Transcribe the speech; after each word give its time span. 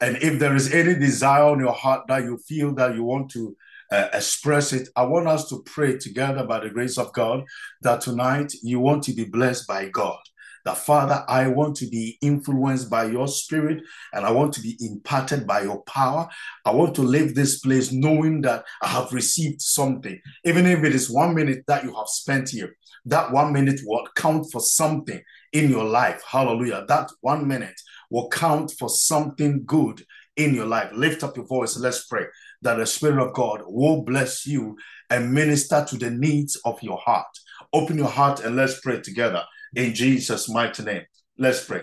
And 0.00 0.16
if 0.18 0.38
there 0.38 0.54
is 0.54 0.72
any 0.72 0.94
desire 0.94 1.44
on 1.44 1.60
your 1.60 1.72
heart 1.72 2.06
that 2.08 2.24
you 2.24 2.38
feel 2.38 2.74
that 2.74 2.94
you 2.94 3.04
want 3.04 3.30
to 3.32 3.56
uh, 3.90 4.08
express 4.12 4.72
it, 4.72 4.88
I 4.96 5.04
want 5.04 5.28
us 5.28 5.48
to 5.48 5.62
pray 5.64 5.96
together 5.96 6.44
by 6.44 6.60
the 6.60 6.70
grace 6.70 6.98
of 6.98 7.12
God 7.12 7.44
that 7.82 8.00
tonight 8.00 8.52
you 8.62 8.80
want 8.80 9.04
to 9.04 9.12
be 9.12 9.24
blessed 9.24 9.66
by 9.66 9.88
God. 9.88 10.18
That 10.64 10.78
Father, 10.78 11.24
I 11.28 11.46
want 11.46 11.76
to 11.76 11.86
be 11.86 12.18
influenced 12.20 12.90
by 12.90 13.04
your 13.04 13.28
spirit 13.28 13.84
and 14.12 14.26
I 14.26 14.32
want 14.32 14.52
to 14.54 14.60
be 14.60 14.76
imparted 14.80 15.46
by 15.46 15.62
your 15.62 15.82
power. 15.82 16.28
I 16.64 16.72
want 16.72 16.96
to 16.96 17.02
leave 17.02 17.36
this 17.36 17.60
place 17.60 17.92
knowing 17.92 18.40
that 18.40 18.64
I 18.82 18.88
have 18.88 19.12
received 19.12 19.62
something, 19.62 20.20
even 20.44 20.66
if 20.66 20.82
it 20.82 20.92
is 20.92 21.08
one 21.08 21.36
minute 21.36 21.62
that 21.68 21.84
you 21.84 21.94
have 21.94 22.08
spent 22.08 22.48
here. 22.48 22.76
That 23.04 23.30
one 23.30 23.52
minute 23.52 23.80
will 23.84 24.08
count 24.16 24.50
for 24.50 24.60
something 24.60 25.22
in 25.52 25.70
your 25.70 25.84
life. 25.84 26.20
Hallelujah. 26.26 26.84
That 26.88 27.10
one 27.20 27.46
minute 27.46 27.80
will 28.10 28.28
count 28.28 28.72
for 28.78 28.88
something 28.88 29.64
good 29.64 30.04
in 30.36 30.54
your 30.54 30.66
life. 30.66 30.90
Lift 30.92 31.24
up 31.24 31.36
your 31.36 31.46
voice. 31.46 31.76
Let's 31.76 32.06
pray 32.06 32.26
that 32.62 32.76
the 32.76 32.86
Spirit 32.86 33.24
of 33.24 33.34
God 33.34 33.62
will 33.66 34.02
bless 34.02 34.46
you 34.46 34.76
and 35.10 35.32
minister 35.32 35.84
to 35.88 35.96
the 35.96 36.10
needs 36.10 36.56
of 36.64 36.82
your 36.82 36.98
heart. 36.98 37.26
Open 37.72 37.96
your 37.98 38.08
heart 38.08 38.40
and 38.40 38.56
let's 38.56 38.80
pray 38.80 39.00
together 39.00 39.42
in 39.74 39.94
Jesus' 39.94 40.48
mighty 40.48 40.82
name. 40.82 41.02
Let's 41.38 41.64
pray. 41.64 41.82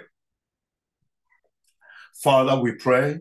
Father, 2.24 2.60
we 2.62 2.74
pray 2.74 3.20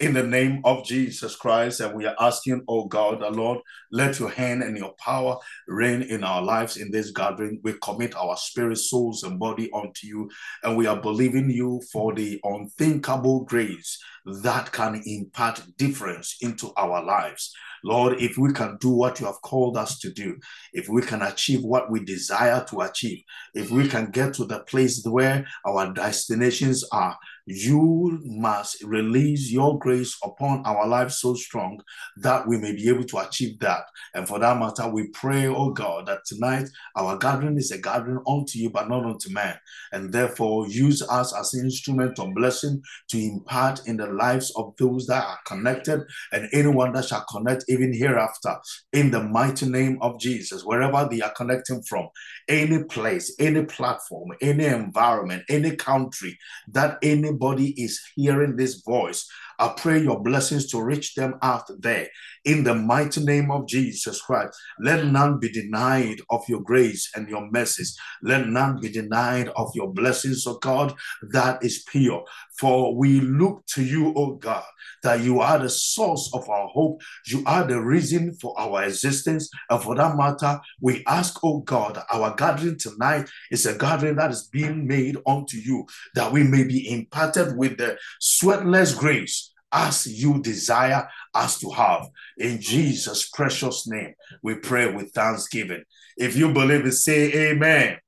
in 0.00 0.12
the 0.12 0.22
name 0.22 0.60
of 0.64 0.84
Jesus 0.84 1.36
Christ. 1.36 1.80
And 1.80 1.94
we 1.94 2.06
are 2.06 2.16
asking, 2.18 2.64
oh 2.68 2.86
God, 2.86 3.20
the 3.20 3.30
Lord, 3.30 3.60
let 3.92 4.18
your 4.18 4.30
hand 4.30 4.62
and 4.62 4.76
your 4.76 4.92
power 4.98 5.36
reign 5.68 6.02
in 6.02 6.24
our 6.24 6.42
lives 6.42 6.76
in 6.76 6.90
this 6.90 7.12
gathering. 7.12 7.60
We 7.62 7.74
commit 7.82 8.16
our 8.16 8.36
spirit, 8.36 8.78
souls, 8.78 9.22
and 9.22 9.38
body 9.38 9.70
unto 9.72 10.06
you. 10.06 10.30
And 10.62 10.76
we 10.76 10.86
are 10.86 11.00
believing 11.00 11.48
you 11.48 11.80
for 11.92 12.12
the 12.12 12.40
unthinkable 12.42 13.44
grace 13.44 13.98
that 14.42 14.72
can 14.72 15.02
impart 15.06 15.62
difference 15.76 16.36
into 16.40 16.72
our 16.76 17.04
lives. 17.04 17.52
Lord, 17.84 18.14
if 18.20 18.38
we 18.38 18.50
can 18.52 18.78
do 18.80 18.88
what 18.88 19.20
you 19.20 19.26
have 19.26 19.42
called 19.42 19.76
us 19.76 19.98
to 19.98 20.10
do, 20.10 20.38
if 20.72 20.88
we 20.88 21.02
can 21.02 21.20
achieve 21.20 21.62
what 21.62 21.90
we 21.90 22.02
desire 22.02 22.64
to 22.70 22.80
achieve, 22.80 23.22
if 23.52 23.70
we 23.70 23.86
can 23.86 24.10
get 24.10 24.32
to 24.34 24.46
the 24.46 24.60
place 24.60 25.04
where 25.04 25.46
our 25.66 25.92
destinations 25.92 26.82
are, 26.92 27.16
you 27.46 28.20
must 28.24 28.82
release 28.82 29.50
your 29.50 29.78
grace 29.78 30.16
upon 30.24 30.62
our 30.64 30.86
lives 30.86 31.18
so 31.18 31.34
strong 31.34 31.80
that 32.16 32.46
we 32.48 32.56
may 32.56 32.72
be 32.72 32.88
able 32.88 33.04
to 33.04 33.18
achieve 33.18 33.58
that. 33.60 33.84
And 34.14 34.26
for 34.26 34.38
that 34.38 34.58
matter, 34.58 34.88
we 34.88 35.08
pray, 35.08 35.46
oh 35.46 35.70
God, 35.70 36.06
that 36.06 36.24
tonight 36.24 36.68
our 36.96 37.18
gathering 37.18 37.58
is 37.58 37.70
a 37.70 37.78
gathering 37.78 38.22
unto 38.26 38.58
you, 38.58 38.70
but 38.70 38.88
not 38.88 39.04
unto 39.04 39.32
man. 39.32 39.58
And 39.92 40.12
therefore, 40.12 40.68
use 40.68 41.02
us 41.02 41.34
as 41.34 41.52
an 41.54 41.64
instrument 41.64 42.18
of 42.18 42.34
blessing 42.34 42.82
to 43.08 43.18
impart 43.18 43.86
in 43.86 43.96
the 43.96 44.06
lives 44.06 44.50
of 44.56 44.74
those 44.78 45.06
that 45.06 45.24
are 45.24 45.38
connected 45.46 46.02
and 46.32 46.48
anyone 46.52 46.92
that 46.92 47.06
shall 47.06 47.24
connect 47.30 47.64
even 47.68 47.92
hereafter. 47.92 48.56
In 48.92 49.10
the 49.10 49.22
mighty 49.22 49.68
name 49.68 49.98
of 50.00 50.18
Jesus, 50.18 50.64
wherever 50.64 51.06
they 51.10 51.20
are 51.20 51.32
connecting 51.32 51.82
from, 51.82 52.08
any 52.48 52.84
place, 52.84 53.34
any 53.38 53.64
platform, 53.64 54.30
any 54.40 54.64
environment, 54.64 55.42
any 55.48 55.76
country, 55.76 56.38
that 56.68 56.98
anybody 57.34 57.70
is 57.82 58.00
hearing 58.14 58.56
this 58.56 58.82
voice, 58.82 59.28
I 59.58 59.74
pray 59.76 60.02
your 60.02 60.22
blessings 60.22 60.66
to 60.70 60.82
reach 60.82 61.14
them 61.14 61.34
out 61.42 61.64
there 61.78 62.08
in 62.44 62.64
the 62.64 62.74
mighty 62.74 63.24
name 63.24 63.50
of 63.50 63.66
Jesus 63.66 64.20
Christ. 64.20 64.56
Let 64.80 65.06
none 65.06 65.38
be 65.38 65.50
denied 65.50 66.20
of 66.30 66.42
your 66.48 66.60
grace 66.60 67.10
and 67.14 67.28
your 67.28 67.50
mercies. 67.50 67.96
Let 68.22 68.48
none 68.48 68.80
be 68.80 68.90
denied 68.90 69.48
of 69.56 69.70
your 69.74 69.92
blessings, 69.92 70.46
O 70.46 70.58
God, 70.58 70.94
that 71.30 71.64
is 71.64 71.84
pure. 71.90 72.24
For 72.58 72.94
we 72.94 73.20
look 73.20 73.64
to 73.74 73.82
you, 73.82 74.12
O 74.14 74.34
God, 74.34 74.64
that 75.02 75.20
you 75.20 75.40
are 75.40 75.58
the 75.58 75.70
source 75.70 76.30
of 76.34 76.48
our 76.48 76.68
hope. 76.68 77.00
You 77.26 77.42
are 77.46 77.64
the 77.64 77.80
reason 77.80 78.34
for 78.40 78.58
our 78.58 78.84
existence. 78.84 79.48
And 79.70 79.82
for 79.82 79.94
that 79.96 80.16
matter, 80.16 80.60
we 80.80 81.02
ask, 81.06 81.42
O 81.44 81.60
God, 81.60 82.02
our 82.12 82.34
gathering 82.34 82.78
tonight 82.78 83.28
is 83.50 83.66
a 83.66 83.76
gathering 83.76 84.16
that 84.16 84.30
is 84.30 84.48
being 84.48 84.86
made 84.86 85.16
unto 85.26 85.56
you, 85.56 85.86
that 86.14 86.32
we 86.32 86.42
may 86.42 86.64
be 86.64 86.90
imparted 86.90 87.56
with 87.56 87.78
the 87.78 87.96
sweatless 88.20 88.96
grace 88.96 89.53
as 89.74 90.06
you 90.06 90.40
desire 90.40 91.08
us 91.34 91.58
to 91.58 91.68
have. 91.70 92.08
In 92.38 92.60
Jesus' 92.60 93.28
precious 93.28 93.86
name, 93.88 94.14
we 94.42 94.54
pray 94.54 94.90
with 94.94 95.12
thanksgiving. 95.12 95.82
If 96.16 96.36
you 96.36 96.52
believe 96.52 96.86
it, 96.86 96.92
say 96.92 97.50
amen. 97.50 97.98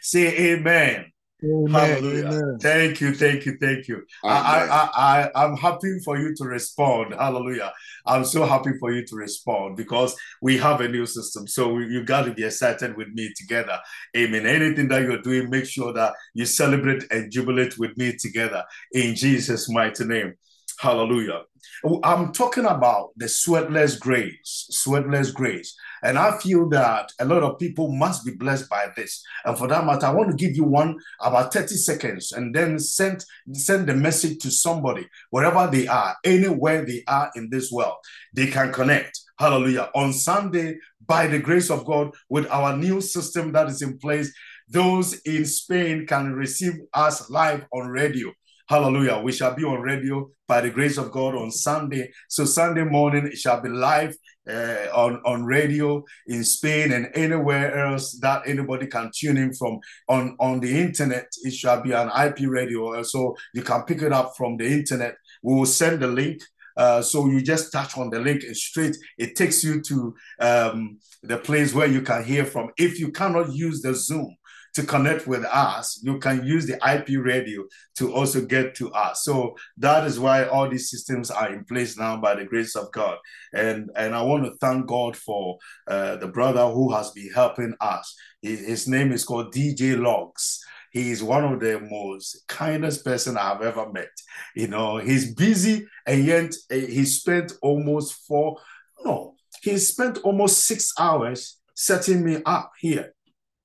Say 0.00 0.52
amen. 0.52 1.12
Amen. 1.44 1.68
Hallelujah. 1.70 2.26
Amen. 2.26 2.58
Thank 2.60 3.00
you, 3.00 3.14
thank 3.14 3.44
you, 3.44 3.56
thank 3.60 3.88
you. 3.88 4.02
I, 4.24 4.30
I, 4.68 4.90
I, 4.94 5.44
I'm 5.44 5.56
happy 5.56 5.98
for 6.04 6.18
you 6.18 6.34
to 6.36 6.44
respond. 6.44 7.14
Hallelujah. 7.14 7.72
I'm 8.06 8.24
so 8.24 8.44
happy 8.46 8.72
for 8.78 8.92
you 8.92 9.04
to 9.06 9.16
respond 9.16 9.76
because 9.76 10.16
we 10.40 10.58
have 10.58 10.80
a 10.80 10.88
new 10.88 11.06
system. 11.06 11.46
So 11.46 11.78
you 11.78 12.04
got 12.04 12.24
to 12.24 12.34
be 12.34 12.44
excited 12.44 12.96
with 12.96 13.08
me 13.08 13.32
together. 13.36 13.78
Amen. 14.16 14.46
Anything 14.46 14.88
that 14.88 15.02
you're 15.02 15.22
doing, 15.22 15.50
make 15.50 15.66
sure 15.66 15.92
that 15.92 16.14
you 16.34 16.46
celebrate 16.46 17.04
and 17.10 17.30
jubilate 17.30 17.78
with 17.78 17.96
me 17.96 18.16
together 18.18 18.64
in 18.92 19.14
Jesus' 19.14 19.68
mighty 19.68 20.04
name. 20.04 20.34
Hallelujah. 20.78 21.42
Oh, 21.84 22.00
I'm 22.02 22.32
talking 22.32 22.64
about 22.64 23.10
the 23.16 23.26
sweatless 23.26 23.98
grace, 23.98 24.68
sweatless 24.72 25.32
grace. 25.32 25.74
And 26.04 26.18
I 26.18 26.36
feel 26.38 26.68
that 26.68 27.10
a 27.18 27.24
lot 27.24 27.42
of 27.42 27.58
people 27.58 27.90
must 27.90 28.26
be 28.26 28.32
blessed 28.32 28.68
by 28.68 28.88
this. 28.94 29.24
And 29.44 29.56
for 29.56 29.66
that 29.68 29.86
matter, 29.86 30.06
I 30.06 30.12
want 30.12 30.30
to 30.30 30.36
give 30.36 30.54
you 30.54 30.64
one 30.64 30.98
about 31.20 31.52
30 31.52 31.74
seconds 31.76 32.32
and 32.32 32.54
then 32.54 32.78
send, 32.78 33.24
send 33.52 33.86
the 33.86 33.94
message 33.94 34.38
to 34.42 34.50
somebody, 34.50 35.08
wherever 35.30 35.66
they 35.66 35.88
are, 35.88 36.14
anywhere 36.22 36.84
they 36.84 37.02
are 37.08 37.30
in 37.34 37.48
this 37.50 37.72
world, 37.72 37.96
they 38.34 38.48
can 38.48 38.70
connect. 38.70 39.18
Hallelujah. 39.38 39.90
On 39.94 40.12
Sunday, 40.12 40.76
by 41.06 41.26
the 41.26 41.38
grace 41.38 41.70
of 41.70 41.86
God, 41.86 42.10
with 42.28 42.46
our 42.50 42.76
new 42.76 43.00
system 43.00 43.52
that 43.52 43.68
is 43.68 43.80
in 43.80 43.98
place, 43.98 44.32
those 44.68 45.14
in 45.22 45.46
Spain 45.46 46.06
can 46.06 46.34
receive 46.34 46.74
us 46.92 47.30
live 47.30 47.64
on 47.72 47.88
radio. 47.88 48.30
Hallelujah. 48.68 49.18
We 49.18 49.32
shall 49.32 49.54
be 49.54 49.64
on 49.64 49.80
radio 49.80 50.30
by 50.48 50.62
the 50.62 50.70
grace 50.70 50.96
of 50.96 51.10
God 51.10 51.34
on 51.34 51.50
Sunday. 51.50 52.10
So 52.28 52.44
Sunday 52.44 52.84
morning 52.84 53.26
it 53.26 53.36
shall 53.36 53.60
be 53.60 53.68
live 53.68 54.14
uh, 54.48 54.86
on, 54.94 55.20
on 55.24 55.44
radio 55.44 56.04
in 56.26 56.44
Spain 56.44 56.92
and 56.92 57.08
anywhere 57.14 57.86
else 57.86 58.18
that 58.20 58.42
anybody 58.46 58.86
can 58.86 59.10
tune 59.14 59.36
in 59.36 59.52
from 59.54 59.78
on, 60.08 60.36
on 60.40 60.60
the 60.60 60.80
internet. 60.80 61.26
It 61.42 61.54
shall 61.54 61.82
be 61.82 61.92
an 61.92 62.10
IP 62.10 62.48
radio. 62.48 63.02
So 63.02 63.36
you 63.52 63.62
can 63.62 63.82
pick 63.82 64.02
it 64.02 64.12
up 64.12 64.34
from 64.36 64.56
the 64.56 64.66
internet. 64.66 65.16
We 65.42 65.54
will 65.54 65.66
send 65.66 66.00
the 66.00 66.08
link 66.08 66.40
uh, 66.76 67.02
so 67.02 67.26
you 67.26 67.40
just 67.40 67.72
touch 67.72 67.96
on 67.96 68.10
the 68.10 68.18
link 68.18 68.42
and 68.42 68.56
straight 68.56 68.96
it 69.18 69.36
takes 69.36 69.62
you 69.62 69.80
to 69.80 70.14
um, 70.40 70.98
the 71.22 71.38
place 71.38 71.72
where 71.72 71.86
you 71.86 72.02
can 72.02 72.24
hear 72.24 72.44
from. 72.44 72.70
If 72.76 72.98
you 72.98 73.12
cannot 73.12 73.52
use 73.52 73.80
the 73.80 73.94
Zoom, 73.94 74.36
to 74.74 74.82
connect 74.82 75.26
with 75.26 75.44
us, 75.44 76.00
you 76.02 76.18
can 76.18 76.44
use 76.44 76.66
the 76.66 76.74
IP 76.74 77.24
radio 77.24 77.64
to 77.96 78.12
also 78.12 78.44
get 78.44 78.74
to 78.76 78.92
us. 78.92 79.24
So 79.24 79.56
that 79.78 80.06
is 80.06 80.18
why 80.18 80.46
all 80.46 80.68
these 80.68 80.90
systems 80.90 81.30
are 81.30 81.52
in 81.52 81.64
place 81.64 81.96
now 81.96 82.16
by 82.16 82.34
the 82.34 82.44
grace 82.44 82.74
of 82.74 82.90
God. 82.92 83.18
And, 83.52 83.90
and 83.96 84.14
I 84.14 84.22
want 84.22 84.44
to 84.44 84.56
thank 84.60 84.86
God 84.86 85.16
for 85.16 85.58
uh, 85.86 86.16
the 86.16 86.28
brother 86.28 86.66
who 86.66 86.92
has 86.92 87.10
been 87.12 87.30
helping 87.32 87.74
us. 87.80 88.14
His, 88.42 88.60
his 88.66 88.88
name 88.88 89.12
is 89.12 89.24
called 89.24 89.54
DJ 89.54 89.98
Logs 89.98 90.60
he 90.94 91.10
is 91.10 91.24
one 91.24 91.44
of 91.44 91.58
the 91.58 91.80
most 91.80 92.46
kindest 92.46 93.04
person 93.04 93.36
I've 93.36 93.62
ever 93.62 93.90
met. 93.90 94.12
You 94.54 94.68
know, 94.68 94.98
he's 94.98 95.34
busy 95.34 95.88
and 96.06 96.24
yet 96.24 96.54
eh, 96.70 96.86
he 96.86 97.04
spent 97.04 97.52
almost 97.60 98.14
four, 98.28 98.58
no, 99.04 99.34
he 99.60 99.76
spent 99.78 100.18
almost 100.18 100.66
six 100.66 100.92
hours 100.98 101.58
setting 101.74 102.24
me 102.24 102.40
up 102.46 102.70
here. 102.78 103.13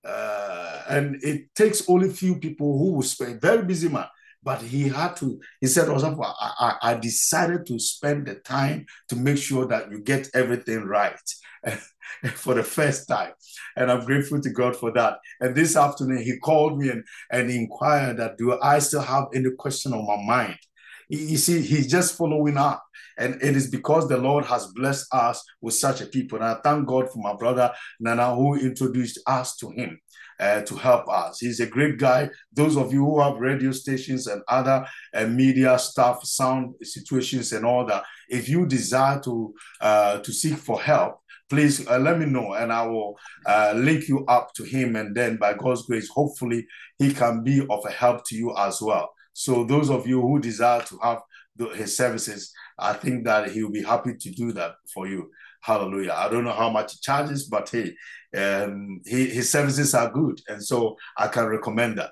Uh, 0.04 0.82
and 0.90 1.22
it 1.24 1.54
takes 1.56 1.88
only 1.90 2.10
few 2.10 2.36
people 2.38 2.78
who 2.78 3.02
spend 3.04 3.42
very 3.42 3.64
busy 3.64 3.90
man. 3.90 4.08
But 4.42 4.62
he 4.62 4.88
had 4.88 5.18
to 5.18 5.40
he 5.60 5.68
said 5.68 5.90
also 5.90 6.18
I, 6.22 6.34
I, 6.60 6.92
I 6.92 6.94
decided 6.94 7.66
to 7.68 7.78
spend 7.78 8.28
the 8.28 8.36
time 8.36 8.86
to 9.10 9.18
make 9.18 9.38
sure 9.38 9.66
that 9.66 9.92
you 9.92 10.00
get 10.00 10.30
everything 10.34 10.86
right 10.86 11.20
for 12.36 12.54
the 12.54 12.64
first 12.64 13.10
time. 13.10 13.34
And 13.76 13.92
i'm 13.92 14.06
grateful 14.06 14.40
to 14.40 14.50
god 14.50 14.78
for 14.78 14.92
that. 14.94 15.20
And 15.42 15.56
this 15.56 15.76
afternoon 15.76 16.24
he 16.24 16.38
called 16.38 16.80
me 16.80 16.90
and, 16.90 17.04
and 17.30 17.52
inquired 17.52 18.18
that 18.18 18.38
do 18.38 18.58
i 18.62 18.80
still 18.80 19.02
have 19.02 19.26
any 19.36 19.52
question 19.58 19.92
on 19.92 20.08
my 20.08 20.24
mind? 20.24 20.58
You 21.10 21.38
see 21.38 21.62
he's 21.62 21.92
just 21.92 22.18
following 22.18 22.56
up 22.56 22.82
and 23.20 23.36
it 23.42 23.56
is 23.56 23.70
because 23.70 24.08
the 24.08 24.18
Lord 24.18 24.46
has 24.46 24.68
blessed 24.68 25.14
us 25.14 25.44
with 25.62 25.76
such 25.76 26.02
a 26.02 26.06
people. 26.06 26.38
And 26.38 26.48
I 26.48 26.56
thank 26.64 26.88
God 26.88 27.12
for 27.12 27.20
my 27.20 27.36
brother 27.36 27.72
Nana 28.00 28.34
who 28.34 28.56
introduced 28.56 29.20
us 29.28 29.56
to 29.58 29.70
him. 29.70 30.00
Uh, 30.40 30.62
to 30.62 30.74
help 30.78 31.10
us. 31.10 31.42
He's 31.42 31.60
a 31.60 31.66
great 31.66 31.98
guy. 31.98 32.30
Those 32.54 32.78
of 32.78 32.94
you 32.94 33.04
who 33.04 33.20
have 33.20 33.42
radio 33.42 33.74
stations 33.74 34.26
and 34.26 34.42
other 34.48 34.88
uh, 35.14 35.26
media 35.26 35.78
stuff, 35.78 36.24
sound 36.24 36.76
situations, 36.82 37.52
and 37.52 37.66
all 37.66 37.86
that, 37.88 38.06
if 38.30 38.48
you 38.48 38.66
desire 38.66 39.20
to 39.20 39.54
uh, 39.82 40.20
to 40.20 40.32
seek 40.32 40.54
for 40.54 40.80
help, 40.80 41.20
please 41.50 41.86
uh, 41.88 42.00
let 42.00 42.18
me 42.20 42.26
know 42.26 42.54
and 42.54 42.72
I 42.72 42.86
will 42.86 43.20
uh, 43.46 43.74
link 43.76 44.08
you 44.08 44.26
up 44.28 44.54
to 44.54 44.64
him. 44.64 44.96
And 44.96 45.14
then, 45.14 45.36
by 45.36 45.56
God's 45.56 45.82
grace, 45.82 46.08
hopefully, 46.08 46.66
he 47.00 47.14
can 47.14 47.44
be 47.44 47.60
of 47.70 47.86
a 47.86 47.92
help 47.92 48.26
to 48.28 48.36
you 48.36 48.56
as 48.56 48.82
well. 48.82 49.10
So 49.34 49.64
those 49.64 49.90
of 49.90 50.08
you 50.08 50.22
who 50.22 50.40
desire 50.40 50.82
to 50.84 51.00
have 51.04 51.22
the, 51.56 51.68
his 51.70 51.96
services, 51.96 52.54
I 52.80 52.94
think 52.94 53.26
that 53.26 53.52
he 53.52 53.64
will 53.64 53.72
be 53.72 53.84
happy 53.84 54.16
to 54.16 54.32
do 54.32 54.52
that 54.54 54.76
for 54.94 55.08
you. 55.08 55.30
Hallelujah. 55.62 56.14
I 56.14 56.30
don't 56.30 56.46
know 56.46 56.54
how 56.54 56.70
much 56.70 56.94
he 56.94 57.00
charges, 57.02 57.46
but 57.46 57.70
hey, 57.70 57.96
um, 58.36 59.02
he, 59.06 59.28
his 59.28 59.50
services 59.50 59.94
are 59.94 60.10
good. 60.10 60.40
And 60.48 60.64
so 60.64 60.98
I 61.18 61.28
can 61.28 61.46
recommend 61.46 61.98
that. 61.98 62.12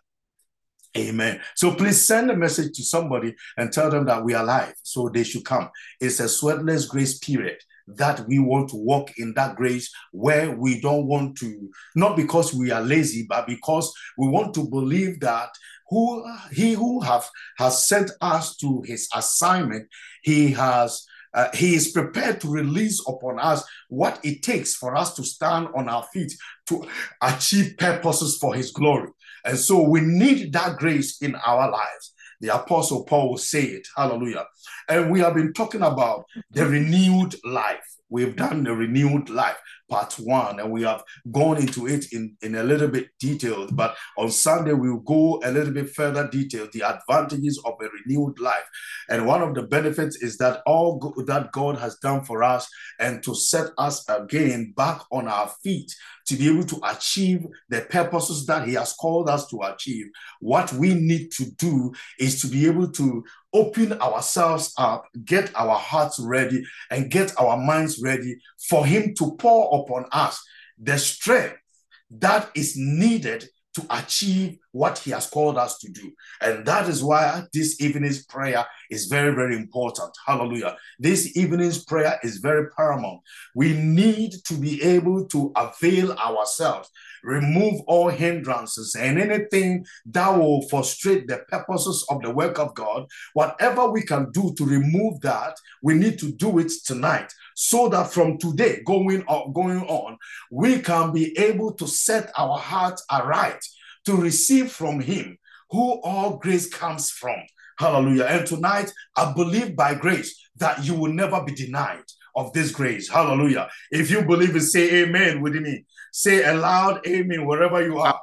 Amen. 0.97 1.41
So 1.55 1.75
please 1.75 2.05
send 2.05 2.31
a 2.31 2.35
message 2.35 2.75
to 2.77 2.83
somebody 2.83 3.35
and 3.57 3.71
tell 3.71 3.89
them 3.89 4.05
that 4.05 4.23
we 4.23 4.33
are 4.33 4.43
alive. 4.43 4.73
so 4.83 5.09
they 5.09 5.23
should 5.23 5.45
come. 5.45 5.69
It's 5.99 6.19
a 6.19 6.23
sweatless 6.23 6.89
grace 6.89 7.19
period 7.19 7.57
that 7.87 8.27
we 8.27 8.39
want 8.39 8.69
to 8.69 8.75
walk 8.75 9.17
in 9.17 9.33
that 9.35 9.55
grace 9.55 9.89
where 10.11 10.51
we 10.51 10.81
don't 10.81 11.07
want 11.07 11.37
to, 11.37 11.69
not 11.95 12.17
because 12.17 12.53
we 12.53 12.71
are 12.71 12.81
lazy, 12.81 13.25
but 13.29 13.47
because 13.47 13.93
we 14.17 14.27
want 14.27 14.53
to 14.55 14.67
believe 14.69 15.19
that 15.21 15.49
who 15.89 16.25
he 16.51 16.73
who 16.73 17.01
have 17.01 17.27
has 17.57 17.87
sent 17.87 18.11
us 18.21 18.55
to 18.57 18.81
his 18.85 19.07
assignment, 19.13 19.87
he 20.21 20.51
has 20.51 21.05
uh, 21.33 21.49
he 21.53 21.75
is 21.75 21.89
prepared 21.89 22.41
to 22.41 22.49
release 22.49 23.01
upon 23.07 23.39
us 23.39 23.63
what 23.89 24.19
it 24.23 24.41
takes 24.41 24.73
for 24.73 24.95
us 24.95 25.13
to 25.13 25.23
stand 25.23 25.67
on 25.75 25.87
our 25.87 26.03
feet 26.13 26.33
to 26.65 26.85
achieve 27.21 27.77
purposes 27.77 28.37
for 28.37 28.55
his 28.55 28.71
glory. 28.71 29.09
And 29.45 29.57
so 29.57 29.81
we 29.81 30.01
need 30.01 30.53
that 30.53 30.77
grace 30.77 31.21
in 31.21 31.35
our 31.35 31.69
lives. 31.69 32.13
The 32.41 32.55
Apostle 32.55 33.03
Paul 33.03 33.29
will 33.29 33.37
say 33.37 33.63
it. 33.63 33.87
Hallelujah. 33.95 34.45
And 34.89 35.11
we 35.11 35.19
have 35.19 35.35
been 35.35 35.53
talking 35.53 35.81
about 35.81 36.25
the 36.51 36.65
renewed 36.65 37.35
life. 37.43 37.83
We've 38.09 38.35
done 38.35 38.63
the 38.63 38.73
renewed 38.73 39.29
life 39.29 39.57
part 39.89 40.13
one, 40.15 40.59
and 40.59 40.71
we 40.71 40.83
have 40.83 41.03
gone 41.31 41.57
into 41.57 41.87
it 41.87 42.11
in, 42.11 42.35
in 42.41 42.55
a 42.55 42.63
little 42.63 42.87
bit 42.87 43.09
detailed. 43.19 43.75
But 43.75 43.95
on 44.17 44.31
Sunday, 44.31 44.73
we'll 44.73 44.97
go 44.97 45.41
a 45.43 45.51
little 45.51 45.73
bit 45.73 45.89
further 45.95 46.27
detailed 46.27 46.73
the 46.73 46.83
advantages 46.83 47.61
of 47.65 47.73
a 47.81 47.89
renewed 47.89 48.39
life. 48.39 48.67
And 49.09 49.25
one 49.25 49.41
of 49.41 49.55
the 49.55 49.63
benefits 49.63 50.17
is 50.17 50.37
that 50.37 50.61
all 50.65 50.97
go- 50.97 51.23
that 51.23 51.51
God 51.51 51.77
has 51.77 51.95
done 51.97 52.23
for 52.23 52.43
us 52.43 52.67
and 52.99 53.23
to 53.23 53.35
set 53.35 53.71
us 53.77 54.07
again 54.09 54.73
back 54.75 55.01
on 55.11 55.27
our 55.27 55.49
feet 55.63 55.93
to 56.27 56.35
be 56.35 56.47
able 56.49 56.65
to 56.65 56.79
achieve 56.83 57.45
the 57.69 57.81
purposes 57.81 58.45
that 58.45 58.67
He 58.67 58.73
has 58.75 58.93
called 58.93 59.29
us 59.29 59.47
to 59.47 59.61
achieve. 59.63 60.07
What 60.39 60.71
we 60.73 60.93
need 60.93 61.31
to 61.33 61.51
do 61.51 61.93
is 62.19 62.41
to 62.41 62.47
be 62.47 62.67
able 62.67 62.91
to 62.91 63.23
open 63.53 63.93
ourselves 63.93 64.73
up, 64.77 65.05
get 65.25 65.51
our 65.55 65.75
hearts 65.75 66.19
ready, 66.19 66.63
and 66.91 67.09
get 67.09 67.33
our 67.39 67.57
minds 67.57 68.01
ready 68.01 68.37
for 68.69 68.85
Him 68.85 69.13
to 69.15 69.35
pour 69.37 69.81
upon 69.81 70.05
us 70.11 70.43
the 70.77 70.97
strength 70.97 71.57
that 72.09 72.49
is 72.55 72.75
needed 72.77 73.49
to 73.77 73.85
achieve 73.91 74.57
what 74.71 74.97
he 74.97 75.11
has 75.11 75.27
called 75.27 75.55
us 75.55 75.77
to 75.77 75.91
do. 75.91 76.11
And 76.41 76.65
that 76.65 76.89
is 76.89 77.03
why 77.03 77.43
this 77.53 77.79
evening's 77.79 78.25
prayer 78.25 78.65
is 78.89 79.05
very, 79.05 79.35
very 79.35 79.55
important. 79.55 80.11
Hallelujah. 80.25 80.75
This 80.97 81.37
evening's 81.37 81.85
prayer 81.85 82.19
is 82.23 82.37
very 82.37 82.69
paramount. 82.71 83.21
We 83.53 83.73
need 83.73 84.33
to 84.45 84.55
be 84.55 84.81
able 84.81 85.25
to 85.27 85.51
avail 85.55 86.13
ourselves, 86.13 86.89
remove 87.23 87.81
all 87.85 88.09
hindrances 88.09 88.95
and 88.95 89.19
anything 89.19 89.85
that 90.07 90.29
will 90.35 90.67
frustrate 90.69 91.27
the 91.27 91.43
purposes 91.49 92.03
of 92.09 92.23
the 92.23 92.31
work 92.31 92.57
of 92.57 92.73
God. 92.73 93.05
Whatever 93.33 93.89
we 93.89 94.01
can 94.01 94.31
do 94.31 94.55
to 94.57 94.65
remove 94.65 95.21
that, 95.21 95.55
we 95.83 95.93
need 95.93 96.17
to 96.19 96.31
do 96.31 96.57
it 96.57 96.71
tonight 96.83 97.31
so 97.59 97.89
that 97.89 98.13
from 98.13 98.37
today 98.37 98.81
going 98.85 99.23
on, 99.25 99.51
going 99.51 99.81
on, 99.87 100.15
we 100.51 100.79
can 100.79 101.11
be 101.11 101.35
able 101.39 101.73
to 101.73 101.87
set 101.87 102.31
our 102.37 102.55
hearts 102.55 103.03
aright 103.09 103.59
to 104.05 104.15
receive 104.15 104.71
from 104.71 104.99
Him 104.99 105.39
who 105.71 105.99
all 106.03 106.37
grace 106.37 106.69
comes 106.69 107.09
from. 107.09 107.35
Hallelujah. 107.79 108.25
And 108.25 108.45
tonight, 108.45 108.93
I 109.15 109.33
believe 109.33 109.75
by 109.75 109.95
grace 109.95 110.39
that 110.57 110.85
you 110.85 110.93
will 110.93 111.11
never 111.11 111.43
be 111.43 111.51
denied 111.51 112.03
of 112.35 112.53
this 112.53 112.71
grace. 112.71 113.09
Hallelujah. 113.09 113.67
If 113.89 114.11
you 114.11 114.21
believe 114.21 114.55
it, 114.55 114.61
say 114.61 115.01
amen 115.01 115.41
with 115.41 115.55
me. 115.55 115.85
Say 116.11 116.43
a 116.43 116.53
loud 116.53 117.07
amen 117.07 117.43
wherever 117.47 117.83
you 117.83 117.97
are. 117.97 118.21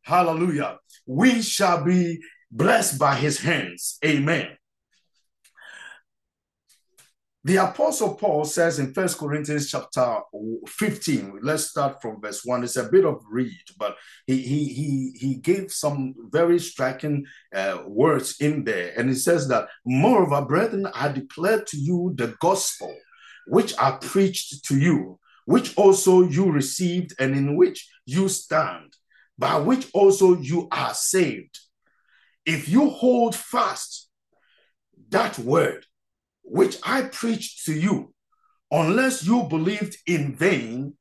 Hallelujah. 0.00 0.78
We 1.04 1.42
shall 1.42 1.84
be 1.84 2.20
blessed 2.50 2.98
by 2.98 3.14
his 3.14 3.40
hands. 3.40 3.98
Amen. 4.02 4.56
The 7.42 7.56
Apostle 7.56 8.16
Paul 8.16 8.44
says 8.44 8.78
in 8.78 8.92
First 8.92 9.16
Corinthians 9.16 9.70
chapter 9.70 10.20
15, 10.66 11.38
let's 11.42 11.70
start 11.70 12.02
from 12.02 12.20
verse 12.20 12.44
1. 12.44 12.64
It's 12.64 12.76
a 12.76 12.90
bit 12.90 13.06
of 13.06 13.24
read, 13.30 13.64
but 13.78 13.96
he 14.26 14.42
he 14.42 14.64
he, 14.66 15.12
he 15.18 15.34
gave 15.36 15.72
some 15.72 16.14
very 16.30 16.58
striking 16.58 17.24
uh, 17.54 17.78
words 17.86 18.36
in 18.40 18.64
there. 18.64 18.92
And 18.94 19.08
he 19.08 19.14
says 19.14 19.48
that, 19.48 19.68
Moreover, 19.86 20.44
brethren, 20.44 20.86
I 20.94 21.08
declare 21.12 21.62
to 21.62 21.78
you 21.78 22.12
the 22.14 22.36
gospel 22.40 22.94
which 23.46 23.72
I 23.78 23.92
preached 23.92 24.66
to 24.66 24.76
you, 24.76 25.18
which 25.46 25.74
also 25.78 26.22
you 26.22 26.52
received 26.52 27.14
and 27.18 27.34
in 27.34 27.56
which 27.56 27.88
you 28.04 28.28
stand, 28.28 28.92
by 29.38 29.56
which 29.56 29.88
also 29.94 30.36
you 30.36 30.68
are 30.70 30.92
saved. 30.92 31.58
If 32.44 32.68
you 32.68 32.90
hold 32.90 33.34
fast 33.34 34.10
that 35.08 35.38
word, 35.38 35.86
which 36.50 36.78
I 36.82 37.02
preached 37.02 37.64
to 37.66 37.72
you, 37.72 38.12
unless 38.72 39.24
you 39.24 39.44
believed 39.44 39.96
in 40.06 40.34
vain. 40.34 40.94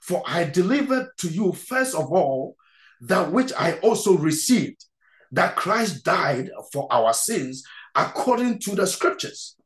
For 0.00 0.22
I 0.24 0.44
delivered 0.44 1.08
to 1.18 1.28
you 1.28 1.52
first 1.52 1.94
of 1.94 2.12
all 2.12 2.54
that 3.00 3.32
which 3.32 3.52
I 3.52 3.78
also 3.80 4.16
received, 4.16 4.84
that 5.32 5.56
Christ 5.56 6.04
died 6.04 6.50
for 6.72 6.86
our 6.90 7.12
sins 7.12 7.64
according 7.96 8.60
to 8.60 8.76
the 8.76 8.86
scriptures, 8.86 9.56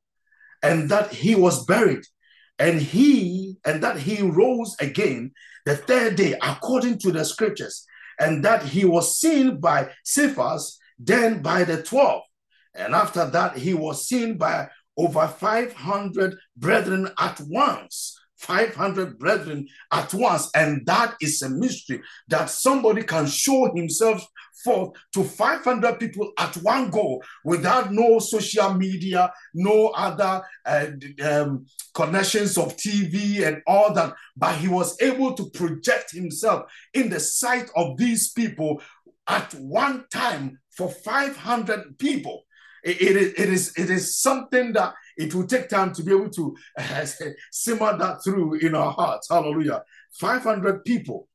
and 0.62 0.88
that 0.90 1.12
he 1.12 1.34
was 1.34 1.66
buried, 1.66 2.04
and 2.58 2.80
he 2.80 3.58
and 3.64 3.82
that 3.82 3.98
he 3.98 4.22
rose 4.22 4.74
again 4.80 5.32
the 5.66 5.76
third 5.76 6.16
day 6.16 6.34
according 6.42 6.98
to 7.00 7.12
the 7.12 7.24
scriptures, 7.26 7.84
and 8.18 8.42
that 8.44 8.62
he 8.62 8.86
was 8.86 9.20
seen 9.20 9.60
by 9.60 9.90
Cephas, 10.02 10.78
then 10.98 11.42
by 11.42 11.64
the 11.64 11.82
twelve, 11.82 12.22
and 12.74 12.94
after 12.94 13.26
that 13.30 13.58
he 13.58 13.74
was 13.74 14.08
seen 14.08 14.38
by 14.38 14.68
over 14.96 15.26
500 15.26 16.37
brethren 16.56 17.11
at 17.19 17.41
once. 17.49 18.19
500 18.37 19.19
brethren 19.19 19.67
at 19.91 20.12
once. 20.12 20.50
And 20.55 20.85
that 20.87 21.14
is 21.20 21.41
a 21.43 21.49
mystery 21.49 22.02
that 22.29 22.50
somebody 22.50 23.02
can 23.02 23.26
show 23.26 23.73
himself 23.75 24.26
forth 24.62 24.93
to 25.12 25.25
500 25.25 25.99
people 25.99 26.32
at 26.38 26.56
one 26.56 26.91
go 26.91 27.23
without 27.44 27.93
no 27.93 28.19
social 28.19 28.74
media, 28.74 29.32
no 29.53 29.89
other 29.89 30.43
uh, 30.65 30.86
um, 31.22 31.67
connections 31.93 32.56
of 32.56 32.77
TV 32.77 33.46
and 33.46 33.63
all 33.67 33.93
that. 33.94 34.15
But 34.36 34.56
he 34.56 34.69
was 34.69 35.01
able 35.01 35.34
to 35.34 35.51
project 35.51 36.13
himself 36.13 36.70
in 36.93 37.08
the 37.10 37.20
sight 37.20 37.70
of 37.77 37.96
these 37.96 38.32
people 38.32 38.82
at 39.27 39.55
one 39.55 40.05
time 40.10 40.58
for 40.70 40.91
500 40.91 41.98
people 41.98 42.44
it, 42.84 43.00
it, 43.00 43.17
is, 43.17 43.32
it, 43.32 43.48
is, 43.48 43.72
it 43.76 43.91
is 43.91 44.17
something 44.17 44.72
that 44.74 44.94
it 45.17 45.34
will 45.34 45.46
take 45.46 45.69
time 45.69 45.93
to 45.94 46.03
be 46.03 46.12
able 46.12 46.31
to 46.31 46.56
uh, 46.79 47.06
simmer 47.53 47.96
that 47.96 48.22
through 48.22 48.55
in 48.55 48.74
our 48.74 48.93
hearts. 48.93 49.29
Hallelujah. 49.31 49.82
500 50.12 50.84
people. 50.84 51.29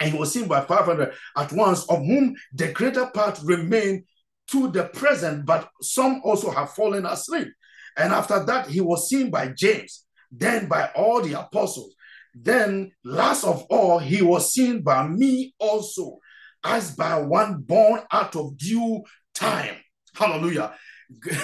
And 0.00 0.12
he 0.12 0.18
was 0.18 0.32
seen 0.32 0.46
by 0.46 0.60
500 0.60 1.12
at 1.36 1.52
once, 1.52 1.84
of 1.88 1.98
whom 1.98 2.36
the 2.52 2.72
greater 2.72 3.06
part 3.06 3.40
remain 3.42 4.04
to 4.50 4.68
the 4.70 4.84
present, 4.84 5.44
but 5.44 5.68
some 5.82 6.20
also 6.24 6.50
have 6.50 6.72
fallen 6.72 7.04
asleep. 7.04 7.48
And 7.96 8.12
after 8.12 8.44
that, 8.44 8.68
he 8.68 8.80
was 8.80 9.08
seen 9.08 9.30
by 9.30 9.48
James, 9.48 10.04
then 10.30 10.68
by 10.68 10.90
all 10.94 11.20
the 11.20 11.38
apostles. 11.40 11.94
Then, 12.34 12.92
last 13.04 13.44
of 13.44 13.66
all, 13.70 13.98
he 13.98 14.22
was 14.22 14.52
seen 14.52 14.82
by 14.82 15.06
me 15.08 15.54
also, 15.58 16.18
as 16.62 16.94
by 16.94 17.20
one 17.20 17.62
born 17.62 18.02
out 18.12 18.36
of 18.36 18.56
due 18.56 19.02
time. 19.34 19.76
Hallelujah. 20.18 20.74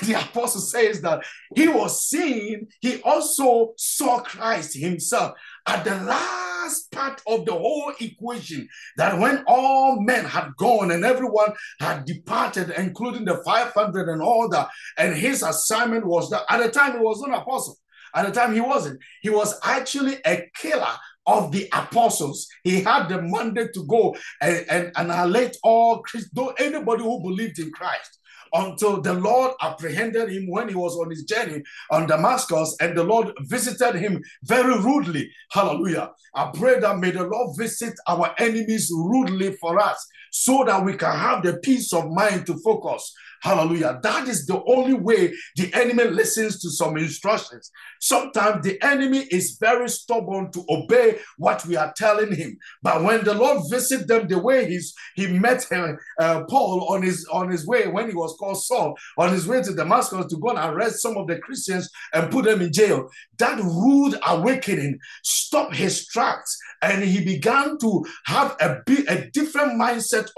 The 0.02 0.12
apostle 0.12 0.60
says 0.60 1.00
that 1.00 1.24
he 1.56 1.68
was 1.68 2.06
seeing, 2.06 2.68
he 2.82 3.00
also 3.00 3.72
saw 3.78 4.20
Christ 4.20 4.76
himself 4.76 5.38
at 5.66 5.84
the 5.84 5.96
last 6.04 6.92
part 6.92 7.22
of 7.26 7.46
the 7.46 7.52
whole 7.52 7.94
equation. 7.98 8.68
That 8.98 9.18
when 9.18 9.42
all 9.46 10.00
men 10.00 10.26
had 10.26 10.54
gone 10.58 10.90
and 10.90 11.02
everyone 11.02 11.54
had 11.80 12.04
departed, 12.04 12.74
including 12.76 13.24
the 13.24 13.42
500 13.42 14.10
and 14.10 14.20
all 14.20 14.50
that, 14.50 14.68
and 14.98 15.16
his 15.16 15.42
assignment 15.42 16.04
was 16.04 16.28
that 16.28 16.42
at 16.50 16.58
the 16.58 16.70
time 16.70 16.92
he 16.92 16.98
was 16.98 17.22
an 17.22 17.32
apostle. 17.32 17.78
At 18.14 18.26
the 18.26 18.32
time 18.32 18.52
he 18.52 18.60
wasn't. 18.60 19.00
He 19.22 19.30
was 19.30 19.58
actually 19.64 20.18
a 20.26 20.46
killer 20.54 20.94
of 21.26 21.52
the 21.52 21.70
apostles. 21.72 22.46
He 22.64 22.82
had 22.82 23.08
the 23.08 23.22
mandate 23.22 23.72
to 23.72 23.86
go 23.86 24.14
and, 24.42 24.66
and 24.68 24.92
annihilate 24.94 25.56
all 25.62 26.02
Christ, 26.02 26.28
anybody 26.58 27.02
who 27.02 27.22
believed 27.22 27.58
in 27.58 27.70
Christ 27.70 28.18
until 28.54 29.00
the 29.00 29.12
Lord 29.12 29.52
apprehended 29.60 30.30
him 30.30 30.48
when 30.48 30.68
he 30.68 30.74
was 30.74 30.96
on 30.96 31.10
his 31.10 31.24
journey 31.24 31.62
on 31.90 32.06
Damascus, 32.06 32.76
and 32.80 32.96
the 32.96 33.04
Lord 33.04 33.32
visited 33.40 33.96
him 33.96 34.22
very 34.44 34.78
rudely. 34.78 35.30
Hallelujah. 35.50 36.12
I 36.34 36.50
pray 36.54 36.80
that 36.80 36.98
may 36.98 37.10
the 37.10 37.24
Lord 37.24 37.56
visit 37.58 37.94
our 38.06 38.34
enemies 38.38 38.90
rudely 38.94 39.56
for 39.56 39.78
us 39.78 40.06
so 40.30 40.64
that 40.64 40.84
we 40.84 40.94
can 40.94 41.16
have 41.16 41.42
the 41.42 41.58
peace 41.58 41.92
of 41.92 42.10
mind 42.10 42.46
to 42.46 42.56
focus 42.58 43.12
Hallelujah. 43.44 44.00
That 44.02 44.26
is 44.26 44.46
the 44.46 44.62
only 44.66 44.94
way 44.94 45.34
the 45.54 45.70
enemy 45.74 46.04
listens 46.04 46.62
to 46.62 46.70
some 46.70 46.96
instructions. 46.96 47.70
Sometimes 48.00 48.64
the 48.64 48.82
enemy 48.82 49.26
is 49.30 49.58
very 49.60 49.90
stubborn 49.90 50.50
to 50.52 50.64
obey 50.70 51.18
what 51.36 51.64
we 51.66 51.76
are 51.76 51.92
telling 51.94 52.34
him. 52.34 52.56
But 52.82 53.02
when 53.02 53.22
the 53.22 53.34
Lord 53.34 53.60
visited 53.70 54.08
them 54.08 54.28
the 54.28 54.38
way 54.38 54.66
he's 54.66 54.94
he 55.14 55.26
met 55.26 55.70
uh, 55.70 55.92
uh, 56.18 56.44
Paul 56.44 56.86
on 56.88 57.02
his 57.02 57.26
on 57.30 57.50
his 57.50 57.66
way 57.66 57.86
when 57.86 58.08
he 58.08 58.14
was 58.14 58.34
called 58.38 58.62
Saul 58.62 58.96
on 59.18 59.34
his 59.34 59.46
way 59.46 59.62
to 59.62 59.74
Damascus 59.74 60.24
to 60.26 60.38
go 60.38 60.48
and 60.48 60.58
arrest 60.58 61.02
some 61.02 61.18
of 61.18 61.26
the 61.26 61.38
Christians 61.38 61.90
and 62.14 62.30
put 62.30 62.46
them 62.46 62.62
in 62.62 62.72
jail. 62.72 63.10
That 63.36 63.58
rude 63.58 64.18
awakening 64.26 64.98
stopped 65.22 65.76
his 65.76 66.06
tracks 66.06 66.56
and 66.80 67.04
he 67.04 67.22
began 67.22 67.76
to 67.78 68.04
have 68.24 68.56
a, 68.60 68.82
a 69.08 69.30
different 69.32 69.80
mindset 69.80 70.28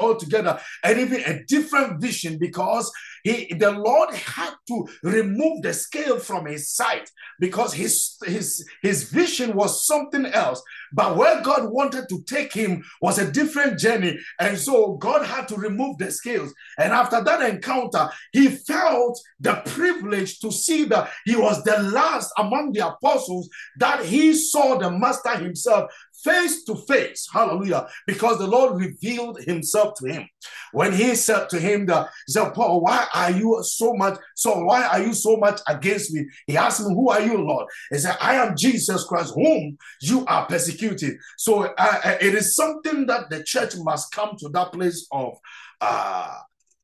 altogether 0.00 0.58
and 0.82 0.98
even 0.98 1.20
a 1.20 1.44
different 1.44 2.00
vision 2.00 2.38
because 2.46 2.90
he 3.24 3.52
the 3.54 3.72
Lord 3.72 4.14
had 4.14 4.54
to 4.68 4.86
remove 5.02 5.62
the 5.62 5.72
scale 5.72 6.18
from 6.18 6.46
his 6.46 6.70
sight 6.70 7.10
because 7.40 7.72
his 7.72 8.16
his 8.24 8.64
his 8.82 9.10
vision 9.10 9.54
was 9.54 9.86
something 9.86 10.26
else. 10.26 10.62
But 10.92 11.16
where 11.16 11.42
God 11.42 11.70
wanted 11.70 12.08
to 12.08 12.22
take 12.22 12.52
him 12.52 12.84
was 13.00 13.18
a 13.18 13.30
different 13.30 13.78
journey. 13.78 14.18
And 14.38 14.56
so 14.56 14.94
God 14.94 15.26
had 15.26 15.48
to 15.48 15.56
remove 15.56 15.98
the 15.98 16.10
scales. 16.10 16.54
And 16.78 16.92
after 16.92 17.22
that 17.22 17.42
encounter, 17.50 18.08
he 18.32 18.48
felt 18.48 19.20
the 19.40 19.54
privilege 19.66 20.38
to 20.40 20.52
see 20.52 20.84
that 20.84 21.10
he 21.24 21.36
was 21.36 21.62
the 21.64 21.78
last 21.82 22.32
among 22.38 22.72
the 22.72 22.86
apostles 22.86 23.48
that 23.78 24.04
he 24.04 24.34
saw 24.34 24.78
the 24.78 24.90
master 24.90 25.36
himself 25.36 25.90
face 26.24 26.64
to 26.64 26.74
face. 26.74 27.28
Hallelujah. 27.32 27.88
Because 28.06 28.38
the 28.38 28.46
Lord 28.46 28.80
revealed 28.80 29.40
himself 29.40 29.94
to 29.98 30.12
him. 30.12 30.28
When 30.72 30.92
he 30.92 31.14
said 31.14 31.48
to 31.50 31.58
him 31.58 31.86
that, 31.86 32.08
he 32.26 32.32
said, 32.32 32.50
Paul, 32.50 32.80
why 32.80 33.06
are 33.14 33.30
you 33.30 33.60
so 33.62 33.94
much, 33.94 34.18
so 34.34 34.64
why 34.64 34.86
are 34.86 35.02
you 35.02 35.14
so 35.14 35.36
much 35.36 35.60
against 35.68 36.12
me? 36.12 36.26
He 36.46 36.56
asked 36.56 36.80
me, 36.86 36.94
who 36.94 37.10
are 37.10 37.20
you, 37.20 37.38
Lord? 37.38 37.66
He 37.90 37.98
said, 37.98 38.16
I 38.20 38.34
am 38.34 38.56
Jesus 38.56 39.04
Christ, 39.04 39.34
whom 39.34 39.78
you 40.00 40.24
are 40.26 40.46
persecuting. 40.46 41.18
So 41.38 41.64
uh, 41.64 41.74
uh, 41.78 42.16
it 42.20 42.34
is 42.34 42.54
something 42.54 43.06
that 43.06 43.30
the 43.30 43.42
church 43.42 43.76
must 43.76 44.12
come 44.12 44.36
to 44.38 44.48
that 44.50 44.72
place 44.72 45.06
of 45.12 45.36
uh, 45.80 46.38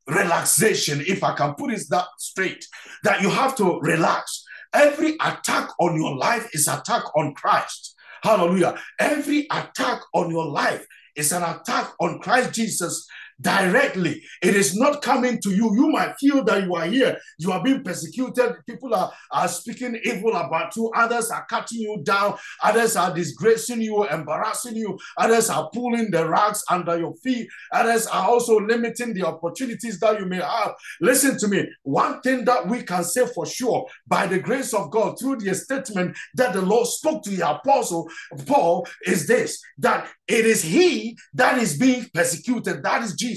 relaxation, 0.06 1.02
if 1.06 1.22
I 1.22 1.34
can 1.34 1.54
put 1.54 1.72
it 1.72 1.82
that 1.90 2.06
straight, 2.18 2.66
that 3.04 3.22
you 3.22 3.30
have 3.30 3.56
to 3.56 3.78
relax. 3.80 4.44
Every 4.74 5.16
attack 5.20 5.68
on 5.78 6.00
your 6.00 6.16
life 6.16 6.48
is 6.54 6.66
attack 6.66 7.04
on 7.16 7.34
Christ. 7.34 7.91
Hallelujah. 8.22 8.78
Every 8.98 9.46
attack 9.50 10.00
on 10.14 10.30
your 10.30 10.46
life 10.46 10.86
is 11.16 11.32
an 11.32 11.42
attack 11.42 11.92
on 12.00 12.20
Christ 12.20 12.52
Jesus 12.52 13.06
directly. 13.42 14.22
It 14.40 14.56
is 14.56 14.76
not 14.76 15.02
coming 15.02 15.40
to 15.42 15.50
you. 15.50 15.74
You 15.74 15.90
might 15.90 16.14
feel 16.18 16.44
that 16.44 16.64
you 16.64 16.74
are 16.74 16.86
here, 16.86 17.18
you 17.38 17.52
are 17.52 17.62
being 17.62 17.82
persecuted. 17.82 18.54
People 18.66 18.94
are, 18.94 19.12
are 19.30 19.48
speaking 19.48 19.98
evil 20.04 20.34
about 20.34 20.74
you, 20.76 20.90
others 20.96 21.30
are 21.30 21.44
cutting 21.46 21.80
you 21.80 22.00
down, 22.04 22.36
others 22.62 22.96
are 22.96 23.14
disgracing 23.14 23.82
you, 23.82 24.06
embarrassing 24.08 24.76
you, 24.76 24.98
others 25.18 25.50
are 25.50 25.68
pulling 25.74 26.10
the 26.10 26.26
rugs 26.26 26.64
under 26.70 26.98
your 26.98 27.14
feet, 27.16 27.48
others 27.72 28.06
are 28.06 28.28
also 28.28 28.58
limiting 28.60 29.12
the 29.14 29.26
opportunities 29.26 29.98
that 30.00 30.18
you 30.18 30.26
may 30.26 30.40
have. 30.40 30.74
Listen 31.00 31.38
to 31.38 31.48
me. 31.48 31.68
One 31.82 32.20
thing 32.20 32.44
that 32.44 32.66
we 32.68 32.82
can 32.82 33.04
say 33.04 33.26
for 33.26 33.46
sure 33.46 33.86
by 34.06 34.26
the 34.26 34.38
grace 34.38 34.72
of 34.72 34.90
God 34.90 35.18
through 35.18 35.36
the 35.36 35.54
statement 35.54 36.16
that 36.34 36.52
the 36.52 36.62
Lord 36.62 36.86
spoke 36.86 37.22
to 37.24 37.30
the 37.30 37.48
apostle 37.48 38.08
Paul 38.46 38.86
is 39.06 39.26
this 39.26 39.60
that 39.78 40.08
it 40.28 40.46
is 40.46 40.62
he 40.62 41.16
that 41.34 41.58
is 41.58 41.76
being 41.76 42.06
persecuted, 42.14 42.82
that 42.82 43.02
is 43.02 43.14
Jesus. 43.14 43.31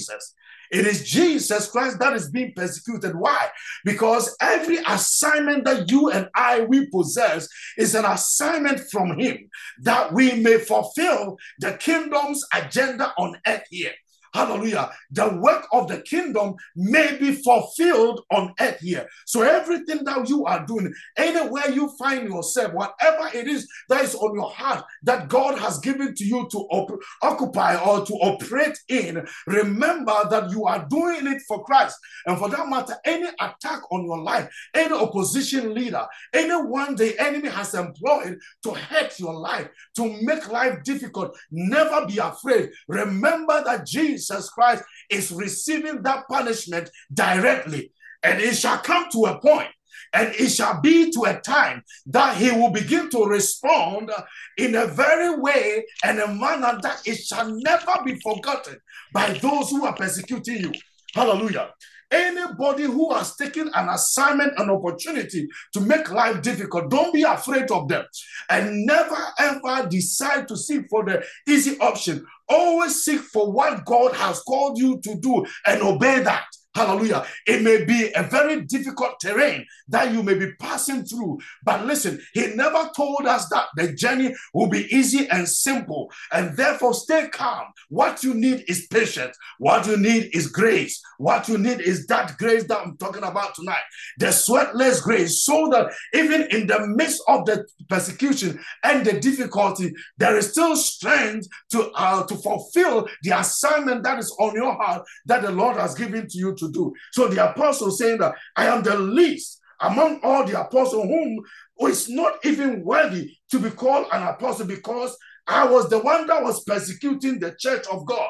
It 0.72 0.88
is 0.88 1.10
Jesus 1.10 1.70
Christ 1.70 2.00
that 2.00 2.14
is 2.14 2.30
being 2.30 2.54
persecuted. 2.56 3.16
Why? 3.16 3.50
Because 3.84 4.36
every 4.42 4.78
assignment 4.88 5.66
that 5.66 5.92
you 5.92 6.10
and 6.10 6.28
I 6.36 6.62
we 6.62 6.88
possess 6.88 7.48
is 7.78 7.96
an 7.96 8.06
assignment 8.06 8.80
from 8.92 9.20
Him 9.20 9.50
that 9.82 10.12
we 10.12 10.34
may 10.34 10.58
fulfill 10.58 11.38
the 11.60 11.74
kingdom's 11.74 12.44
agenda 12.54 13.14
on 13.18 13.38
earth 13.46 13.64
here 13.70 13.94
hallelujah, 14.36 14.92
the 15.12 15.40
work 15.42 15.66
of 15.72 15.88
the 15.88 16.02
kingdom 16.02 16.56
may 16.76 17.18
be 17.18 17.32
fulfilled 17.32 18.22
on 18.32 18.54
earth 18.60 18.80
here. 18.82 19.08
So 19.26 19.42
everything 19.44 20.04
that 20.04 20.28
you 20.28 20.46
are 20.46 20.66
doing, 20.66 20.94
anywhere 21.16 21.70
you 21.70 21.90
find 21.98 22.28
yourself, 22.28 22.74
whatever 22.74 23.30
it 23.34 23.48
is 23.48 23.66
that 23.88 24.04
is 24.04 24.14
on 24.14 24.36
your 24.36 24.52
heart 24.52 24.84
that 25.04 25.30
God 25.30 25.58
has 25.60 25.80
given 25.80 26.14
to 26.14 26.26
you 26.26 26.48
to 26.52 26.58
op- 26.58 27.00
occupy 27.22 27.78
or 27.78 28.06
to 28.06 28.14
operate 28.16 28.78
in, 28.90 29.26
remember 29.48 30.16
that 30.30 30.52
you 30.52 30.66
are 30.66 30.86
doing 30.90 31.28
it 31.28 31.42
for 31.48 31.64
Christ. 31.64 31.98
And 32.26 32.38
for 32.38 32.50
that 32.50 32.68
matter, 32.68 32.96
any 33.06 33.30
attack 33.40 33.82
on 33.90 34.04
your 34.04 34.22
life, 34.22 34.50
any 34.74 34.94
opposition 34.94 35.74
leader, 35.74 36.06
anyone 36.34 36.96
the 36.96 37.18
enemy 37.20 37.48
has 37.48 37.74
employed 37.74 38.38
to 38.64 38.72
hurt 38.72 39.18
your 39.18 39.34
life, 39.34 39.70
to 39.96 40.22
make 40.22 40.52
life 40.52 40.84
difficult, 40.84 41.38
never 41.52 42.06
be 42.06 42.18
afraid. 42.18 42.72
Remember 42.90 43.64
that 43.64 43.86
Jesus 43.86 44.25
Jesus 44.28 44.50
Christ 44.50 44.84
is 45.10 45.32
receiving 45.32 46.02
that 46.04 46.28
punishment 46.28 46.90
directly. 47.14 47.92
And 48.24 48.42
it 48.42 48.56
shall 48.56 48.80
come 48.80 49.08
to 49.12 49.26
a 49.26 49.40
point, 49.40 49.70
and 50.14 50.34
it 50.34 50.50
shall 50.50 50.82
be 50.82 51.12
to 51.12 51.26
a 51.26 51.40
time 51.40 51.84
that 52.08 52.38
he 52.38 52.50
will 52.52 52.72
begin 52.72 53.10
to 53.12 53.26
respond 53.26 54.12
in 54.58 54.74
a 54.76 54.88
very 54.88 55.38
way 55.40 55.86
and 56.04 56.20
a 56.20 56.28
manner 56.28 56.80
that 56.82 57.02
it 57.06 57.18
shall 57.18 57.48
never 57.48 57.94
be 58.04 58.20
forgotten 58.22 58.78
by 59.14 59.34
those 59.34 59.70
who 59.70 59.86
are 59.86 59.96
persecuting 59.96 60.58
you. 60.58 60.74
Hallelujah. 61.14 61.70
Anybody 62.12 62.84
who 62.84 63.14
has 63.14 63.36
taken 63.36 63.70
an 63.74 63.90
assignment, 63.90 64.54
an 64.58 64.70
opportunity 64.70 65.48
to 65.74 65.82
make 65.82 66.12
life 66.12 66.42
difficult, 66.42 66.90
don't 66.90 67.14
be 67.14 67.24
afraid 67.24 67.70
of 67.72 67.88
them. 67.88 68.06
And 68.50 68.86
never 68.86 69.18
ever 69.40 69.88
decide 69.90 70.48
to 70.48 70.58
seek 70.58 70.88
for 70.90 71.04
the 71.04 71.26
easy 71.48 71.78
option. 71.80 72.26
Always 72.48 73.04
seek 73.04 73.22
for 73.22 73.52
what 73.52 73.86
God 73.86 74.14
has 74.14 74.40
called 74.42 74.78
you 74.78 75.00
to 75.02 75.16
do 75.16 75.46
and 75.66 75.82
obey 75.82 76.22
that. 76.22 76.46
Hallelujah. 76.76 77.26
It 77.48 77.62
may 77.62 77.86
be 77.86 78.12
a 78.14 78.24
very 78.24 78.62
difficult 78.64 79.18
terrain 79.22 79.66
that 79.88 80.12
you 80.12 80.22
may 80.22 80.34
be 80.34 80.52
passing 80.60 81.06
through. 81.06 81.40
But 81.64 81.86
listen, 81.86 82.22
he 82.34 82.48
never 82.48 82.92
told 82.94 83.26
us 83.26 83.48
that 83.50 83.68
the 83.78 83.94
journey 83.94 84.36
will 84.54 84.68
be 84.68 84.94
easy 84.94 85.26
and 85.30 85.48
simple. 85.48 86.12
And 86.34 86.56
therefore, 86.58 86.94
stay 86.94 87.30
calm. 87.30 87.68
What 87.88 88.24
you 88.24 88.34
need 88.34 88.66
is 88.68 88.88
patience. 88.88 89.38
What 89.58 89.88
you 89.88 89.96
need 89.96 90.32
is 90.36 90.48
grace. 90.48 91.02
What 91.18 91.48
you 91.48 91.58
need 91.58 91.80
is 91.80 92.08
that 92.08 92.38
grace 92.38 92.66
that 92.66 92.80
I'm 92.80 92.98
talking 92.98 93.24
about 93.24 93.56
tonight. 93.56 93.84
The 94.18 94.28
sweatless 94.28 95.02
grace, 95.02 95.46
so 95.46 95.70
that 95.72 95.94
even 96.14 96.44
in 96.52 96.68
the 96.68 96.88
midst 96.88 97.24
of 97.30 97.46
the 97.46 97.66
persecution 97.88 98.60
and 98.84 99.06
the 99.06 99.20
difficulty, 99.20 99.94
there 100.18 100.36
is 100.36 100.52
still 100.52 100.76
strength 100.76 101.48
to, 101.72 101.90
uh, 101.92 102.26
to 102.26 102.36
fulfill 102.36 103.08
the 103.24 103.40
assignment 103.40 104.04
that 104.04 104.20
is 104.20 104.36
on 104.40 104.56
your 104.56 104.74
heart 104.74 105.04
that 105.26 105.42
the 105.42 105.52
Lord 105.52 105.78
has 105.78 105.96
given 105.96 106.28
to 106.28 106.38
you 106.38 106.54
to 106.56 106.65
to 106.66 106.72
do. 106.72 106.94
So 107.12 107.28
the 107.28 107.52
apostle 107.52 107.92
saying 107.92 108.20
that 108.20 108.36
I 108.56 108.66
am 108.68 108.84
the 108.84 108.98
least 108.98 109.60
among 109.82 110.20
all 110.24 110.46
the 110.46 110.60
apostles 110.60 111.06
whom 111.06 111.44
is 111.90 112.10
not 112.10 112.46
even 112.46 112.84
worthy 112.84 113.32
to 113.52 113.60
be 113.60 113.70
called 113.70 114.08
an 114.12 114.24
apostle 114.24 114.66
because 114.66 115.18
I 115.48 115.66
was 115.66 115.90
the 115.90 116.00
one 116.00 116.28
that 116.28 116.44
was 116.44 116.64
persecuting 116.64 117.40
the 117.40 117.56
church 117.60 117.86
of 117.92 118.06
God. 118.06 118.30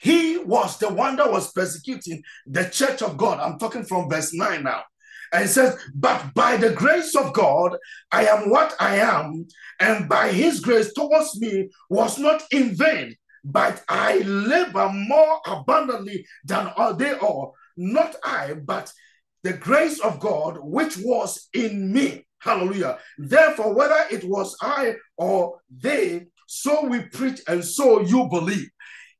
He 0.00 0.38
was 0.38 0.78
the 0.78 0.92
one 0.92 1.16
that 1.16 1.30
was 1.30 1.52
persecuting 1.52 2.22
the 2.46 2.64
church 2.64 3.02
of 3.02 3.16
God. 3.16 3.40
I'm 3.40 3.58
talking 3.58 3.84
from 3.84 4.08
verse 4.08 4.32
9 4.32 4.62
now. 4.62 4.82
And 5.32 5.44
it 5.44 5.48
says, 5.48 5.76
But 5.94 6.32
by 6.34 6.56
the 6.56 6.70
grace 6.70 7.14
of 7.16 7.32
God, 7.32 7.76
I 8.12 8.26
am 8.26 8.50
what 8.50 8.74
I 8.80 8.96
am, 8.96 9.46
and 9.80 10.08
by 10.08 10.30
his 10.30 10.60
grace 10.60 10.92
towards 10.92 11.38
me 11.40 11.68
was 11.90 12.18
not 12.18 12.42
in 12.52 12.74
vain 12.74 13.16
but 13.44 13.82
I 13.88 14.18
labor 14.18 14.90
more 14.92 15.40
abundantly 15.46 16.26
than 16.44 16.68
all 16.76 16.94
they 16.94 17.12
all. 17.14 17.54
Not 17.76 18.16
I, 18.24 18.54
but 18.54 18.92
the 19.42 19.52
grace 19.52 20.00
of 20.00 20.20
God 20.20 20.58
which 20.62 20.96
was 20.98 21.48
in 21.54 21.92
me. 21.92 22.26
Hallelujah. 22.40 22.98
Therefore, 23.18 23.74
whether 23.74 24.04
it 24.10 24.24
was 24.24 24.56
I 24.60 24.94
or 25.16 25.60
they, 25.70 26.26
so 26.46 26.86
we 26.86 27.00
preach 27.02 27.40
and 27.46 27.64
so 27.64 28.00
you 28.00 28.28
believe. 28.30 28.68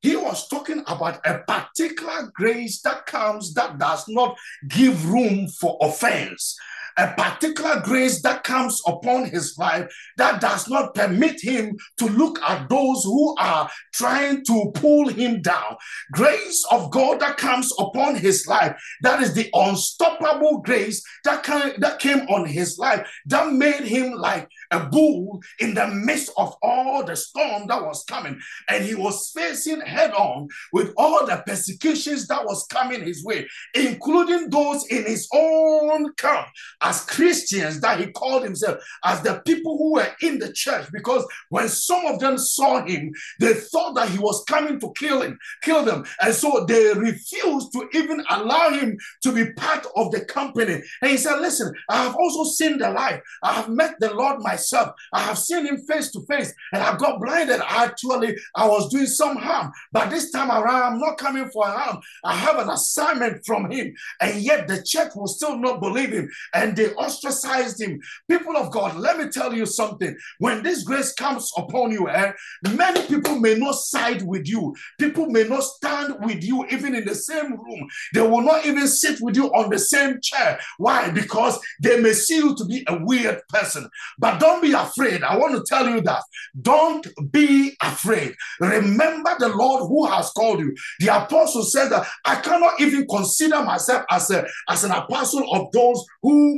He 0.01 0.15
was 0.15 0.47
talking 0.49 0.85
about 0.87 1.21
a 1.27 1.39
particular 1.41 2.31
grace 2.35 2.81
that 2.83 3.07
comes 3.07 3.53
that 3.55 3.79
does 3.79 4.05
not 4.09 4.37
give 4.69 5.11
room 5.11 5.49
for 5.49 5.77
offense 5.81 6.57
a 6.99 7.15
particular 7.17 7.81
grace 7.85 8.21
that 8.23 8.43
comes 8.43 8.83
upon 8.87 9.25
his 9.27 9.57
life 9.57 9.91
that 10.17 10.41
does 10.41 10.69
not 10.69 10.95
permit 10.95 11.41
him 11.41 11.77
to 11.97 12.07
look 12.07 12.43
at 12.43 12.69
those 12.69 13.05
who 13.05 13.37
are 13.39 13.71
trying 13.95 14.45
to 14.45 14.71
pull 14.75 15.09
him 15.09 15.41
down. 15.41 15.77
Grace 16.13 16.67
of 16.73 16.91
God 16.91 17.21
that 17.21 17.37
comes 17.37 17.73
upon 17.79 18.17
his 18.17 18.47
life, 18.49 18.77
that 19.03 19.23
is 19.23 19.33
the 19.33 19.49
unstoppable 19.55 20.59
grace 20.59 21.03
that, 21.25 21.45
can, 21.45 21.75
that 21.79 22.01
came 22.01 22.21
on 22.29 22.47
his 22.47 22.79
life, 22.79 23.09
that 23.27 23.53
made 23.53 23.85
him 23.85 24.15
like 24.15 24.49
a 24.73 24.81
bull 24.81 25.41
in 25.61 25.75
the 25.75 25.87
midst 25.87 26.33
of 26.37 26.57
all 26.63 27.05
the 27.05 27.15
storm 27.15 27.69
that 27.69 27.83
was 27.83 28.05
coming. 28.05 28.41
And 28.69 28.85
he 28.85 28.97
was 28.97 29.31
facing 29.35 29.81
head 29.83 30.13
on 30.13 30.49
with 30.73 30.93
all 30.97 31.25
the 31.27 31.43
persecutions 31.47 32.27
that 32.27 32.45
was 32.45 32.67
coming 32.67 33.05
his 33.05 33.25
way, 33.25 33.47
including 33.75 34.51
those 34.51 34.85
in 34.89 35.05
his 35.05 35.29
own 35.33 36.13
camp 36.15 36.49
as 36.89 37.05
Christians 37.05 37.81
that 37.81 38.01
he 38.01 38.11
called 38.13 38.45
himself, 38.45 38.83
as 39.05 39.21
the 39.21 39.43
people 39.45 39.77
who 39.77 39.93
were 39.95 40.09
in 40.23 40.39
the 40.39 40.51
church. 40.53 40.87
Because 40.91 41.27
when 41.51 41.69
some 41.69 42.07
of 42.07 42.19
them 42.19 42.39
saw 42.39 42.85
him, 42.85 43.13
they 43.39 43.53
thought 43.53 43.95
that 43.97 44.09
he 44.09 44.19
was 44.19 44.43
coming 44.49 44.81
to 44.81 44.91
kill 44.97 45.21
him, 45.21 45.39
kill 45.63 45.85
them. 45.85 46.07
And 46.23 46.35
so 46.35 46.65
they 46.67 46.95
refused 46.95 47.73
to 47.75 47.89
even 47.93 48.25
allow 48.31 48.71
him 48.71 48.97
to 49.23 49.33
be 49.33 49.53
part 49.53 49.87
of 49.97 50.13
the 50.13 50.25
company. 50.25 50.83
And 51.03 51.11
he 51.11 51.19
said, 51.19 51.41
Listen, 51.41 51.75
I 51.91 52.05
have 52.05 52.17
also 52.17 52.51
seen 52.51 52.79
the 52.79 52.91
light. 52.91 53.21
I 53.43 53.53
have 53.53 53.69
met 53.69 54.01
the 54.01 54.15
Lord 54.15 54.41
myself. 54.41 54.93
I 55.13 55.21
have 55.21 55.39
seen 55.39 55.67
him 55.67 55.79
face 55.79 56.11
to 56.13 56.23
face, 56.23 56.55
and 56.73 56.83
I 56.83 56.97
got 56.97 57.21
blinded. 57.21 57.61
Actually, 57.69 58.37
I 58.55 58.67
was 58.67 58.89
doing 58.89 59.07
some 59.07 59.37
harm. 59.37 59.73
But 59.93 60.09
this 60.09 60.31
time 60.31 60.51
around, 60.51 60.95
I'm 60.95 60.99
not 60.99 61.19
coming 61.19 61.51
for 61.51 61.67
harm. 61.67 62.01
I 62.25 62.35
have 62.35 62.59
an 62.59 62.71
assignment 62.71 63.45
from 63.45 63.71
him. 63.71 63.95
And 64.23 64.41
yet 64.41 64.69
the 64.69 64.83
church 64.83 65.13
will 65.15 65.27
still 65.27 65.59
not 65.59 65.81
believe 65.81 66.11
him. 66.11 66.31
And 66.55 66.78
they 66.79 66.95
ostracized 66.95 67.81
him. 67.81 68.01
People 68.29 68.57
of 68.57 68.71
God, 68.71 68.97
let 68.97 69.19
me 69.19 69.29
tell 69.29 69.53
you 69.53 69.67
something. 69.67 70.17
When 70.39 70.63
this 70.63 70.85
grace 70.85 71.13
comes 71.13 71.51
upon 71.57 71.91
you, 71.91 72.09
eh, 72.09 72.33
many 72.75 73.05
people 73.07 73.39
may 73.39 73.57
not 73.57 73.75
side 73.75 74.23
with 74.23 74.49
you. 74.49 74.75
People 74.99 75.27
may 75.27 75.43
not 75.43 75.65
stand 75.65 76.15
with 76.25 76.45
you 76.45 76.65
even 76.71 76.95
in 76.95 77.05
the 77.05 77.17
same 77.17 77.53
room. 77.53 77.89
They 78.15 78.21
will 78.21 78.43
not 78.43 78.65
even 78.65 78.87
sit 78.87 79.19
with 79.21 79.37
you 79.37 79.47
on 79.49 79.71
the 79.71 79.79
same 79.79 80.21
chair. 80.23 80.61
Why? 80.79 81.11
Because 81.11 81.59
they 81.83 82.01
may 82.01 82.13
see 82.13 82.37
you 82.37 82.55
to 82.57 82.65
be 82.65 82.85
a 82.87 82.97
weird 83.03 83.41
person. 83.49 83.89
But 84.19 84.39
don't 84.39 84.63
be 84.63 84.73
afraid. 84.73 85.25
I 85.25 85.37
want 85.37 85.57
to 85.57 85.65
tell 85.67 85.89
you 85.89 86.01
that. 86.03 86.23
Don't 86.63 87.07
be 87.33 87.77
afraid. 87.83 88.35
Remember 88.61 89.35
the 89.39 89.49
Lord 89.49 89.89
who 89.89 90.07
has 90.07 90.31
called 90.31 90.61
you. 90.61 90.75
The 91.01 91.09
apostle 91.09 91.65
said 91.65 91.89
that 91.89 92.07
I 92.25 92.37
cannot 92.37 92.81
even 92.81 93.07
consider 93.09 93.65
myself 93.65 94.05
as, 94.11 94.31
a, 94.31 94.47
as 94.69 94.85
an 94.85 94.93
apostle 94.93 95.53
of 95.53 95.73
those 95.73 96.05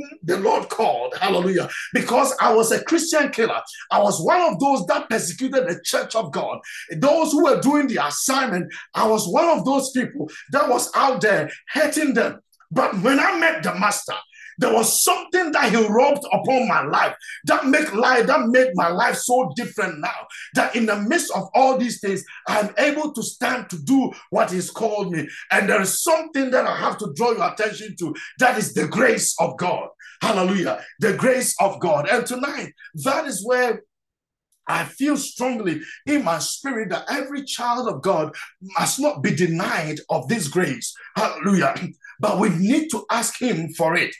whom 0.09 0.19
the 0.23 0.37
Lord 0.37 0.69
called. 0.69 1.15
Hallelujah. 1.19 1.69
Because 1.93 2.33
I 2.39 2.53
was 2.53 2.71
a 2.71 2.83
Christian 2.83 3.29
killer. 3.29 3.61
I 3.91 3.99
was 3.99 4.21
one 4.21 4.41
of 4.41 4.59
those 4.59 4.85
that 4.87 5.09
persecuted 5.09 5.67
the 5.67 5.79
church 5.83 6.15
of 6.15 6.31
God. 6.31 6.59
Those 6.97 7.31
who 7.31 7.43
were 7.43 7.61
doing 7.61 7.87
the 7.87 8.05
assignment, 8.05 8.71
I 8.93 9.07
was 9.07 9.27
one 9.27 9.45
of 9.45 9.65
those 9.65 9.91
people 9.91 10.29
that 10.51 10.69
was 10.69 10.91
out 10.95 11.21
there 11.21 11.51
hurting 11.69 12.13
them. 12.13 12.41
But 12.71 13.01
when 13.01 13.19
I 13.19 13.37
met 13.37 13.63
the 13.63 13.73
master, 13.75 14.15
there 14.61 14.73
was 14.73 15.03
something 15.03 15.51
that 15.51 15.71
he 15.71 15.87
rubbed 15.87 16.23
upon 16.31 16.67
my 16.67 16.83
life 16.83 17.15
that 17.45 17.65
make 17.65 17.93
life 17.95 18.27
that 18.27 18.47
made 18.47 18.69
my 18.75 18.89
life 18.89 19.15
so 19.15 19.51
different 19.55 19.99
now. 19.99 20.27
That 20.53 20.75
in 20.75 20.85
the 20.85 20.97
midst 20.97 21.31
of 21.35 21.49
all 21.55 21.79
these 21.79 21.99
things, 21.99 22.23
I'm 22.47 22.71
able 22.77 23.11
to 23.11 23.23
stand 23.23 23.71
to 23.71 23.83
do 23.83 24.11
what 24.29 24.51
he's 24.51 24.69
called 24.69 25.11
me. 25.11 25.27
And 25.51 25.67
there 25.67 25.81
is 25.81 26.03
something 26.03 26.51
that 26.51 26.67
I 26.67 26.77
have 26.77 26.99
to 26.99 27.11
draw 27.15 27.31
your 27.31 27.51
attention 27.51 27.95
to. 27.99 28.13
That 28.37 28.59
is 28.59 28.73
the 28.75 28.87
grace 28.87 29.35
of 29.39 29.57
God. 29.57 29.89
Hallelujah. 30.21 30.83
The 30.99 31.13
grace 31.13 31.55
of 31.59 31.79
God. 31.79 32.07
And 32.07 32.23
tonight, 32.25 32.73
that 33.03 33.25
is 33.25 33.43
where 33.43 33.81
I 34.67 34.85
feel 34.85 35.17
strongly 35.17 35.81
in 36.05 36.23
my 36.23 36.37
spirit 36.37 36.89
that 36.89 37.05
every 37.09 37.45
child 37.45 37.89
of 37.89 38.03
God 38.03 38.35
must 38.79 38.99
not 38.99 39.23
be 39.23 39.35
denied 39.35 40.01
of 40.11 40.27
this 40.27 40.47
grace. 40.47 40.93
Hallelujah. 41.15 41.75
But 42.19 42.37
we 42.37 42.49
need 42.49 42.89
to 42.91 43.03
ask 43.09 43.41
Him 43.41 43.73
for 43.73 43.95
it. 43.95 44.13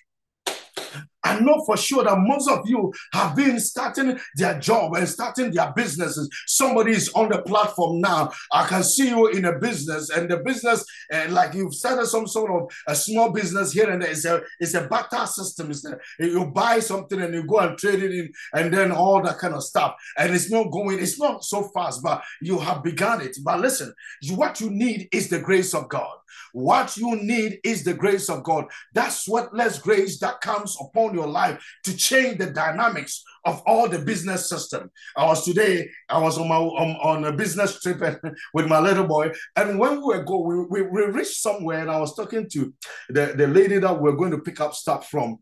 I 1.23 1.39
know 1.39 1.63
for 1.65 1.77
sure 1.77 2.03
that 2.03 2.17
most 2.17 2.49
of 2.49 2.67
you 2.67 2.93
have 3.13 3.35
been 3.35 3.59
starting 3.59 4.19
their 4.35 4.59
job 4.59 4.95
and 4.95 5.07
starting 5.07 5.51
their 5.51 5.71
businesses. 5.73 6.29
Somebody 6.47 6.91
is 6.91 7.09
on 7.13 7.29
the 7.29 7.41
platform 7.43 8.01
now. 8.01 8.31
I 8.51 8.65
can 8.65 8.83
see 8.83 9.09
you 9.09 9.27
in 9.27 9.45
a 9.45 9.57
business, 9.59 10.09
and 10.09 10.29
the 10.29 10.37
business, 10.37 10.83
uh, 11.13 11.27
like 11.29 11.53
you've 11.53 11.73
started 11.73 12.07
some 12.07 12.27
sort 12.27 12.51
of 12.51 12.71
a 12.87 12.95
small 12.95 13.31
business 13.31 13.71
here 13.71 13.89
and 13.89 14.01
there. 14.01 14.11
It's 14.11 14.25
a 14.25 14.41
it's 14.59 14.73
a 14.73 14.87
barter 14.87 15.25
system. 15.25 15.71
It's 15.71 15.85
a, 15.85 15.97
you 16.19 16.45
buy 16.45 16.79
something 16.79 17.21
and 17.21 17.33
you 17.33 17.43
go 17.43 17.59
and 17.59 17.77
trade 17.77 18.01
it 18.01 18.11
in, 18.11 18.31
and 18.53 18.73
then 18.73 18.91
all 18.91 19.21
that 19.21 19.37
kind 19.37 19.53
of 19.53 19.63
stuff. 19.63 19.95
And 20.17 20.33
it's 20.33 20.51
not 20.51 20.71
going. 20.71 20.99
It's 20.99 21.19
not 21.19 21.43
so 21.43 21.69
fast, 21.73 22.01
but 22.03 22.23
you 22.41 22.59
have 22.59 22.83
begun 22.83 23.21
it. 23.21 23.37
But 23.43 23.59
listen, 23.59 23.93
what 24.31 24.59
you 24.59 24.69
need 24.69 25.07
is 25.11 25.29
the 25.29 25.39
grace 25.39 25.73
of 25.73 25.89
God. 25.89 26.17
What 26.53 26.97
you 26.97 27.15
need 27.15 27.59
is 27.63 27.83
the 27.83 27.93
grace 27.93 28.29
of 28.29 28.43
God. 28.43 28.65
That 28.93 29.09
sweatless 29.09 29.81
grace 29.81 30.19
that 30.19 30.41
comes 30.41 30.77
upon 30.79 31.13
your 31.13 31.27
life 31.27 31.63
to 31.83 31.95
change 31.95 32.37
the 32.37 32.51
dynamics 32.51 33.23
of 33.45 33.61
all 33.65 33.89
the 33.89 33.99
business 33.99 34.49
system. 34.49 34.91
I 35.15 35.25
was 35.25 35.43
today, 35.45 35.89
I 36.09 36.19
was 36.19 36.37
on 36.37 36.47
my 36.47 36.57
on, 36.57 36.95
on 36.97 37.25
a 37.25 37.33
business 37.35 37.81
trip 37.81 38.01
with 38.53 38.67
my 38.67 38.79
little 38.79 39.07
boy, 39.07 39.31
and 39.55 39.79
when 39.79 39.97
we 39.97 40.03
were 40.03 40.23
go, 40.23 40.41
we, 40.41 40.65
we, 40.69 40.81
we 40.83 41.05
reached 41.05 41.41
somewhere, 41.41 41.79
and 41.79 41.91
I 41.91 41.99
was 41.99 42.15
talking 42.15 42.47
to 42.49 42.73
the, 43.09 43.33
the 43.35 43.47
lady 43.47 43.79
that 43.79 43.99
we're 43.99 44.13
going 44.13 44.31
to 44.31 44.39
pick 44.39 44.59
up 44.59 44.73
stuff 44.73 45.09
from 45.09 45.39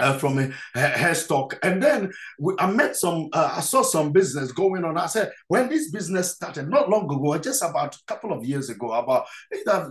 uh, 0.00 0.18
from 0.18 0.38
a, 0.38 0.50
hair 0.78 1.14
stock. 1.14 1.58
And 1.62 1.82
then 1.82 2.12
we, 2.38 2.54
I 2.58 2.70
met 2.70 2.96
some, 2.96 3.28
uh, 3.32 3.54
I 3.56 3.60
saw 3.60 3.82
some 3.82 4.12
business 4.12 4.52
going 4.52 4.84
on. 4.84 4.96
I 4.96 5.06
said, 5.06 5.32
when 5.48 5.68
this 5.68 5.90
business 5.90 6.34
started, 6.34 6.68
not 6.68 6.88
long 6.88 7.04
ago, 7.04 7.38
just 7.38 7.62
about 7.62 7.94
a 7.94 8.00
couple 8.06 8.32
of 8.32 8.44
years 8.44 8.70
ago, 8.70 8.92
about 8.92 9.26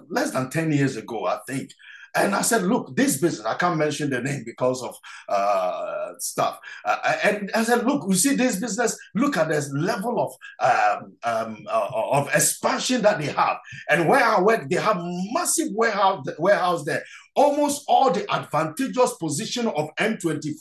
less 0.09 0.31
than 0.31 0.49
10 0.49 0.71
years 0.71 0.95
ago, 0.97 1.25
I 1.25 1.39
think. 1.47 1.71
And 2.15 2.33
I 2.33 2.41
said, 2.41 2.63
look, 2.63 2.95
this 2.95 3.21
business, 3.21 3.45
I 3.45 3.53
can't 3.55 3.77
mention 3.77 4.09
the 4.09 4.21
name 4.21 4.43
because 4.43 4.81
of 4.81 4.95
uh, 5.27 6.13
stuff. 6.17 6.59
Uh, 6.83 6.97
and 7.23 7.51
I 7.53 7.63
said, 7.63 7.85
look, 7.85 8.05
you 8.09 8.15
see 8.15 8.35
this 8.35 8.59
business, 8.59 8.97
look 9.13 9.37
at 9.37 9.49
this 9.49 9.71
level 9.71 10.19
of 10.19 10.33
um, 10.59 11.13
um, 11.23 11.67
uh, 11.69 11.87
of 11.93 12.33
expansion 12.33 13.01
that 13.03 13.19
they 13.19 13.27
have. 13.27 13.57
And 13.89 14.09
where 14.09 14.23
I 14.23 14.41
work, 14.41 14.69
they 14.69 14.77
have 14.77 14.97
massive 15.31 15.69
warehouse, 15.73 16.25
warehouse 16.39 16.83
there. 16.83 17.03
Almost 17.39 17.85
all 17.87 18.11
the 18.11 18.29
advantageous 18.29 19.13
position 19.13 19.67
of 19.67 19.95
M25, 19.97 20.59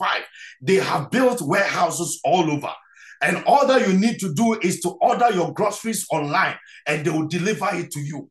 they 0.62 0.76
have 0.76 1.10
built 1.10 1.42
warehouses 1.42 2.20
all 2.22 2.48
over. 2.48 2.72
And 3.20 3.42
all 3.48 3.66
that 3.66 3.88
you 3.88 3.98
need 3.98 4.20
to 4.20 4.32
do 4.32 4.56
is 4.62 4.78
to 4.82 4.90
order 5.00 5.28
your 5.34 5.52
groceries 5.52 6.06
online 6.12 6.54
and 6.86 7.04
they 7.04 7.10
will 7.10 7.26
deliver 7.26 7.68
it 7.72 7.90
to 7.90 7.98
you. 7.98 8.30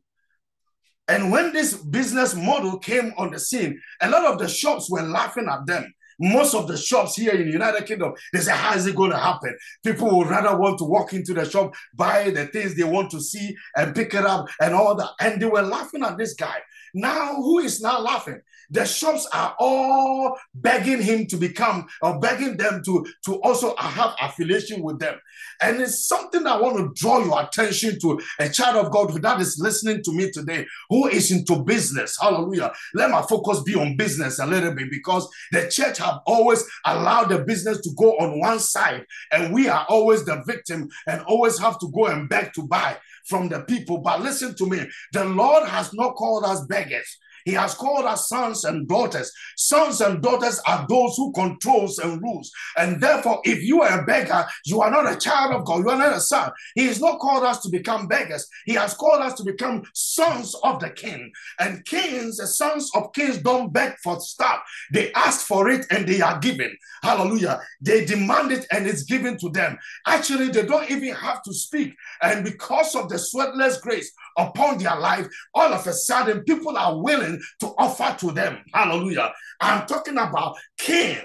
And 1.08 1.30
when 1.30 1.52
this 1.52 1.74
business 1.74 2.34
model 2.34 2.78
came 2.78 3.12
on 3.18 3.32
the 3.32 3.38
scene, 3.38 3.78
a 4.00 4.08
lot 4.08 4.24
of 4.24 4.38
the 4.38 4.48
shops 4.48 4.90
were 4.90 5.02
laughing 5.02 5.46
at 5.46 5.66
them. 5.66 5.92
Most 6.18 6.54
of 6.54 6.68
the 6.68 6.78
shops 6.78 7.16
here 7.16 7.34
in 7.34 7.48
the 7.48 7.52
United 7.52 7.84
Kingdom, 7.86 8.14
they 8.32 8.40
say, 8.40 8.52
How 8.52 8.74
is 8.74 8.86
it 8.86 8.96
going 8.96 9.10
to 9.10 9.18
happen? 9.18 9.54
People 9.84 10.16
would 10.16 10.28
rather 10.28 10.56
want 10.56 10.78
to 10.78 10.84
walk 10.84 11.12
into 11.12 11.34
the 11.34 11.48
shop, 11.48 11.74
buy 11.94 12.30
the 12.30 12.46
things 12.46 12.74
they 12.74 12.82
want 12.82 13.10
to 13.10 13.20
see, 13.20 13.54
and 13.76 13.94
pick 13.94 14.14
it 14.14 14.24
up 14.24 14.46
and 14.60 14.74
all 14.74 14.94
that. 14.94 15.10
And 15.20 15.40
they 15.40 15.46
were 15.46 15.62
laughing 15.62 16.02
at 16.02 16.16
this 16.16 16.32
guy. 16.32 16.56
Now, 16.94 17.36
who 17.36 17.58
is 17.58 17.80
now 17.80 18.00
laughing? 18.00 18.40
The 18.70 18.84
shops 18.84 19.26
are 19.32 19.56
all 19.58 20.36
begging 20.54 21.00
him 21.00 21.26
to 21.26 21.36
become 21.36 21.86
or 22.02 22.20
begging 22.20 22.58
them 22.58 22.82
to, 22.84 23.06
to 23.24 23.36
also 23.40 23.74
have 23.76 24.14
affiliation 24.20 24.82
with 24.82 24.98
them. 24.98 25.18
And 25.62 25.80
it's 25.80 26.06
something 26.06 26.46
I 26.46 26.60
want 26.60 26.76
to 26.76 26.92
draw 27.00 27.24
your 27.24 27.40
attention 27.40 27.98
to 28.00 28.20
a 28.38 28.48
child 28.50 28.84
of 28.84 28.92
God 28.92 29.10
who 29.10 29.20
that 29.20 29.40
is 29.40 29.58
listening 29.58 30.02
to 30.02 30.12
me 30.12 30.30
today 30.30 30.66
who 30.90 31.08
is 31.08 31.32
into 31.32 31.64
business. 31.64 32.18
Hallelujah. 32.20 32.72
Let 32.94 33.10
my 33.10 33.22
focus 33.22 33.62
be 33.62 33.74
on 33.74 33.96
business 33.96 34.38
a 34.38 34.46
little 34.46 34.74
bit 34.74 34.90
because 34.90 35.26
the 35.50 35.68
church 35.68 35.98
have 35.98 36.20
always 36.26 36.62
allowed 36.84 37.30
the 37.30 37.38
business 37.44 37.80
to 37.80 37.90
go 37.96 38.12
on 38.18 38.38
one 38.38 38.60
side 38.60 39.06
and 39.32 39.54
we 39.54 39.68
are 39.68 39.86
always 39.88 40.24
the 40.24 40.42
victim 40.46 40.88
and 41.06 41.22
always 41.22 41.58
have 41.58 41.78
to 41.80 41.90
go 41.90 42.06
and 42.06 42.28
beg 42.28 42.52
to 42.52 42.66
buy 42.66 42.98
from 43.28 43.48
the 43.48 43.60
people. 43.60 43.98
But 43.98 44.22
listen 44.22 44.54
to 44.56 44.66
me 44.66 44.86
the 45.12 45.24
Lord 45.24 45.68
has 45.68 45.92
not 45.94 46.16
called 46.16 46.44
us 46.44 46.64
beggars. 46.66 47.18
He 47.48 47.54
has 47.54 47.72
called 47.72 48.04
us 48.04 48.28
sons 48.28 48.64
and 48.64 48.86
daughters. 48.86 49.32
Sons 49.56 50.02
and 50.02 50.22
daughters 50.22 50.60
are 50.66 50.84
those 50.86 51.16
who 51.16 51.32
controls 51.32 51.98
and 51.98 52.20
rules. 52.20 52.52
And 52.76 53.00
therefore, 53.00 53.40
if 53.42 53.62
you 53.62 53.80
are 53.80 54.02
a 54.02 54.04
beggar, 54.04 54.44
you 54.66 54.82
are 54.82 54.90
not 54.90 55.10
a 55.10 55.16
child 55.16 55.54
of 55.54 55.64
God. 55.64 55.78
You 55.78 55.88
are 55.88 55.96
not 55.96 56.12
a 56.12 56.20
son. 56.20 56.52
He 56.74 56.84
has 56.88 57.00
not 57.00 57.20
called 57.20 57.44
us 57.44 57.60
to 57.60 57.70
become 57.70 58.06
beggars. 58.06 58.46
He 58.66 58.74
has 58.74 58.92
called 58.92 59.22
us 59.22 59.32
to 59.38 59.44
become 59.44 59.82
sons 59.94 60.54
of 60.62 60.78
the 60.78 60.90
king. 60.90 61.32
And 61.58 61.82
kings, 61.86 62.36
the 62.36 62.46
sons 62.46 62.90
of 62.94 63.14
kings, 63.14 63.38
don't 63.38 63.72
beg 63.72 63.94
for 64.04 64.20
stuff. 64.20 64.60
They 64.92 65.10
ask 65.14 65.46
for 65.46 65.70
it 65.70 65.86
and 65.90 66.06
they 66.06 66.20
are 66.20 66.38
given. 66.40 66.76
Hallelujah. 67.02 67.62
They 67.80 68.04
demand 68.04 68.52
it 68.52 68.66
and 68.70 68.86
it's 68.86 69.04
given 69.04 69.38
to 69.38 69.48
them. 69.48 69.78
Actually, 70.06 70.48
they 70.48 70.66
don't 70.66 70.90
even 70.90 71.14
have 71.14 71.42
to 71.44 71.54
speak. 71.54 71.94
And 72.20 72.44
because 72.44 72.94
of 72.94 73.08
the 73.08 73.14
sweatless 73.14 73.80
grace 73.80 74.12
upon 74.36 74.76
their 74.76 74.96
life, 74.96 75.28
all 75.54 75.72
of 75.72 75.86
a 75.86 75.94
sudden 75.94 76.44
people 76.44 76.76
are 76.76 77.00
willing 77.00 77.37
to 77.60 77.74
offer 77.78 78.16
to 78.20 78.32
them. 78.32 78.58
Hallelujah. 78.72 79.32
I'm 79.60 79.86
talking 79.86 80.18
about 80.18 80.56
King. 80.76 81.18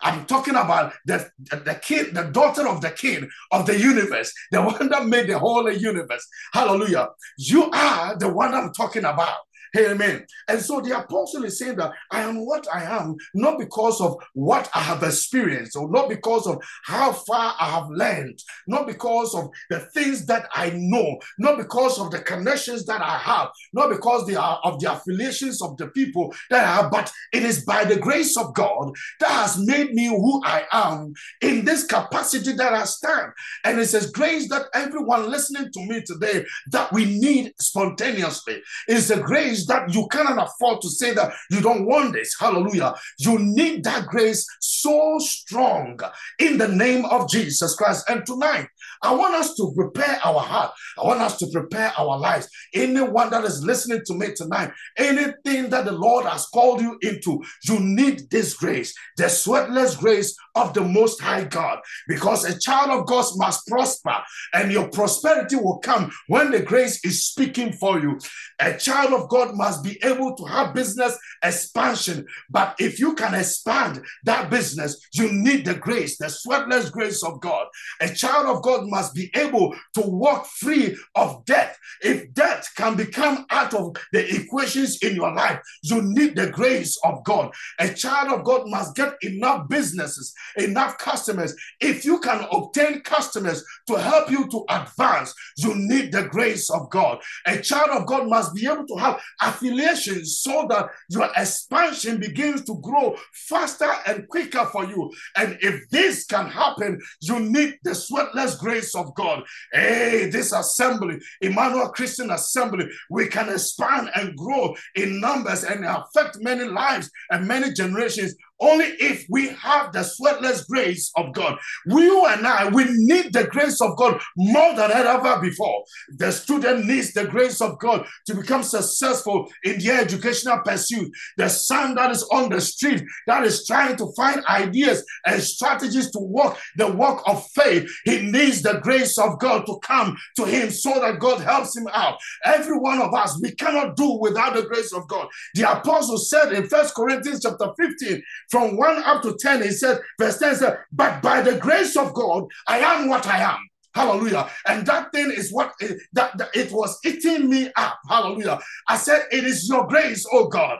I'm 0.00 0.26
talking 0.26 0.54
about 0.54 0.92
the, 1.06 1.28
the 1.38 1.78
king, 1.82 2.12
the 2.12 2.22
daughter 2.24 2.68
of 2.68 2.80
the 2.80 2.90
king 2.90 3.28
of 3.50 3.66
the 3.66 3.78
universe, 3.78 4.32
the 4.52 4.62
one 4.62 4.88
that 4.90 5.06
made 5.06 5.26
the 5.26 5.38
whole 5.38 5.70
universe. 5.70 6.26
Hallelujah. 6.52 7.08
You 7.36 7.70
are 7.70 8.16
the 8.16 8.32
one 8.32 8.54
I'm 8.54 8.72
talking 8.72 9.04
about. 9.04 9.38
Amen. 9.76 10.26
And 10.48 10.60
so 10.60 10.80
the 10.80 10.98
apostle 10.98 11.44
is 11.44 11.58
saying 11.58 11.76
that 11.76 11.92
I 12.10 12.22
am 12.22 12.44
what 12.44 12.66
I 12.72 12.84
am, 12.84 13.16
not 13.34 13.58
because 13.58 14.00
of 14.00 14.16
what 14.34 14.68
I 14.74 14.80
have 14.80 15.02
experienced, 15.02 15.76
or 15.76 15.90
not 15.90 16.08
because 16.08 16.46
of 16.46 16.62
how 16.84 17.12
far 17.12 17.54
I 17.58 17.70
have 17.70 17.90
learned, 17.90 18.40
not 18.66 18.86
because 18.86 19.34
of 19.34 19.50
the 19.70 19.80
things 19.94 20.26
that 20.26 20.48
I 20.54 20.70
know, 20.74 21.18
not 21.38 21.58
because 21.58 21.98
of 21.98 22.10
the 22.10 22.20
connections 22.20 22.86
that 22.86 23.02
I 23.02 23.18
have, 23.18 23.48
not 23.72 23.90
because 23.90 24.26
they 24.26 24.36
are 24.36 24.60
of 24.64 24.80
the 24.80 24.92
affiliations 24.92 25.62
of 25.62 25.76
the 25.76 25.88
people 25.88 26.34
that 26.50 26.64
I 26.64 26.82
have, 26.82 26.90
but 26.90 27.10
it 27.32 27.42
is 27.42 27.64
by 27.64 27.84
the 27.84 27.96
grace 27.96 28.36
of 28.36 28.54
God 28.54 28.92
that 29.20 29.30
has 29.30 29.58
made 29.58 29.92
me 29.92 30.06
who 30.06 30.42
I 30.44 30.64
am 30.72 31.12
in 31.40 31.64
this 31.64 31.84
capacity 31.84 32.52
that 32.52 32.72
I 32.72 32.84
stand. 32.84 33.32
And 33.64 33.78
it 33.78 33.86
says 33.86 34.10
grace 34.10 34.48
that 34.48 34.66
everyone 34.74 35.30
listening 35.30 35.70
to 35.72 35.80
me 35.86 36.02
today 36.02 36.44
that 36.70 36.92
we 36.92 37.04
need 37.04 37.52
spontaneously 37.58 38.62
is 38.88 39.08
the 39.08 39.20
grace 39.20 39.57
grace 39.58 39.66
that 39.66 39.94
you 39.94 40.06
cannot 40.08 40.48
afford 40.48 40.80
to 40.82 40.88
say 40.88 41.12
that 41.14 41.32
you 41.50 41.60
don't 41.60 41.86
want 41.86 42.12
this. 42.12 42.34
Hallelujah. 42.38 42.94
You 43.18 43.38
need 43.38 43.84
that 43.84 44.06
grace 44.06 44.46
so 44.60 45.18
strong 45.18 45.98
in 46.38 46.58
the 46.58 46.68
name 46.68 47.04
of 47.06 47.28
Jesus 47.28 47.74
Christ. 47.74 48.08
And 48.08 48.24
tonight, 48.24 48.68
I 49.02 49.14
want 49.14 49.34
us 49.34 49.54
to 49.54 49.72
prepare 49.76 50.18
our 50.24 50.40
heart. 50.40 50.72
I 50.98 51.06
want 51.06 51.20
us 51.20 51.38
to 51.38 51.46
prepare 51.52 51.92
our 51.96 52.18
lives. 52.18 52.48
Anyone 52.74 53.30
that 53.30 53.44
is 53.44 53.62
listening 53.62 54.02
to 54.06 54.14
me 54.14 54.34
tonight, 54.34 54.72
anything 54.96 55.70
that 55.70 55.84
the 55.84 55.92
Lord 55.92 56.26
has 56.26 56.46
called 56.46 56.80
you 56.80 56.98
into, 57.02 57.42
you 57.64 57.78
need 57.78 58.28
this 58.30 58.54
grace, 58.54 58.92
the 59.16 59.24
sweatless 59.24 59.98
grace 59.98 60.36
of 60.54 60.74
the 60.74 60.80
Most 60.80 61.20
High 61.20 61.44
God, 61.44 61.78
because 62.08 62.44
a 62.44 62.58
child 62.58 62.90
of 62.90 63.06
God 63.06 63.24
must 63.36 63.66
prosper, 63.68 64.16
and 64.52 64.72
your 64.72 64.88
prosperity 64.88 65.56
will 65.56 65.78
come 65.78 66.10
when 66.26 66.50
the 66.50 66.60
grace 66.60 67.04
is 67.04 67.24
speaking 67.24 67.72
for 67.72 68.00
you. 68.00 68.18
A 68.58 68.76
child 68.76 69.12
of 69.12 69.28
God 69.28 69.47
must 69.54 69.84
be 69.84 69.98
able 70.02 70.34
to 70.36 70.44
have 70.44 70.74
business 70.74 71.18
expansion, 71.42 72.26
but 72.50 72.74
if 72.78 72.98
you 72.98 73.14
can 73.14 73.34
expand 73.34 74.02
that 74.24 74.50
business, 74.50 75.00
you 75.12 75.30
need 75.32 75.64
the 75.64 75.74
grace, 75.74 76.18
the 76.18 76.26
sweatless 76.26 76.90
grace 76.90 77.22
of 77.22 77.40
God. 77.40 77.66
A 78.00 78.08
child 78.08 78.46
of 78.46 78.62
God 78.62 78.86
must 78.86 79.14
be 79.14 79.30
able 79.34 79.74
to 79.94 80.00
walk 80.00 80.46
free 80.46 80.96
of 81.14 81.44
debt. 81.44 81.76
If 82.00 82.32
debt 82.34 82.66
can 82.76 82.96
become 82.96 83.46
out 83.50 83.74
of 83.74 83.96
the 84.12 84.34
equations 84.34 85.02
in 85.02 85.14
your 85.14 85.32
life, 85.34 85.60
you 85.82 86.02
need 86.02 86.36
the 86.36 86.50
grace 86.50 86.98
of 87.04 87.24
God. 87.24 87.52
A 87.78 87.92
child 87.92 88.32
of 88.32 88.44
God 88.44 88.68
must 88.68 88.94
get 88.94 89.14
enough 89.22 89.68
businesses, 89.68 90.34
enough 90.56 90.98
customers. 90.98 91.54
If 91.80 92.04
you 92.04 92.20
can 92.20 92.46
obtain 92.52 93.00
customers 93.00 93.64
to 93.86 93.94
help 93.96 94.30
you 94.30 94.48
to 94.48 94.64
advance, 94.68 95.34
you 95.56 95.74
need 95.74 96.12
the 96.12 96.24
grace 96.24 96.70
of 96.70 96.90
God. 96.90 97.20
A 97.46 97.60
child 97.60 97.90
of 97.90 98.06
God 98.06 98.28
must 98.28 98.54
be 98.54 98.66
able 98.66 98.86
to 98.86 98.96
have 98.96 99.20
affiliations 99.40 100.38
so 100.38 100.66
that 100.68 100.88
your 101.08 101.28
expansion 101.36 102.18
begins 102.18 102.64
to 102.64 102.80
grow 102.80 103.16
faster 103.32 103.90
and 104.06 104.28
quicker 104.28 104.64
for 104.66 104.84
you. 104.84 105.10
And 105.36 105.58
if 105.60 105.88
this 105.90 106.24
can 106.24 106.46
happen, 106.46 107.00
you 107.20 107.40
need 107.40 107.78
the 107.84 107.90
sweatless 107.90 108.58
grace 108.58 108.94
of 108.94 109.14
God. 109.14 109.44
Hey, 109.72 110.28
this 110.30 110.52
assembly, 110.52 111.18
Emmanuel 111.40 111.90
Christian 111.90 112.30
Assembly, 112.30 112.88
we 113.10 113.28
can 113.28 113.48
expand 113.48 114.10
and 114.14 114.36
grow 114.36 114.74
in 114.94 115.20
numbers 115.20 115.64
and 115.64 115.84
affect 115.84 116.38
many 116.40 116.64
lives 116.64 117.10
and 117.30 117.46
many 117.46 117.72
generations 117.72 118.34
only 118.60 118.86
if 118.86 119.26
we 119.28 119.48
have 119.48 119.92
the 119.92 120.00
sweatless 120.00 120.66
grace 120.66 121.10
of 121.16 121.32
God. 121.32 121.58
You 121.86 122.26
and 122.26 122.46
I, 122.46 122.68
we 122.68 122.84
need 122.88 123.32
the 123.32 123.44
grace 123.44 123.80
of 123.80 123.96
God 123.96 124.20
more 124.36 124.74
than 124.74 124.90
ever 124.90 125.40
before. 125.40 125.84
The 126.10 126.32
student 126.32 126.86
needs 126.86 127.12
the 127.12 127.26
grace 127.26 127.60
of 127.60 127.78
God 127.78 128.06
to 128.26 128.34
become 128.34 128.62
successful 128.62 129.48
in 129.64 129.78
their 129.78 130.00
educational 130.00 130.60
pursuit. 130.64 131.12
The 131.36 131.48
son 131.48 131.94
that 131.94 132.10
is 132.10 132.22
on 132.24 132.50
the 132.50 132.60
street 132.60 133.04
that 133.26 133.44
is 133.44 133.66
trying 133.66 133.96
to 133.96 134.12
find 134.16 134.44
ideas 134.46 135.04
and 135.26 135.42
strategies 135.42 136.10
to 136.12 136.18
walk 136.18 136.58
the 136.76 136.90
walk 136.90 137.22
of 137.26 137.46
faith, 137.50 137.90
he 138.04 138.22
needs 138.22 138.62
the 138.62 138.80
grace 138.82 139.18
of 139.18 139.38
God 139.38 139.66
to 139.66 139.78
come 139.82 140.16
to 140.36 140.44
him 140.44 140.70
so 140.70 141.00
that 141.00 141.18
God 141.18 141.40
helps 141.40 141.76
him 141.76 141.86
out. 141.92 142.18
Every 142.44 142.78
one 142.78 143.00
of 143.00 143.14
us, 143.14 143.38
we 143.42 143.52
cannot 143.52 143.96
do 143.96 144.18
without 144.20 144.54
the 144.54 144.62
grace 144.62 144.92
of 144.92 145.06
God. 145.08 145.28
The 145.54 145.70
apostle 145.70 146.18
said 146.18 146.52
in 146.52 146.68
First 146.68 146.94
Corinthians 146.94 147.42
chapter 147.42 147.68
15, 147.78 148.22
from 148.50 148.76
1 148.76 149.02
up 149.04 149.22
to 149.22 149.36
10, 149.38 149.62
he 149.62 149.70
said, 149.70 150.00
verse 150.18 150.38
10 150.38 150.56
said, 150.56 150.78
But 150.92 151.22
by 151.22 151.42
the 151.42 151.58
grace 151.58 151.96
of 151.96 152.14
God, 152.14 152.46
I 152.66 152.78
am 152.78 153.08
what 153.08 153.26
I 153.26 153.40
am. 153.40 153.58
Hallelujah. 153.94 154.48
And 154.66 154.86
that 154.86 155.12
thing 155.12 155.30
is 155.30 155.52
what 155.52 155.72
it, 155.80 156.00
that, 156.12 156.36
that 156.38 156.50
it 156.54 156.72
was 156.72 156.98
eating 157.04 157.48
me 157.50 157.70
up. 157.76 157.98
Hallelujah. 158.08 158.60
I 158.88 158.96
said, 158.96 159.26
It 159.30 159.44
is 159.44 159.68
your 159.68 159.86
grace, 159.86 160.24
oh 160.32 160.48
God. 160.48 160.78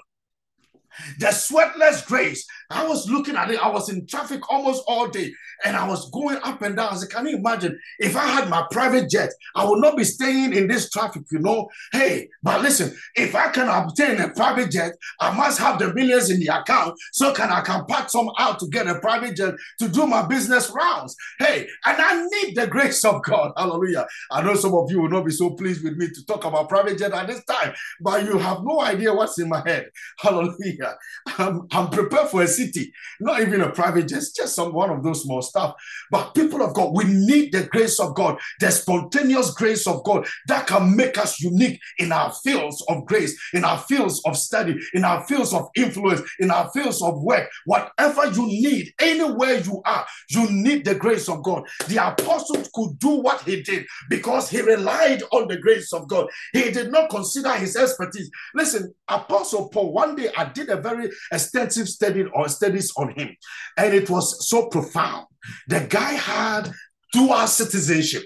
The 1.18 1.26
sweatless 1.26 2.06
grace. 2.06 2.46
I 2.70 2.86
was 2.86 3.10
looking 3.10 3.36
at 3.36 3.50
it. 3.50 3.64
I 3.64 3.68
was 3.68 3.88
in 3.88 4.06
traffic 4.06 4.50
almost 4.50 4.84
all 4.86 5.08
day 5.08 5.32
and 5.64 5.76
I 5.76 5.88
was 5.88 6.10
going 6.10 6.38
up 6.42 6.62
and 6.62 6.76
down. 6.76 6.92
I 6.92 6.96
said, 6.96 7.10
Can 7.10 7.26
you 7.26 7.36
imagine 7.36 7.78
if 7.98 8.16
I 8.16 8.26
had 8.26 8.48
my 8.48 8.66
private 8.70 9.08
jet? 9.08 9.30
I 9.54 9.64
would 9.64 9.80
not 9.80 9.96
be 9.96 10.04
staying 10.04 10.52
in 10.54 10.68
this 10.68 10.90
traffic, 10.90 11.22
you 11.32 11.38
know. 11.38 11.68
Hey, 11.92 12.28
but 12.42 12.62
listen, 12.62 12.94
if 13.14 13.34
I 13.34 13.48
can 13.48 13.68
obtain 13.68 14.20
a 14.20 14.30
private 14.30 14.70
jet, 14.70 14.92
I 15.20 15.34
must 15.34 15.58
have 15.58 15.78
the 15.78 15.92
millions 15.94 16.30
in 16.30 16.40
the 16.40 16.48
account 16.48 16.98
so 17.12 17.32
can 17.32 17.50
I 17.50 17.62
can 17.62 17.84
pack 17.86 18.10
some 18.10 18.30
out 18.38 18.58
to 18.60 18.68
get 18.68 18.86
a 18.86 19.00
private 19.00 19.36
jet 19.36 19.54
to 19.80 19.88
do 19.88 20.06
my 20.06 20.26
business 20.26 20.70
rounds. 20.70 21.16
Hey, 21.38 21.66
and 21.86 21.96
I 22.00 22.26
need 22.26 22.56
the 22.56 22.66
grace 22.66 23.04
of 23.04 23.22
God. 23.22 23.52
Hallelujah. 23.56 24.06
I 24.30 24.42
know 24.42 24.54
some 24.54 24.74
of 24.74 24.90
you 24.90 25.00
will 25.00 25.10
not 25.10 25.24
be 25.24 25.32
so 25.32 25.50
pleased 25.50 25.82
with 25.82 25.96
me 25.96 26.08
to 26.08 26.26
talk 26.26 26.44
about 26.44 26.68
private 26.68 26.98
jet 26.98 27.12
at 27.12 27.26
this 27.26 27.44
time, 27.44 27.72
but 28.00 28.24
you 28.24 28.38
have 28.38 28.58
no 28.62 28.80
idea 28.80 29.14
what's 29.14 29.38
in 29.38 29.48
my 29.48 29.62
head. 29.66 29.90
Hallelujah. 30.18 30.87
I'm, 31.38 31.48
um, 31.48 31.68
I'm 31.72 31.90
prepared 31.90 32.28
for 32.28 32.42
a 32.42 32.48
city, 32.48 32.92
not 33.20 33.40
even 33.40 33.60
a 33.60 33.70
private 33.70 34.08
jet, 34.08 34.22
just 34.34 34.54
some 34.54 34.72
one 34.72 34.90
of 34.90 35.02
those 35.02 35.22
small 35.22 35.42
stuff. 35.42 35.74
But 36.10 36.34
people 36.34 36.62
of 36.62 36.74
God, 36.74 36.94
we 36.94 37.04
need 37.04 37.52
the 37.52 37.64
grace 37.64 38.00
of 38.00 38.14
God, 38.14 38.38
the 38.60 38.70
spontaneous 38.70 39.52
grace 39.52 39.86
of 39.86 40.04
God 40.04 40.26
that 40.46 40.66
can 40.66 40.96
make 40.96 41.18
us 41.18 41.40
unique 41.40 41.80
in 41.98 42.12
our 42.12 42.32
fields 42.32 42.84
of 42.88 43.06
grace, 43.06 43.38
in 43.52 43.64
our 43.64 43.78
fields 43.78 44.20
of 44.24 44.36
study, 44.36 44.76
in 44.94 45.04
our 45.04 45.26
fields 45.26 45.52
of 45.52 45.68
influence, 45.76 46.22
in 46.38 46.50
our 46.50 46.70
fields 46.70 47.02
of 47.02 47.22
work. 47.22 47.50
Whatever 47.66 48.26
you 48.32 48.46
need, 48.46 48.92
anywhere 49.00 49.58
you 49.58 49.82
are, 49.84 50.06
you 50.30 50.50
need 50.50 50.84
the 50.84 50.94
grace 50.94 51.28
of 51.28 51.42
God. 51.42 51.66
The 51.88 52.06
apostle 52.06 52.62
could 52.74 52.98
do 52.98 53.20
what 53.20 53.42
he 53.42 53.62
did 53.62 53.86
because 54.08 54.48
he 54.48 54.60
relied 54.60 55.22
on 55.32 55.48
the 55.48 55.58
grace 55.58 55.92
of 55.92 56.08
God. 56.08 56.28
He 56.52 56.70
did 56.70 56.90
not 56.90 57.10
consider 57.10 57.52
his 57.54 57.76
expertise. 57.76 58.30
Listen, 58.54 58.94
Apostle 59.08 59.68
Paul, 59.68 59.92
one 59.92 60.16
day 60.16 60.30
I 60.36 60.44
did 60.46 60.68
a 60.68 60.77
very 60.80 61.10
extensive 61.32 61.88
study 61.88 62.24
or 62.24 62.48
studies 62.48 62.92
on 62.96 63.10
him, 63.10 63.34
and 63.76 63.94
it 63.94 64.08
was 64.08 64.48
so 64.48 64.68
profound. 64.68 65.26
The 65.66 65.80
guy 65.80 66.12
had 66.12 66.72
dual 67.12 67.46
citizenship. 67.46 68.24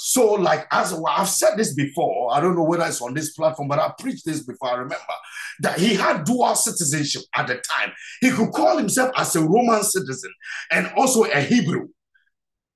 So, 0.00 0.34
like 0.34 0.66
as 0.70 0.92
well, 0.92 1.08
I've 1.08 1.28
said 1.28 1.56
this 1.56 1.74
before, 1.74 2.32
I 2.32 2.40
don't 2.40 2.54
know 2.54 2.62
whether 2.62 2.84
it's 2.86 3.02
on 3.02 3.14
this 3.14 3.32
platform, 3.32 3.66
but 3.66 3.80
I 3.80 3.92
preached 3.98 4.24
this 4.24 4.44
before. 4.44 4.70
I 4.70 4.74
remember 4.74 5.04
that 5.60 5.80
he 5.80 5.94
had 5.94 6.24
dual 6.24 6.54
citizenship 6.54 7.22
at 7.34 7.48
the 7.48 7.54
time. 7.54 7.92
He 8.20 8.30
could 8.30 8.52
call 8.52 8.78
himself 8.78 9.10
as 9.16 9.34
a 9.34 9.42
Roman 9.42 9.82
citizen 9.82 10.32
and 10.70 10.92
also 10.96 11.24
a 11.24 11.40
Hebrew 11.40 11.88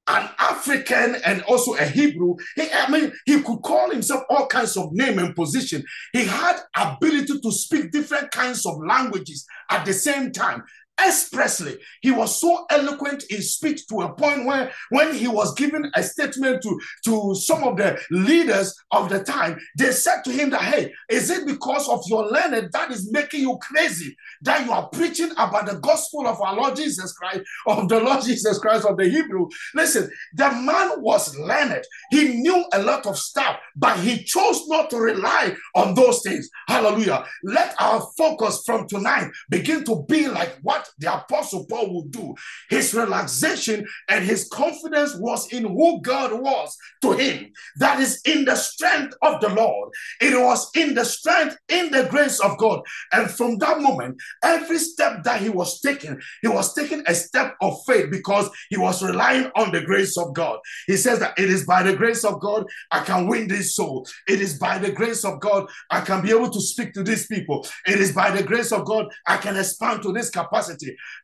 an 0.08 0.28
African 0.38 1.16
and 1.24 1.42
also 1.42 1.74
a 1.74 1.84
Hebrew. 1.84 2.34
He, 2.56 2.68
I 2.72 2.90
mean, 2.90 3.12
he 3.24 3.40
could 3.42 3.62
call 3.62 3.90
himself 3.90 4.24
all 4.28 4.46
kinds 4.46 4.76
of 4.76 4.92
name 4.92 5.18
and 5.18 5.34
position. 5.34 5.84
He 6.12 6.24
had 6.24 6.60
ability 6.76 7.40
to 7.40 7.52
speak 7.52 7.92
different 7.92 8.30
kinds 8.32 8.66
of 8.66 8.78
languages 8.84 9.46
at 9.70 9.84
the 9.84 9.92
same 9.92 10.32
time 10.32 10.64
expressly. 11.06 11.78
He 12.00 12.10
was 12.10 12.40
so 12.40 12.66
eloquent 12.70 13.24
in 13.30 13.42
speech 13.42 13.86
to 13.88 14.02
a 14.02 14.12
point 14.12 14.44
where 14.44 14.72
when 14.90 15.14
he 15.14 15.28
was 15.28 15.54
giving 15.54 15.90
a 15.94 16.02
statement 16.02 16.62
to, 16.62 16.80
to 17.04 17.34
some 17.34 17.64
of 17.64 17.76
the 17.76 17.98
leaders 18.10 18.74
of 18.90 19.08
the 19.08 19.22
time, 19.22 19.58
they 19.76 19.92
said 19.92 20.22
to 20.24 20.32
him 20.32 20.50
that, 20.50 20.62
hey, 20.62 20.92
is 21.08 21.30
it 21.30 21.46
because 21.46 21.88
of 21.88 22.02
your 22.06 22.28
learning 22.30 22.68
that 22.72 22.90
is 22.90 23.10
making 23.12 23.40
you 23.40 23.58
crazy 23.60 24.16
that 24.42 24.64
you 24.64 24.72
are 24.72 24.88
preaching 24.88 25.30
about 25.32 25.66
the 25.66 25.78
gospel 25.78 26.26
of 26.26 26.40
our 26.40 26.56
Lord 26.56 26.76
Jesus 26.76 27.12
Christ, 27.12 27.42
of 27.66 27.88
the 27.88 28.00
Lord 28.00 28.22
Jesus 28.24 28.58
Christ 28.58 28.86
of 28.86 28.96
the 28.96 29.08
Hebrew? 29.08 29.48
Listen, 29.74 30.10
the 30.34 30.50
man 30.50 31.00
was 31.02 31.36
learned. 31.36 31.84
He 32.10 32.28
knew 32.28 32.64
a 32.72 32.82
lot 32.82 33.06
of 33.06 33.18
stuff, 33.18 33.58
but 33.76 33.98
he 33.98 34.24
chose 34.24 34.66
not 34.68 34.90
to 34.90 34.98
rely 34.98 35.54
on 35.74 35.94
those 35.94 36.22
things. 36.22 36.48
Hallelujah. 36.68 37.24
Let 37.42 37.74
our 37.80 38.06
focus 38.16 38.62
from 38.64 38.88
tonight 38.88 39.30
begin 39.48 39.84
to 39.84 40.04
be 40.08 40.28
like 40.28 40.58
what 40.62 40.88
the 40.98 41.14
Apostle 41.14 41.66
Paul 41.66 41.94
would 41.94 42.10
do. 42.10 42.34
His 42.70 42.94
relaxation 42.94 43.86
and 44.08 44.24
his 44.24 44.48
confidence 44.48 45.14
was 45.16 45.52
in 45.52 45.64
who 45.64 46.00
God 46.00 46.40
was 46.40 46.76
to 47.02 47.12
him. 47.12 47.52
That 47.76 48.00
is 48.00 48.20
in 48.24 48.44
the 48.44 48.56
strength 48.56 49.14
of 49.22 49.40
the 49.40 49.48
Lord. 49.48 49.90
It 50.20 50.38
was 50.38 50.70
in 50.74 50.94
the 50.94 51.04
strength, 51.04 51.56
in 51.68 51.90
the 51.90 52.06
grace 52.10 52.40
of 52.40 52.58
God. 52.58 52.82
And 53.12 53.30
from 53.30 53.58
that 53.58 53.80
moment, 53.80 54.20
every 54.42 54.78
step 54.78 55.22
that 55.24 55.40
he 55.40 55.48
was 55.48 55.80
taking, 55.80 56.20
he 56.40 56.48
was 56.48 56.74
taking 56.74 57.02
a 57.06 57.14
step 57.14 57.54
of 57.60 57.78
faith 57.86 58.10
because 58.10 58.48
he 58.70 58.76
was 58.76 59.02
relying 59.02 59.50
on 59.56 59.72
the 59.72 59.80
grace 59.80 60.16
of 60.16 60.34
God. 60.34 60.58
He 60.86 60.96
says 60.96 61.18
that 61.20 61.38
it 61.38 61.50
is 61.50 61.66
by 61.66 61.82
the 61.82 61.96
grace 61.96 62.24
of 62.24 62.40
God 62.40 62.66
I 62.90 63.00
can 63.00 63.26
win 63.26 63.48
this 63.48 63.74
soul. 63.76 64.06
It 64.28 64.40
is 64.40 64.58
by 64.58 64.78
the 64.78 64.92
grace 64.92 65.24
of 65.24 65.40
God 65.40 65.68
I 65.90 66.00
can 66.00 66.22
be 66.22 66.30
able 66.30 66.50
to 66.50 66.60
speak 66.60 66.92
to 66.94 67.02
these 67.02 67.26
people. 67.26 67.66
It 67.86 68.00
is 68.00 68.12
by 68.12 68.30
the 68.30 68.42
grace 68.42 68.72
of 68.72 68.84
God 68.84 69.06
I 69.26 69.36
can 69.36 69.56
expand 69.56 70.02
to 70.02 70.12
this 70.12 70.30
capacity. 70.30 70.71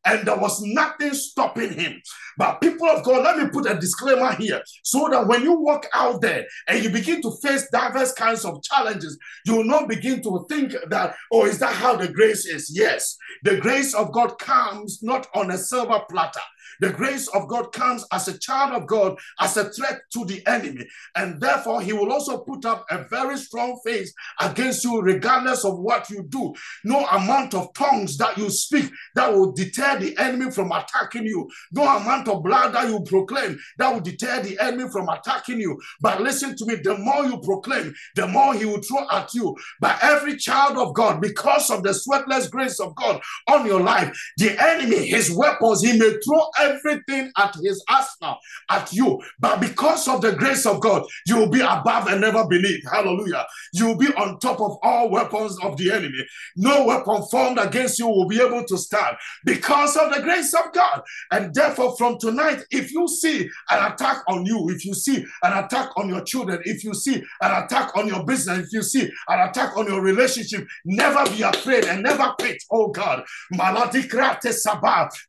And 0.04 0.26
there 0.26 0.37
was 0.37 0.61
nothing 0.62 1.14
stopping 1.14 1.72
him. 1.72 2.00
But 2.37 2.61
people 2.61 2.88
of 2.88 3.04
God, 3.04 3.24
let 3.24 3.38
me 3.38 3.50
put 3.50 3.70
a 3.70 3.74
disclaimer 3.74 4.32
here 4.34 4.62
so 4.84 5.08
that 5.11 5.26
when 5.26 5.42
you 5.42 5.54
walk 5.54 5.87
out 5.92 6.20
there 6.20 6.46
and 6.68 6.82
you 6.82 6.90
begin 6.90 7.20
to 7.22 7.32
face 7.42 7.68
diverse 7.72 8.12
kinds 8.12 8.44
of 8.44 8.62
challenges, 8.62 9.18
you 9.44 9.56
will 9.56 9.64
not 9.64 9.88
begin 9.88 10.22
to 10.22 10.46
think 10.48 10.74
that, 10.88 11.14
oh, 11.32 11.46
is 11.46 11.58
that 11.58 11.74
how 11.74 11.96
the 11.96 12.08
grace 12.08 12.46
is? 12.46 12.70
Yes, 12.74 13.16
the 13.42 13.58
grace 13.58 13.94
of 13.94 14.12
God 14.12 14.38
comes 14.38 15.02
not 15.02 15.26
on 15.34 15.50
a 15.50 15.58
silver 15.58 16.00
platter. 16.11 16.40
The 16.81 16.90
grace 16.90 17.28
of 17.28 17.48
God 17.48 17.72
comes 17.72 18.04
as 18.12 18.28
a 18.28 18.38
child 18.38 18.72
of 18.72 18.87
God, 18.87 19.18
as 19.40 19.57
a 19.57 19.70
threat 19.70 20.00
to 20.12 20.24
the 20.24 20.46
enemy. 20.46 20.87
And 21.14 21.40
therefore, 21.40 21.81
he 21.81 21.92
will 21.92 22.12
also 22.12 22.38
put 22.38 22.64
up 22.64 22.85
a 22.90 23.04
very 23.09 23.37
strong 23.37 23.78
face 23.85 24.12
against 24.40 24.85
you, 24.85 25.00
regardless 25.00 25.64
of 25.64 25.78
what 25.78 26.09
you 26.11 26.24
do. 26.28 26.54
No 26.85 27.07
amount 27.07 27.54
of 27.54 27.72
tongues 27.74 28.16
that 28.18 28.37
you 28.38 28.50
speak 28.50 28.90
that 29.14 29.33
will 29.33 29.52
deter 29.52 29.98
the 29.98 30.16
enemy 30.18 30.50
from 30.50 30.72
attacking 30.72 31.26
you. 31.26 31.48
No 31.72 31.83
amount 31.83 32.28
of 32.28 32.42
blood 32.42 32.74
that 32.74 32.88
you 32.88 33.00
proclaim 33.00 33.59
that 33.78 33.92
will 33.92 34.00
deter 34.00 34.42
the 34.42 34.59
enemy 34.61 34.88
from 34.90 35.09
attacking 35.09 35.61
you. 35.61 35.81
But 36.00 36.20
listen 36.20 36.57
to 36.57 36.66
me, 36.66 36.76
the 36.76 36.96
more 36.98 37.24
you 37.24 37.38
proclaim, 37.40 37.94
the 38.14 38.26
more 38.26 38.54
he 38.54 38.64
will 38.64 38.83
throw 38.83 39.07
at 39.11 39.33
you. 39.35 39.57
But 39.81 39.98
every 40.02 40.37
child 40.37 40.78
of 40.78 40.94
God, 40.94 41.20
because 41.20 41.70
of 41.70 41.83
the 41.83 41.90
sweatless 41.90 42.50
grace 42.50 42.81
of 42.81 42.94
God 42.94 43.20
on 43.48 43.66
your 43.66 43.81
life, 43.81 44.16
the 44.37 44.57
enemy, 44.62 45.07
his 45.07 45.31
weapons, 45.31 45.83
he 45.83 45.98
may 45.98 46.16
throw 46.24 46.46
everything 46.61 47.31
at 47.37 47.55
his 47.62 47.83
arsenal 47.88 48.37
at 48.71 48.92
you. 48.92 49.21
But 49.38 49.61
because 49.61 50.09
of 50.09 50.21
the 50.21 50.33
grace 50.33 50.66
of 50.66 50.81
God, 50.81 51.05
you 51.27 51.37
will 51.37 51.51
be 51.51 51.61
above 51.61 52.09
and 52.09 52.21
never 52.21 52.47
beneath. 52.47 52.85
Hallelujah. 52.90 53.47
You 53.73 53.87
will 53.87 53.97
be 53.97 54.09
on 54.14 54.38
top 54.38 54.61
of 54.61 54.79
all 54.83 55.11
weapons 55.11 55.59
of 55.62 55.77
the 55.77 55.92
enemy. 55.92 56.25
No 56.57 56.87
weapon 56.87 57.23
formed 57.31 57.59
against 57.59 57.99
you 57.99 58.07
will 58.09 58.29
be 58.29 58.40
able 58.40 58.64
to 58.64 58.77
stand 58.77 59.16
because 59.44 59.97
of 59.97 60.14
the 60.14 60.23
grace 60.23 60.55
of 60.55 60.73
God. 60.73 61.03
And 61.31 61.55
therefore, 61.55 61.97
from 61.97 62.18
tonight, 62.18 62.64
if 62.71 62.92
you 62.92 63.09
see 63.09 63.49
an 63.71 63.92
attack 63.92 64.23
on 64.29 64.47
you, 64.47 64.68
if 64.71 64.85
you 64.85 64.94
see 64.94 65.25
an 65.42 65.64
attack 65.64 65.90
on 65.97 66.09
your 66.09 66.23
children, 66.23 66.61
if 66.64 66.85
you 66.85 66.94
see 66.94 67.16
an 67.40 67.64
attack 67.64 67.97
on 67.97 68.09
your 68.09 68.25
business, 68.25 68.66
if 68.66 68.73
you 68.73 68.83
see 68.83 69.11
an 69.29 69.49
attack 69.49 69.77
on 69.77 69.87
your 69.87 70.01
relationship, 70.03 70.66
never 70.85 71.25
be 71.31 71.42
afraid 71.42 71.85
and 71.85 72.03
never 72.03 72.35
quit. 72.38 72.62
Oh 72.71 72.88
God. 72.88 73.25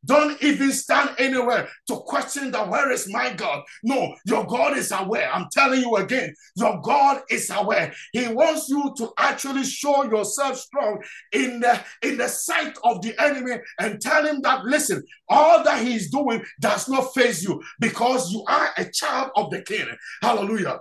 Don't 0.06 0.44
even 0.44 0.72
stand 0.72 1.10
anywhere 1.19 1.67
to 1.88 1.95
question 1.97 2.51
that 2.51 2.67
where 2.67 2.91
is 2.91 3.12
my 3.12 3.34
God? 3.34 3.63
No, 3.84 4.15
your 4.25 4.45
God 4.45 4.77
is 4.77 4.91
aware. 4.91 5.32
I'm 5.32 5.47
telling 5.51 5.82
you 5.82 5.95
again, 5.97 6.34
your 6.55 6.79
God 6.82 7.21
is 7.29 7.51
aware. 7.53 7.93
He 8.13 8.27
wants 8.27 8.69
you 8.69 8.93
to 8.97 9.12
actually 9.17 9.63
show 9.65 10.03
yourself 10.03 10.58
strong 10.58 11.03
in 11.32 11.60
the 11.60 11.79
in 12.01 12.17
the 12.17 12.27
sight 12.27 12.77
of 12.84 13.01
the 13.01 13.13
enemy 13.21 13.58
and 13.79 14.01
tell 14.01 14.25
him 14.25 14.41
that 14.41 14.63
listen, 14.63 15.03
all 15.27 15.63
that 15.63 15.86
he's 15.86 16.10
doing 16.10 16.43
does 16.60 16.88
not 16.89 17.13
face 17.13 17.43
you 17.43 17.62
because 17.79 18.32
you 18.32 18.43
are 18.47 18.69
a 18.77 18.86
child 18.86 19.32
of 19.36 19.49
the 19.51 19.62
king. 19.62 19.88
Hallelujah. 20.21 20.79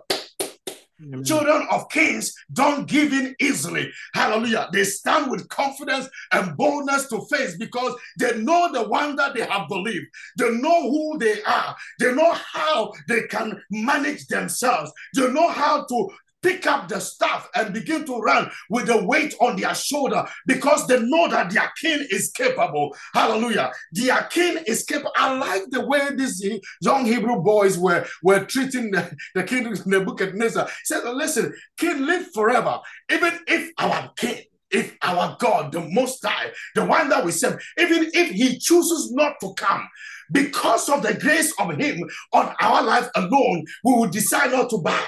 Amen. 1.03 1.25
Children 1.25 1.67
of 1.71 1.89
kings 1.91 2.35
don't 2.53 2.89
give 2.89 3.13
in 3.13 3.35
easily. 3.41 3.91
Hallelujah. 4.15 4.69
They 4.73 4.85
stand 4.85 5.31
with 5.31 5.49
confidence 5.49 6.09
and 6.33 6.57
boldness 6.57 7.09
to 7.09 7.25
face 7.31 7.57
because 7.57 7.95
they 8.19 8.39
know 8.39 8.71
the 8.73 8.89
one 8.89 9.17
that 9.17 9.35
they 9.35 9.45
have 9.45 9.69
believed. 9.69 10.07
They 10.37 10.51
know 10.51 10.91
who 10.91 11.19
they 11.19 11.43
are. 11.45 11.77
They 12.01 12.15
know 12.15 12.33
how 12.33 12.93
they 13.07 13.23
can 13.23 13.63
manage 13.71 14.27
themselves. 14.27 14.93
They 15.15 15.31
know 15.31 15.49
how 15.49 15.85
to 15.85 16.09
pick 16.43 16.67
up 16.67 16.89
the 16.89 17.01
staff 17.01 17.49
and 17.55 17.75
begin 17.75 18.05
to 18.07 18.19
run 18.19 18.51
with 18.71 18.87
the 18.87 19.05
weight 19.05 19.35
on 19.41 19.57
their 19.61 19.75
shoulder 19.75 20.25
because 20.47 20.87
they 20.87 21.01
know 21.01 21.29
that 21.29 21.51
their 21.53 21.71
king 21.81 22.07
is 22.11 22.31
capable. 22.31 22.95
Hallelujah. 23.15 23.73
Their 23.93 24.23
king 24.25 24.59
is 24.67 24.85
capable. 24.85 25.13
I 25.17 25.37
like 25.37 25.65
the 25.71 25.87
way 25.87 26.09
these 26.15 26.45
young 26.81 27.05
Hebrew 27.05 27.43
boys 27.43 27.79
were, 27.79 28.07
were 28.23 28.45
treating 28.45 28.91
the, 28.91 29.03
king 29.45 29.67
in 29.67 29.73
the 29.73 29.77
king 29.77 29.83
Nebuchadnezzar. 29.87 30.67
He 30.67 30.73
said, 30.85 31.05
Listen, 31.05 31.55
king 31.77 32.07
live 32.07 32.33
forever. 32.33 32.81
Even 33.11 33.39
if 33.47 33.71
our 33.79 34.11
king 34.17 34.43
if 34.71 34.97
our 35.01 35.35
God, 35.41 35.73
the 35.73 35.81
Most 35.81 36.23
High, 36.23 36.51
the 36.75 36.85
one 36.85 37.09
that 37.09 37.25
we 37.25 37.33
serve, 37.33 37.59
even 37.79 38.11
if 38.13 38.31
He 38.31 38.59
chooses 38.59 39.11
not 39.13 39.37
to 39.41 39.55
come, 39.55 39.89
because 40.31 40.91
of 40.91 41.03
the 41.03 41.15
grace 41.15 41.55
of 41.59 41.75
Him 41.77 42.03
on 42.35 42.55
our 42.61 42.83
life 42.83 43.09
alone, 43.15 43.65
we 43.83 43.95
will 43.95 44.11
decide 44.11 44.53
not 44.53 44.69
to 44.69 44.79
bow. 44.79 45.05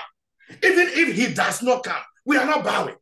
Even 0.62 0.88
if 0.90 1.14
he 1.14 1.32
does 1.32 1.62
not 1.62 1.84
come, 1.84 2.02
we 2.24 2.36
are 2.36 2.46
not 2.46 2.64
bowing. 2.64 2.96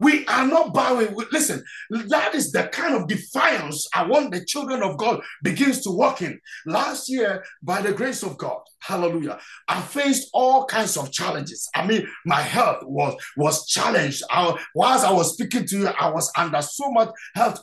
We 0.00 0.24
are 0.26 0.46
not 0.46 0.72
bowing. 0.72 1.16
Listen, 1.32 1.64
that 1.90 2.34
is 2.34 2.52
the 2.52 2.68
kind 2.68 2.94
of 2.94 3.08
defiance 3.08 3.88
I 3.94 4.06
want 4.06 4.32
the 4.32 4.44
children 4.44 4.82
of 4.82 4.96
God 4.96 5.20
begins 5.42 5.82
to 5.82 5.90
walk 5.90 6.22
in. 6.22 6.40
Last 6.66 7.08
year, 7.08 7.44
by 7.62 7.82
the 7.82 7.92
grace 7.92 8.22
of 8.22 8.38
God, 8.38 8.60
hallelujah, 8.80 9.40
I 9.66 9.80
faced 9.80 10.30
all 10.32 10.66
kinds 10.66 10.96
of 10.96 11.10
challenges. 11.10 11.68
I 11.74 11.84
mean, 11.86 12.06
my 12.24 12.40
health 12.40 12.84
was 12.84 13.16
was 13.36 13.66
challenged. 13.66 14.22
I, 14.30 14.56
whilst 14.74 15.04
I 15.04 15.12
was 15.12 15.32
speaking 15.32 15.66
to 15.66 15.78
you, 15.78 15.88
I 15.88 16.10
was 16.10 16.30
under 16.36 16.62
so 16.62 16.90
much 16.92 17.10
health 17.34 17.60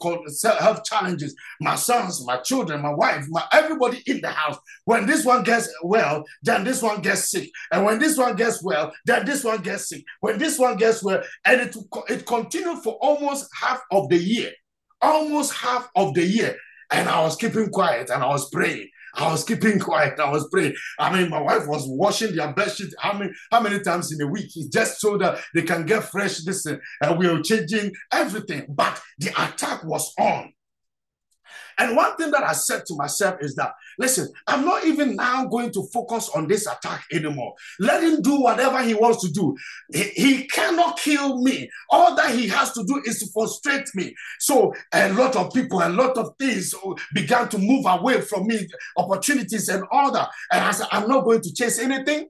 health 0.59 0.83
challenges. 0.83 1.35
My 1.61 1.75
sons, 1.75 2.25
my 2.25 2.37
children, 2.37 2.81
my 2.81 2.93
wife, 2.93 3.25
my 3.29 3.45
everybody 3.53 4.03
in 4.07 4.19
the 4.19 4.29
house. 4.29 4.57
When 4.83 5.05
this 5.05 5.23
one 5.23 5.43
gets 5.43 5.73
well, 5.83 6.25
then 6.43 6.63
this 6.63 6.81
one 6.81 7.01
gets 7.01 7.31
sick, 7.31 7.49
and 7.71 7.85
when 7.85 7.99
this 7.99 8.17
one 8.17 8.35
gets 8.35 8.61
well, 8.61 8.91
then 9.05 9.25
this 9.25 9.43
one 9.43 9.61
gets 9.61 9.89
sick. 9.89 10.03
When 10.19 10.37
this 10.37 10.59
one 10.59 10.75
gets 10.75 11.01
well, 11.01 11.23
and 11.45 11.61
it 11.61 11.75
it 12.09 12.24
continued 12.25 12.83
for 12.83 12.93
almost 13.01 13.47
half 13.59 13.81
of 13.91 14.09
the 14.09 14.17
year, 14.17 14.51
almost 15.01 15.53
half 15.53 15.89
of 15.95 16.13
the 16.13 16.25
year. 16.25 16.55
And 16.91 17.09
I 17.09 17.21
was 17.21 17.35
keeping 17.35 17.69
quiet 17.69 18.09
and 18.09 18.23
I 18.23 18.27
was 18.27 18.49
praying. 18.49 18.89
I 19.15 19.31
was 19.31 19.43
keeping 19.43 19.79
quiet. 19.87 20.19
I 20.19 20.29
was 20.29 20.47
praying. 20.49 20.75
I 20.99 21.17
mean, 21.17 21.29
my 21.29 21.39
wife 21.41 21.67
was 21.67 21.85
washing 21.87 22.35
their 22.35 22.53
bed 22.53 22.71
sheet. 22.71 22.93
How 22.99 23.17
many, 23.17 23.31
how 23.51 23.61
many 23.61 23.79
times 23.79 24.11
in 24.11 24.21
a 24.21 24.27
week? 24.27 24.51
Just 24.71 24.99
so 24.99 25.17
that 25.17 25.39
they 25.53 25.63
can 25.63 25.85
get 25.85 26.03
fresh. 26.03 26.43
This 26.43 26.65
and 26.65 27.17
we 27.17 27.27
were 27.27 27.41
changing 27.41 27.91
everything. 28.11 28.65
But 28.69 29.01
the 29.17 29.29
attack 29.29 29.83
was 29.83 30.13
on. 30.19 30.53
And 31.77 31.95
one 31.95 32.15
thing 32.15 32.31
that 32.31 32.43
I 32.43 32.53
said 32.53 32.85
to 32.87 32.95
myself 32.95 33.37
is 33.41 33.55
that, 33.55 33.73
listen, 33.99 34.29
I'm 34.47 34.65
not 34.65 34.85
even 34.85 35.15
now 35.15 35.45
going 35.45 35.71
to 35.73 35.87
focus 35.93 36.29
on 36.35 36.47
this 36.47 36.67
attack 36.67 37.03
anymore. 37.11 37.53
Let 37.79 38.03
him 38.03 38.21
do 38.21 38.41
whatever 38.41 38.81
he 38.83 38.93
wants 38.93 39.21
to 39.25 39.31
do. 39.31 39.55
He, 39.93 40.03
he 40.03 40.47
cannot 40.47 40.97
kill 40.97 41.41
me. 41.41 41.69
All 41.89 42.15
that 42.15 42.33
he 42.33 42.47
has 42.47 42.71
to 42.73 42.83
do 42.85 43.01
is 43.05 43.19
to 43.19 43.27
frustrate 43.33 43.87
me. 43.95 44.15
So 44.39 44.73
a 44.93 45.11
lot 45.13 45.35
of 45.35 45.53
people, 45.53 45.81
a 45.81 45.89
lot 45.89 46.17
of 46.17 46.35
things 46.39 46.73
began 47.13 47.49
to 47.49 47.57
move 47.57 47.85
away 47.87 48.21
from 48.21 48.47
me, 48.47 48.67
opportunities 48.97 49.67
and 49.69 49.83
all 49.91 50.11
that. 50.11 50.29
And 50.51 50.63
I 50.63 50.71
said, 50.71 50.87
I'm 50.91 51.07
not 51.07 51.25
going 51.25 51.41
to 51.41 51.53
chase 51.53 51.79
anything. 51.79 52.27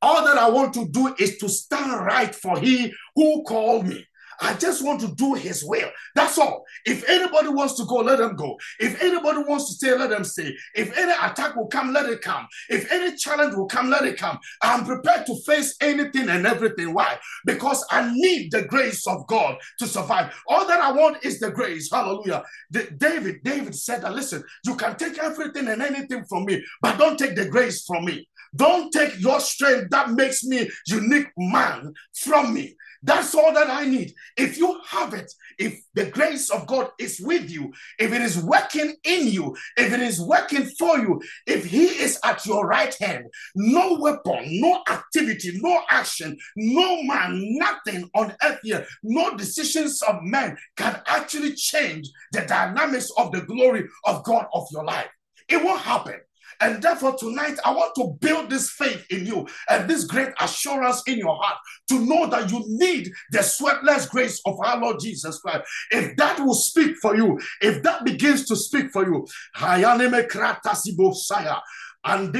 All 0.00 0.24
that 0.24 0.36
I 0.36 0.50
want 0.50 0.74
to 0.74 0.88
do 0.88 1.14
is 1.18 1.38
to 1.38 1.48
stand 1.48 2.04
right 2.04 2.34
for 2.34 2.58
he 2.58 2.92
who 3.14 3.44
called 3.44 3.86
me. 3.86 4.04
I 4.42 4.54
just 4.54 4.84
want 4.84 5.00
to 5.02 5.14
do 5.14 5.34
his 5.34 5.64
will. 5.64 5.88
That's 6.16 6.36
all. 6.36 6.64
If 6.84 7.08
anybody 7.08 7.48
wants 7.48 7.74
to 7.74 7.84
go, 7.84 7.96
let 7.96 8.18
them 8.18 8.34
go. 8.34 8.58
If 8.80 9.00
anybody 9.00 9.44
wants 9.46 9.68
to 9.68 9.74
stay, 9.74 9.96
let 9.96 10.10
them 10.10 10.24
stay. 10.24 10.52
If 10.74 10.98
any 10.98 11.12
attack 11.12 11.54
will 11.54 11.68
come, 11.68 11.92
let 11.92 12.06
it 12.06 12.22
come. 12.22 12.48
If 12.68 12.90
any 12.90 13.16
challenge 13.16 13.54
will 13.54 13.68
come, 13.68 13.88
let 13.88 14.04
it 14.04 14.18
come. 14.18 14.38
I'm 14.60 14.84
prepared 14.84 15.26
to 15.26 15.36
face 15.46 15.76
anything 15.80 16.28
and 16.28 16.44
everything. 16.44 16.92
Why? 16.92 17.18
Because 17.46 17.84
I 17.90 18.12
need 18.12 18.50
the 18.50 18.62
grace 18.62 19.06
of 19.06 19.26
God 19.28 19.58
to 19.78 19.86
survive. 19.86 20.34
All 20.48 20.66
that 20.66 20.80
I 20.80 20.90
want 20.90 21.24
is 21.24 21.38
the 21.38 21.52
grace. 21.52 21.88
Hallelujah. 21.90 22.42
The, 22.70 22.90
David, 22.96 23.44
David 23.44 23.76
said 23.76 24.02
that 24.02 24.14
listen, 24.14 24.42
you 24.66 24.74
can 24.74 24.96
take 24.96 25.18
everything 25.18 25.68
and 25.68 25.80
anything 25.80 26.24
from 26.24 26.46
me, 26.46 26.64
but 26.80 26.98
don't 26.98 27.16
take 27.16 27.36
the 27.36 27.48
grace 27.48 27.84
from 27.84 28.06
me. 28.06 28.28
Don't 28.54 28.92
take 28.92 29.18
your 29.18 29.40
strength 29.40 29.90
that 29.90 30.10
makes 30.10 30.44
me 30.44 30.68
unique 30.86 31.28
man 31.38 31.94
from 32.14 32.52
me. 32.52 32.76
That's 33.02 33.34
all 33.34 33.52
that 33.54 33.68
I 33.68 33.84
need. 33.84 34.14
If 34.36 34.58
you 34.58 34.80
have 34.86 35.12
it, 35.12 35.32
if 35.58 35.82
the 35.94 36.06
grace 36.06 36.50
of 36.50 36.66
God 36.66 36.90
is 36.98 37.20
with 37.20 37.50
you, 37.50 37.72
if 37.98 38.12
it 38.12 38.22
is 38.22 38.38
working 38.42 38.94
in 39.04 39.26
you, 39.26 39.56
if 39.76 39.92
it 39.92 40.00
is 40.00 40.20
working 40.20 40.66
for 40.78 40.98
you, 40.98 41.20
if 41.46 41.64
He 41.64 41.86
is 41.86 42.18
at 42.24 42.46
your 42.46 42.66
right 42.66 42.94
hand, 43.00 43.26
no 43.56 43.98
weapon, 43.98 44.60
no 44.60 44.82
activity, 44.88 45.58
no 45.60 45.82
action, 45.90 46.36
no 46.56 47.02
man, 47.02 47.40
nothing 47.58 48.08
on 48.14 48.34
earth 48.42 48.60
here, 48.62 48.86
no 49.02 49.36
decisions 49.36 50.00
of 50.02 50.22
men 50.22 50.56
can 50.76 51.00
actually 51.06 51.54
change 51.54 52.08
the 52.30 52.42
dynamics 52.42 53.10
of 53.18 53.32
the 53.32 53.42
glory 53.42 53.84
of 54.04 54.22
God 54.22 54.46
of 54.54 54.66
your 54.70 54.84
life. 54.84 55.08
It 55.48 55.62
won't 55.62 55.80
happen. 55.80 56.20
And 56.62 56.80
therefore, 56.80 57.16
tonight, 57.16 57.58
I 57.64 57.72
want 57.74 57.92
to 57.96 58.16
build 58.20 58.48
this 58.48 58.70
faith 58.70 59.04
in 59.10 59.26
you 59.26 59.48
and 59.68 59.90
this 59.90 60.04
great 60.04 60.28
assurance 60.40 61.02
in 61.08 61.18
your 61.18 61.34
heart 61.34 61.58
to 61.88 61.98
know 61.98 62.28
that 62.28 62.52
you 62.52 62.62
need 62.68 63.10
the 63.32 63.38
sweatless 63.38 64.08
grace 64.08 64.40
of 64.46 64.60
our 64.60 64.80
Lord 64.80 65.00
Jesus 65.00 65.40
Christ. 65.40 65.64
If 65.90 66.16
that 66.18 66.38
will 66.38 66.54
speak 66.54 66.96
for 67.02 67.16
you, 67.16 67.40
if 67.60 67.82
that 67.82 68.04
begins 68.04 68.46
to 68.46 68.54
speak 68.54 68.92
for 68.92 69.04
you, 69.04 69.26
and. 72.04 72.32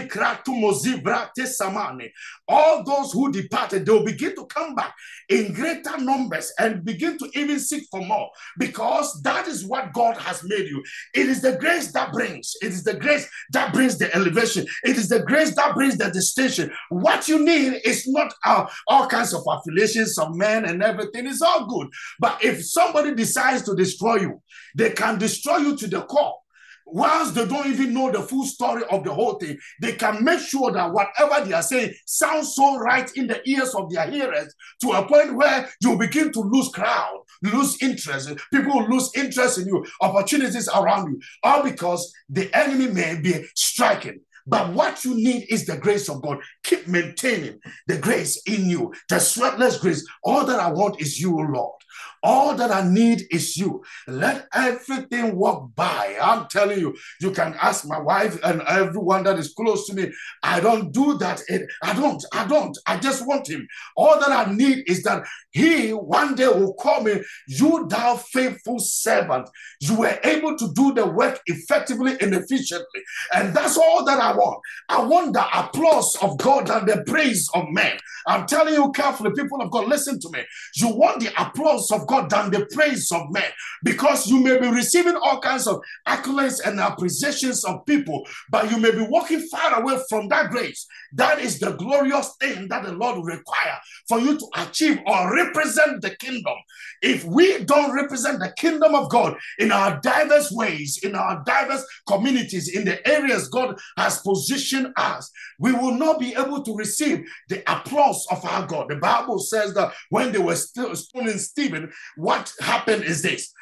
All 2.49 2.85
those 2.85 3.13
who 3.13 3.33
departed, 3.33 3.87
they 3.87 3.93
will 3.93 4.05
begin 4.05 4.35
to 4.35 4.47
come 4.47 4.75
back 4.75 4.95
in 5.29 5.53
greater 5.53 5.97
numbers 5.99 6.53
and 6.59 6.85
begin 6.85 7.17
to 7.19 7.31
even 7.35 7.59
seek 7.59 7.85
for 7.91 8.05
more 8.05 8.31
because 8.59 9.23
that 9.23 9.47
is 9.47 9.65
what 9.65 9.93
God 9.93 10.17
has 10.19 10.43
made 10.45 10.69
you. 10.69 10.83
It 11.15 11.29
is 11.29 11.41
the 11.41 11.57
grace 11.57 11.93
that 11.93 12.13
brings, 12.13 12.55
it 12.61 12.69
is 12.69 12.85
the 12.85 12.95
grace 12.95 13.29
that 13.53 13.73
brings 13.73 13.99
the 13.99 14.15
elevation, 14.15 14.67
it 14.85 14.97
is 14.97 15.09
the 15.09 15.21
grace 15.21 15.55
that 15.57 15.75
brings 15.75 15.97
the 15.97 16.11
distinction. 16.11 16.71
What 16.91 17.29
you 17.29 17.45
need 17.45 17.81
is 17.85 18.07
not 18.09 18.35
uh, 18.45 18.67
all 18.89 19.07
kinds 19.07 19.33
of 19.33 19.43
affiliations 19.47 20.19
of 20.19 20.35
men 20.35 20.65
and 20.65 20.83
everything, 20.83 21.27
it's 21.27 21.43
all 21.43 21.67
good. 21.67 21.89
But 22.19 22.45
if 22.45 22.65
somebody 22.65 23.15
decides 23.15 23.63
to 23.63 23.75
destroy 23.75 24.17
you, 24.17 24.43
they 24.75 24.91
can 24.91 25.19
destroy 25.19 25.59
you 25.59 25.77
to 25.77 25.87
the 25.87 26.03
core 26.03 26.42
whilst 26.87 27.35
they 27.35 27.47
don't 27.47 27.67
even 27.67 27.95
know 27.95 28.11
the 28.11 28.23
full 28.23 28.45
story 28.45 28.83
of 28.91 29.05
the 29.05 29.13
whole 29.13 29.35
thing, 29.35 29.59
they 29.81 29.93
can 29.93 30.23
make 30.25 30.41
sure 30.41 30.73
that 30.73 30.93
whatever 30.93 31.45
they 31.45 31.53
are 31.53 31.63
saying 31.63 31.93
sounds 32.07 32.55
so 32.55 32.79
right 32.79 33.11
in 33.17 33.27
the 33.27 33.41
ears 33.49 33.75
of 33.75 33.91
their 33.91 34.11
hearers 34.11 34.55
to 34.81 34.91
a 34.91 35.07
point 35.07 35.35
where 35.35 35.69
you 35.81 35.97
begin 35.97 36.33
to 36.33 36.41
lose 36.41 36.69
crowd, 36.69 37.23
lose 37.43 37.81
interest. 37.83 38.33
People 38.53 38.87
lose 38.89 39.11
interest 39.17 39.59
in 39.59 39.67
you, 39.67 39.85
opportunities 40.01 40.69
around 40.69 41.11
you, 41.11 41.21
all 41.43 41.63
because 41.63 42.13
the 42.29 42.55
enemy 42.57 42.89
may 42.89 43.19
be 43.21 43.45
striking. 43.55 44.21
But 44.47 44.73
what 44.73 45.05
you 45.05 45.15
need 45.15 45.47
is 45.51 45.67
the 45.67 45.77
grace 45.77 46.09
of 46.09 46.23
God. 46.23 46.39
Keep 46.65 46.89
maintaining 46.89 47.61
the 47.87 47.99
grace 47.99 48.43
in 48.47 48.69
you, 48.69 48.93
the 49.09 49.17
sweatless 49.17 49.81
grace. 49.81 50.05
All 50.25 50.45
that 50.45 50.59
I 50.59 50.73
want 50.73 51.01
is 51.01 51.21
you, 51.21 51.37
Lord. 51.37 51.82
All 52.23 52.55
that 52.55 52.71
I 52.71 52.89
need 52.89 53.25
is 53.31 53.57
you. 53.57 53.83
Let 54.07 54.47
everything 54.55 55.37
walk 55.37 55.75
by. 55.75 56.17
I'm 56.23 56.47
telling 56.49 56.79
you, 56.79 56.95
you 57.21 57.33
can 57.33 57.55
ask 57.61 57.87
my 57.87 57.99
wife 57.99 58.39
and 58.45 58.63
everyone 58.63 59.25
that 59.25 59.39
is 59.39 59.53
close 59.55 59.87
to 59.89 59.95
me. 59.95 60.13
I 60.43 60.61
don't 60.61 60.93
do 60.93 61.19
that. 61.19 61.43
I 61.83 61.95
don't. 61.95 62.25
I 62.33 62.47
don't. 62.47 62.77
I 62.87 62.99
just 62.99 63.27
want 63.27 63.49
him. 63.49 63.67
All 63.97 64.21
that 64.21 64.31
I 64.31 64.53
need 64.53 64.85
is 64.87 65.03
that 65.03 65.25
he 65.51 65.91
one 65.91 66.35
day 66.35 66.49
will 66.49 66.75
call 66.75 67.03
me, 67.03 67.23
You, 67.49 67.87
thou 67.89 68.17
faithful 68.17 68.79
servant. 68.79 69.49
You 69.81 69.99
were 69.99 70.19
able 70.23 70.57
to 70.57 70.73
do 70.75 70.95
the 70.95 71.07
work 71.07 71.41
effectively 71.47 72.17
and 72.21 72.35
efficiently. 72.35 73.03
And 73.35 73.55
that's 73.55 73.77
all 73.77 74.05
that 74.05 74.21
I 74.21 74.33
want. 74.35 74.61
I 74.89 75.03
want 75.03 75.33
the 75.35 75.59
applause 75.59 76.17
of 76.23 76.39
God 76.39 76.71
and 76.71 76.89
the 76.89 77.03
praise 77.07 77.49
of 77.55 77.65
men. 77.71 77.99
I'm 78.27 78.47
telling 78.47 78.75
you 78.75 78.93
carefully, 78.93 79.33
people 79.37 79.61
of 79.61 79.71
God, 79.71 79.89
listen 79.89 80.21
to 80.21 80.31
me. 80.31 80.45
You 80.77 80.89
want 80.89 81.21
the 81.21 81.31
applause 81.41 81.91
of 81.91 82.07
God 82.07 82.12
than 82.21 82.51
the 82.51 82.67
praise 82.73 83.11
of 83.11 83.31
men 83.31 83.51
because 83.83 84.27
you 84.27 84.41
may 84.41 84.59
be 84.59 84.69
receiving 84.69 85.17
all 85.17 85.41
kinds 85.41 85.67
of 85.67 85.81
accolades 86.07 86.61
and 86.65 86.79
appreciations 86.79 87.65
of 87.65 87.85
people, 87.87 88.27
but 88.51 88.71
you 88.71 88.79
may 88.79 88.91
be 88.91 89.07
walking 89.09 89.41
far 89.49 89.81
away 89.81 89.99
from 90.09 90.29
that 90.29 90.51
grace. 90.51 90.87
That 91.15 91.41
is 91.41 91.59
the 91.59 91.73
glorious 91.73 92.35
thing 92.41 92.69
that 92.69 92.85
the 92.85 92.93
Lord 92.93 93.17
will 93.17 93.25
require 93.25 93.79
for 94.09 94.19
you 94.19 94.39
to 94.39 94.47
achieve 94.57 94.99
or 95.07 95.35
represent 95.35 96.01
the 96.03 96.17
kingdom. 96.17 96.55
If 97.03 97.25
we 97.25 97.65
don't 97.65 97.95
represent 97.95 98.39
the 98.39 98.53
kingdom 98.57 98.95
of 98.95 99.11
God 99.11 99.37
in 99.59 99.73
our 99.73 100.01
diverse 100.01 100.51
ways, 100.53 101.01
in 101.03 101.15
our 101.15 101.43
diverse 101.45 101.85
communities, 102.07 102.75
in 102.75 102.85
the 102.85 103.07
areas 103.07 103.49
God 103.49 103.79
has 103.97 104.21
positioned 104.21 104.93
us, 104.97 105.31
we 105.59 105.73
will 105.73 105.95
not 105.95 106.19
be 106.19 106.35
able 106.35 106.63
to 106.63 106.77
receive 106.77 107.25
the 107.49 107.63
applause 107.71 108.27
of 108.31 108.45
our 108.45 108.67
God. 108.67 108.89
The 108.89 108.97
Bible 108.97 109.39
says 109.39 109.75
that 109.75 109.93
when 110.11 110.33
they 110.33 110.39
were 110.39 110.57
still 110.57 110.95
stoning 110.97 111.39
Stephen, 111.39 111.93
what 112.17 112.53
happened 112.61 113.05
is 113.05 113.23
this 113.23 113.53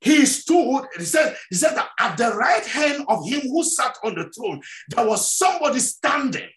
he 0.00 0.26
stood, 0.26 0.84
he 0.96 1.04
said, 1.04 1.36
he 1.50 1.56
said 1.56 1.74
that 1.74 1.88
at 1.98 2.16
the 2.16 2.30
right 2.36 2.64
hand 2.64 3.04
of 3.08 3.28
him 3.28 3.40
who 3.40 3.64
sat 3.64 3.96
on 4.04 4.14
the 4.14 4.30
throne, 4.30 4.60
there 4.88 5.06
was 5.06 5.34
somebody 5.34 5.80
standing. 5.80 6.48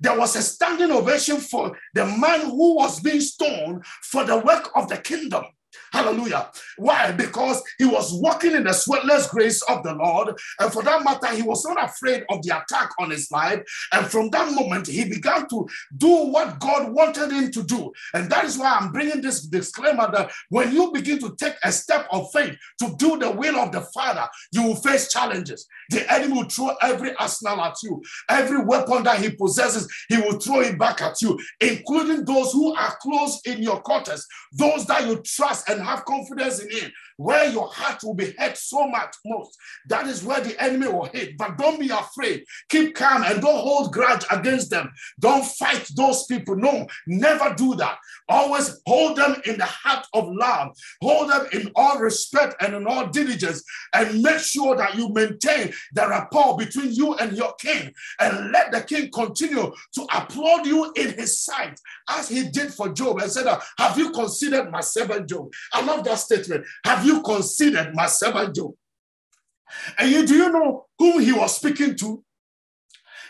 There 0.00 0.18
was 0.18 0.34
a 0.34 0.42
standing 0.42 0.90
ovation 0.90 1.36
for 1.36 1.78
the 1.94 2.06
man 2.06 2.40
who 2.46 2.76
was 2.76 3.00
being 3.00 3.20
stoned 3.20 3.84
for 4.02 4.24
the 4.24 4.38
work 4.38 4.70
of 4.74 4.88
the 4.88 4.96
kingdom. 4.96 5.44
Hallelujah. 5.92 6.50
Why? 6.76 7.12
Because 7.12 7.62
he 7.78 7.84
was 7.84 8.12
walking 8.14 8.52
in 8.52 8.64
the 8.64 8.70
sweatless 8.70 9.30
grace 9.30 9.62
of 9.62 9.82
the 9.82 9.94
Lord. 9.94 10.34
And 10.60 10.72
for 10.72 10.82
that 10.82 11.04
matter, 11.04 11.34
he 11.34 11.42
was 11.42 11.64
not 11.64 11.82
afraid 11.82 12.24
of 12.30 12.42
the 12.42 12.56
attack 12.56 12.90
on 13.00 13.10
his 13.10 13.30
life. 13.30 13.62
And 13.92 14.06
from 14.06 14.30
that 14.30 14.52
moment, 14.52 14.86
he 14.86 15.04
began 15.04 15.48
to 15.48 15.68
do 15.96 16.08
what 16.08 16.58
God 16.60 16.92
wanted 16.92 17.32
him 17.32 17.50
to 17.52 17.62
do. 17.62 17.92
And 18.14 18.30
that 18.30 18.44
is 18.44 18.58
why 18.58 18.78
I'm 18.80 18.92
bringing 18.92 19.20
this 19.20 19.42
disclaimer 19.42 20.10
that 20.12 20.30
when 20.48 20.72
you 20.72 20.92
begin 20.92 21.18
to 21.20 21.34
take 21.36 21.54
a 21.62 21.72
step 21.72 22.06
of 22.10 22.30
faith 22.32 22.56
to 22.80 22.94
do 22.98 23.18
the 23.18 23.30
will 23.30 23.56
of 23.56 23.72
the 23.72 23.82
Father, 23.82 24.28
you 24.52 24.62
will 24.62 24.76
face 24.76 25.12
challenges. 25.12 25.66
The 25.90 26.10
enemy 26.12 26.34
will 26.34 26.48
throw 26.48 26.74
every 26.82 27.14
arsenal 27.16 27.60
at 27.62 27.76
you, 27.82 28.02
every 28.28 28.64
weapon 28.64 29.04
that 29.04 29.20
he 29.20 29.30
possesses, 29.30 29.88
he 30.08 30.18
will 30.18 30.38
throw 30.38 30.60
it 30.60 30.78
back 30.78 31.00
at 31.00 31.20
you, 31.22 31.38
including 31.60 32.24
those 32.24 32.52
who 32.52 32.74
are 32.74 32.96
close 33.00 33.40
in 33.44 33.62
your 33.62 33.80
quarters, 33.80 34.26
those 34.52 34.86
that 34.86 35.06
you 35.06 35.20
trust 35.22 35.68
and 35.68 35.77
have 35.84 36.04
confidence 36.04 36.60
in 36.60 36.70
him, 36.70 36.92
where 37.18 37.50
your 37.50 37.68
heart 37.68 38.02
will 38.04 38.14
be 38.14 38.32
hurt 38.38 38.56
so 38.56 38.86
much 38.86 39.14
most. 39.26 39.58
That 39.88 40.06
is 40.06 40.22
where 40.22 40.40
the 40.40 40.60
enemy 40.62 40.86
will 40.86 41.06
hit. 41.06 41.36
But 41.36 41.58
don't 41.58 41.80
be 41.80 41.90
afraid. 41.90 42.44
Keep 42.68 42.94
calm 42.94 43.24
and 43.24 43.42
don't 43.42 43.60
hold 43.60 43.92
grudge 43.92 44.24
against 44.30 44.70
them. 44.70 44.90
Don't 45.18 45.44
fight 45.44 45.90
those 45.96 46.26
people. 46.26 46.54
No, 46.56 46.86
never 47.06 47.54
do 47.54 47.74
that. 47.74 47.98
Always 48.28 48.80
hold 48.86 49.18
them 49.18 49.42
in 49.46 49.58
the 49.58 49.64
heart 49.64 50.06
of 50.14 50.28
love. 50.30 50.76
Hold 51.02 51.30
them 51.30 51.46
in 51.52 51.72
all 51.74 51.98
respect 51.98 52.54
and 52.62 52.74
in 52.74 52.86
all 52.86 53.08
diligence. 53.08 53.64
And 53.92 54.22
make 54.22 54.38
sure 54.38 54.76
that 54.76 54.94
you 54.94 55.08
maintain 55.08 55.72
the 55.92 56.08
rapport 56.08 56.56
between 56.56 56.92
you 56.92 57.14
and 57.14 57.36
your 57.36 57.54
king. 57.54 57.92
And 58.20 58.52
let 58.52 58.70
the 58.70 58.82
king 58.82 59.10
continue 59.10 59.72
to 59.94 60.02
applaud 60.14 60.66
you 60.66 60.92
in 60.94 61.14
his 61.14 61.40
sight, 61.40 61.80
as 62.08 62.28
he 62.28 62.48
did 62.48 62.72
for 62.72 62.90
Job 62.90 63.18
and 63.18 63.30
said, 63.30 63.46
Have 63.78 63.98
you 63.98 64.12
considered 64.12 64.70
my 64.70 64.80
servant 64.80 65.28
Job? 65.28 65.50
I 65.72 65.84
love 65.84 66.04
that 66.04 66.18
statement. 66.18 66.64
Have 66.84 67.04
you 67.04 67.07
considered 67.22 67.94
my 67.94 68.06
servant 68.06 68.54
Job? 68.54 68.72
And 69.98 70.10
you, 70.10 70.26
do 70.26 70.34
you 70.34 70.52
know 70.52 70.86
whom 70.98 71.20
he 71.20 71.32
was 71.32 71.56
speaking 71.56 71.96
to? 71.96 72.24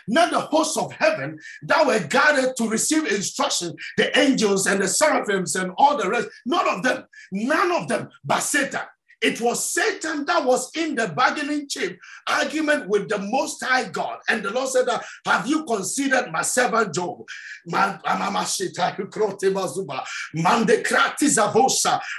Not 0.07 0.31
the 0.31 0.39
hosts 0.39 0.77
of 0.77 0.91
heaven 0.93 1.37
that 1.63 1.85
were 1.85 1.99
gathered 1.99 2.55
to 2.57 2.67
receive 2.67 3.05
instruction, 3.05 3.75
the 3.97 4.17
angels 4.17 4.65
and 4.65 4.81
the 4.81 4.87
seraphims 4.87 5.55
and 5.55 5.71
all 5.77 5.97
the 5.97 6.09
rest. 6.09 6.29
None 6.45 6.67
of 6.67 6.83
them, 6.83 7.05
none 7.31 7.71
of 7.71 7.87
them, 7.87 8.09
but 8.23 8.39
Satan. 8.39 8.81
It 9.21 9.41
was 9.41 9.69
Satan 9.69 10.25
that 10.25 10.45
was 10.45 10.71
in 10.75 10.95
the 10.95 11.09
bargaining 11.09 11.67
chip 11.67 11.99
argument 12.27 12.87
with 12.87 13.09
the 13.09 13.17
Most 13.17 13.61
High 13.63 13.89
God. 13.89 14.19
And 14.29 14.43
the 14.43 14.51
Lord 14.51 14.69
said, 14.69 14.87
Have 15.25 15.47
you 15.47 15.65
considered 15.65 16.31
my 16.31 16.41
servant 16.41 16.93
Job? 16.93 17.27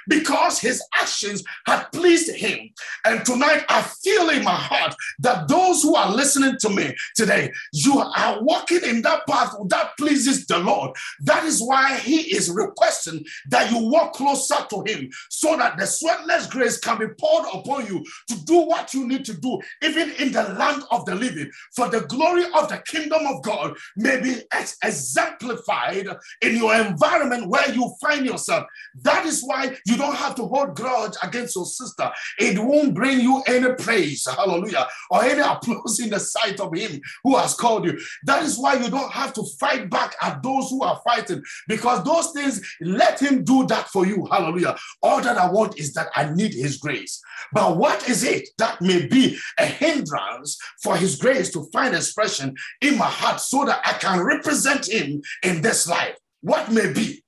Because 0.09 0.59
his 0.59 0.83
actions 1.01 1.45
had 1.67 1.85
pleased 1.93 2.35
him. 2.35 2.71
And 3.05 3.25
tonight 3.25 3.65
I 3.69 3.83
feel 3.83 4.29
in 4.31 4.45
my 4.45 4.55
heart 4.55 4.95
that 5.21 5.49
those 5.49 5.83
who 5.83 5.95
are 5.95 6.13
listening 6.13 6.57
to 6.61 6.69
me 6.69 6.95
today, 7.15 7.51
you 7.73 7.99
are 7.99 8.43
walking 8.43 8.81
in 8.85 9.03
that 9.03 9.27
path 9.27 9.55
that 9.69 9.97
pleases 9.97 10.47
the 10.47 10.59
Lord. 10.59 10.95
That 11.21 11.45
is 11.45 11.63
why 11.63 11.97
he 11.97 12.37
is 12.37 12.51
requesting 12.51 13.25
that 13.49 13.71
you 13.71 13.79
walk 13.89 14.13
closer 14.13 14.57
to 14.69 14.83
him 14.87 15.11
so 15.29 15.57
that 15.57 15.79
the 15.79 15.85
sweatless 15.85 16.51
grace 16.51 16.79
be 16.98 17.07
poured 17.18 17.46
upon 17.53 17.87
you 17.87 18.05
to 18.29 18.44
do 18.44 18.62
what 18.62 18.92
you 18.94 19.07
need 19.07 19.24
to 19.26 19.35
do, 19.35 19.61
even 19.83 20.11
in 20.12 20.33
the 20.33 20.42
land 20.42 20.83
of 20.90 21.05
the 21.05 21.14
living, 21.14 21.50
for 21.74 21.88
the 21.88 22.00
glory 22.03 22.44
of 22.57 22.68
the 22.68 22.83
kingdom 22.87 23.26
of 23.26 23.42
God 23.42 23.76
may 23.96 24.20
be 24.20 24.42
exemplified 24.83 26.09
in 26.42 26.57
your 26.57 26.74
environment 26.74 27.48
where 27.48 27.70
you 27.72 27.94
find 28.00 28.26
yourself. 28.26 28.66
That 29.03 29.26
is 29.26 29.42
why 29.42 29.76
you 29.87 29.96
don't 29.96 30.16
have 30.16 30.35
to 30.37 30.44
hold 30.46 30.74
grudge 30.74 31.14
against 31.22 31.57
your 31.57 31.66
sister. 31.66 32.11
It 32.38 32.59
won't 32.59 32.94
bring 32.94 33.20
you 33.20 33.42
any 33.46 33.74
praise, 33.74 34.26
hallelujah, 34.26 34.87
or 35.11 35.22
any 35.24 35.40
applause 35.40 36.00
in 36.00 36.11
the 36.11 36.20
sight 36.20 36.61
of 36.61 36.74
him 36.74 37.00
who 37.24 37.37
has 37.37 37.55
called 37.55 37.85
you. 37.85 37.98
That 38.24 38.42
is 38.42 38.59
why 38.59 38.74
you 38.74 38.90
don't 38.90 39.12
have 39.12 39.33
to 39.35 39.44
fight 39.59 39.90
back 39.90 40.14
at 40.22 40.42
those 40.42 40.70
who 40.70 40.83
are 40.83 41.00
fighting, 41.05 41.42
because 41.68 42.05
those 42.05 42.31
things, 42.33 42.61
let 42.81 43.20
him 43.20 43.44
do 43.44 43.66
that 43.66 43.88
for 43.88 44.07
you, 44.07 44.26
hallelujah. 44.31 44.76
All 45.03 45.20
that 45.20 45.37
I 45.37 45.50
want 45.50 45.79
is 45.79 45.92
that 45.94 46.09
I 46.14 46.33
need 46.33 46.55
his 46.55 46.79
grace. 46.81 47.21
But 47.53 47.77
what 47.77 48.09
is 48.09 48.25
it 48.25 48.49
that 48.59 48.81
may 48.81 49.07
be 49.07 49.38
a 49.59 49.66
hindrance 49.66 50.59
for 50.83 50.97
his 50.97 51.16
grace 51.16 51.53
to 51.53 51.69
find 51.73 51.95
expression 51.95 52.55
in 52.81 52.99
my 52.99 53.07
heart 53.07 53.40
so 53.40 53.64
that 53.64 53.81
I 53.85 53.93
can 53.95 54.23
represent 54.23 54.88
him 54.88 55.23
in 55.43 55.62
this 55.62 55.89
life? 55.89 56.16
What 56.41 56.72
may 56.72 56.93
be? 56.93 57.22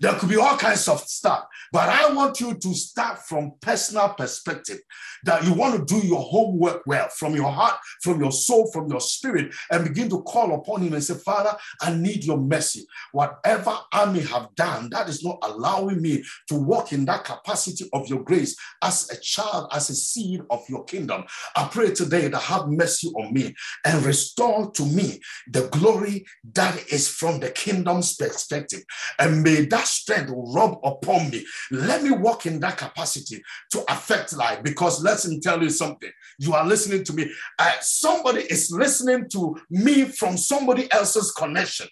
There 0.00 0.12
could 0.14 0.28
be 0.28 0.36
all 0.36 0.56
kinds 0.56 0.88
of 0.88 1.00
stuff, 1.00 1.46
but 1.72 1.88
I 1.88 2.12
want 2.12 2.40
you 2.40 2.54
to 2.54 2.74
start 2.74 3.18
from 3.20 3.52
personal 3.60 4.10
perspective 4.10 4.78
that 5.24 5.44
you 5.44 5.54
want 5.54 5.76
to 5.76 5.94
do 5.94 6.06
your 6.06 6.22
homework 6.22 6.82
well 6.86 7.08
from 7.08 7.34
your 7.34 7.50
heart, 7.50 7.78
from 8.02 8.20
your 8.20 8.32
soul, 8.32 8.70
from 8.72 8.88
your 8.88 9.00
spirit, 9.00 9.54
and 9.70 9.84
begin 9.84 10.08
to 10.10 10.22
call 10.22 10.54
upon 10.54 10.82
Him 10.82 10.94
and 10.94 11.02
say, 11.02 11.14
Father, 11.14 11.56
I 11.80 11.94
need 11.94 12.24
your 12.24 12.38
mercy. 12.38 12.86
Whatever 13.12 13.76
I 13.92 14.04
may 14.06 14.20
have 14.20 14.54
done, 14.54 14.90
that 14.90 15.08
is 15.08 15.24
not 15.24 15.38
allowing 15.42 16.00
me 16.00 16.24
to 16.48 16.54
walk 16.54 16.92
in 16.92 17.04
that 17.06 17.24
capacity 17.24 17.88
of 17.92 18.08
your 18.08 18.22
grace 18.22 18.56
as 18.82 19.10
a 19.10 19.20
child, 19.20 19.68
as 19.72 19.90
a 19.90 19.94
seed 19.94 20.42
of 20.50 20.64
your 20.68 20.84
kingdom. 20.84 21.24
I 21.56 21.68
pray 21.68 21.92
today 21.92 22.28
that 22.28 22.42
have 22.42 22.68
mercy 22.68 23.08
on 23.08 23.32
me 23.32 23.54
and 23.84 24.04
restore 24.04 24.70
to 24.72 24.84
me 24.84 25.20
the 25.48 25.68
glory 25.68 26.26
that 26.54 26.92
is 26.92 27.08
from 27.08 27.40
the 27.40 27.50
kingdom's 27.50 28.14
perspective. 28.14 28.82
And 29.18 29.42
may 29.42 29.66
that 29.66 29.85
strength 29.86 30.30
will 30.30 30.52
rub 30.52 30.78
upon 30.84 31.30
me. 31.30 31.44
Let 31.70 32.02
me 32.02 32.10
walk 32.10 32.46
in 32.46 32.60
that 32.60 32.76
capacity 32.76 33.42
to 33.72 33.84
affect 33.92 34.36
life. 34.36 34.62
Because 34.62 35.02
let 35.02 35.24
me 35.26 35.40
tell 35.40 35.62
you 35.62 35.70
something. 35.70 36.10
You 36.38 36.54
are 36.54 36.66
listening 36.66 37.04
to 37.04 37.12
me. 37.12 37.30
Uh, 37.58 37.72
somebody 37.80 38.42
is 38.42 38.70
listening 38.70 39.28
to 39.30 39.56
me 39.70 40.04
from 40.04 40.36
somebody 40.36 40.90
else's 40.92 41.32
connection. 41.32 41.88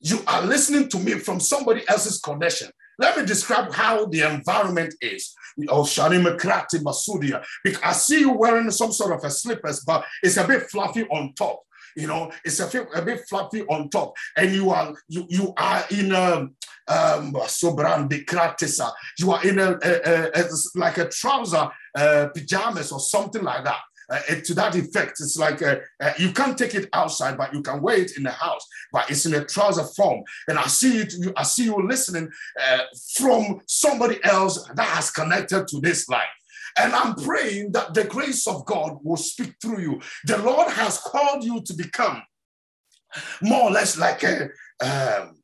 You 0.00 0.20
are 0.26 0.42
listening 0.42 0.88
to 0.90 0.98
me 0.98 1.14
from 1.14 1.40
somebody 1.40 1.82
else's 1.88 2.20
connection. 2.20 2.70
Let 3.00 3.16
me 3.16 3.24
describe 3.24 3.72
how 3.72 4.06
the 4.06 4.22
environment 4.22 4.94
is. 5.00 5.34
Oh. 5.68 5.84
Because 7.64 7.82
I 7.82 7.92
see 7.92 8.20
you 8.20 8.32
wearing 8.32 8.70
some 8.70 8.92
sort 8.92 9.12
of 9.12 9.24
a 9.24 9.30
slippers, 9.30 9.80
but 9.84 10.04
it's 10.22 10.36
a 10.36 10.46
bit 10.46 10.62
fluffy 10.70 11.04
on 11.04 11.32
top 11.34 11.62
you 11.96 12.06
know, 12.06 12.30
it's 12.44 12.60
a, 12.60 12.86
a 12.94 13.02
bit 13.02 13.22
fluffy 13.28 13.62
on 13.66 13.90
top, 13.90 14.14
and 14.36 14.54
you 14.54 14.70
are 14.70 14.94
you 15.08 15.26
you 15.28 15.52
are 15.56 15.84
in 15.90 16.12
a 16.12 16.48
um 16.88 17.32
sobran 17.46 18.08
de 18.08 18.24
You 19.18 19.32
are 19.32 19.46
in 19.46 19.58
a, 19.58 19.78
a, 19.82 19.92
a, 20.04 20.30
a, 20.34 20.48
like 20.74 20.98
a 20.98 21.08
trouser 21.08 21.70
uh, 21.94 22.28
pajamas 22.34 22.92
or 22.92 23.00
something 23.00 23.42
like 23.42 23.64
that. 23.64 23.80
Uh, 24.10 24.20
to 24.42 24.54
that 24.54 24.74
effect, 24.74 25.20
it's 25.20 25.36
like 25.36 25.60
uh, 25.60 25.76
uh, 26.00 26.12
you 26.18 26.32
can't 26.32 26.56
take 26.56 26.74
it 26.74 26.88
outside, 26.94 27.36
but 27.36 27.52
you 27.52 27.60
can 27.60 27.82
wear 27.82 27.98
it 27.98 28.16
in 28.16 28.22
the 28.22 28.30
house. 28.30 28.66
But 28.90 29.10
it's 29.10 29.26
in 29.26 29.34
a 29.34 29.44
trouser 29.44 29.84
form, 29.84 30.22
and 30.48 30.58
I 30.58 30.66
see 30.66 30.96
it. 30.96 31.12
You, 31.12 31.30
I 31.36 31.42
see 31.42 31.64
you 31.64 31.86
listening 31.86 32.30
uh, 32.58 32.78
from 33.12 33.60
somebody 33.66 34.18
else 34.24 34.66
that 34.74 34.88
has 34.88 35.10
connected 35.10 35.68
to 35.68 35.80
this 35.80 36.08
life. 36.08 36.24
And 36.80 36.94
I'm 36.94 37.14
praying 37.14 37.72
that 37.72 37.94
the 37.94 38.04
grace 38.04 38.46
of 38.46 38.64
God 38.64 38.98
will 39.02 39.16
speak 39.16 39.54
through 39.60 39.80
you. 39.80 40.00
The 40.24 40.38
Lord 40.38 40.70
has 40.72 40.98
called 40.98 41.44
you 41.44 41.62
to 41.62 41.74
become 41.74 42.22
more 43.40 43.64
or 43.64 43.70
less 43.70 43.98
like 43.98 44.22
a, 44.22 44.44
um, 44.80 45.38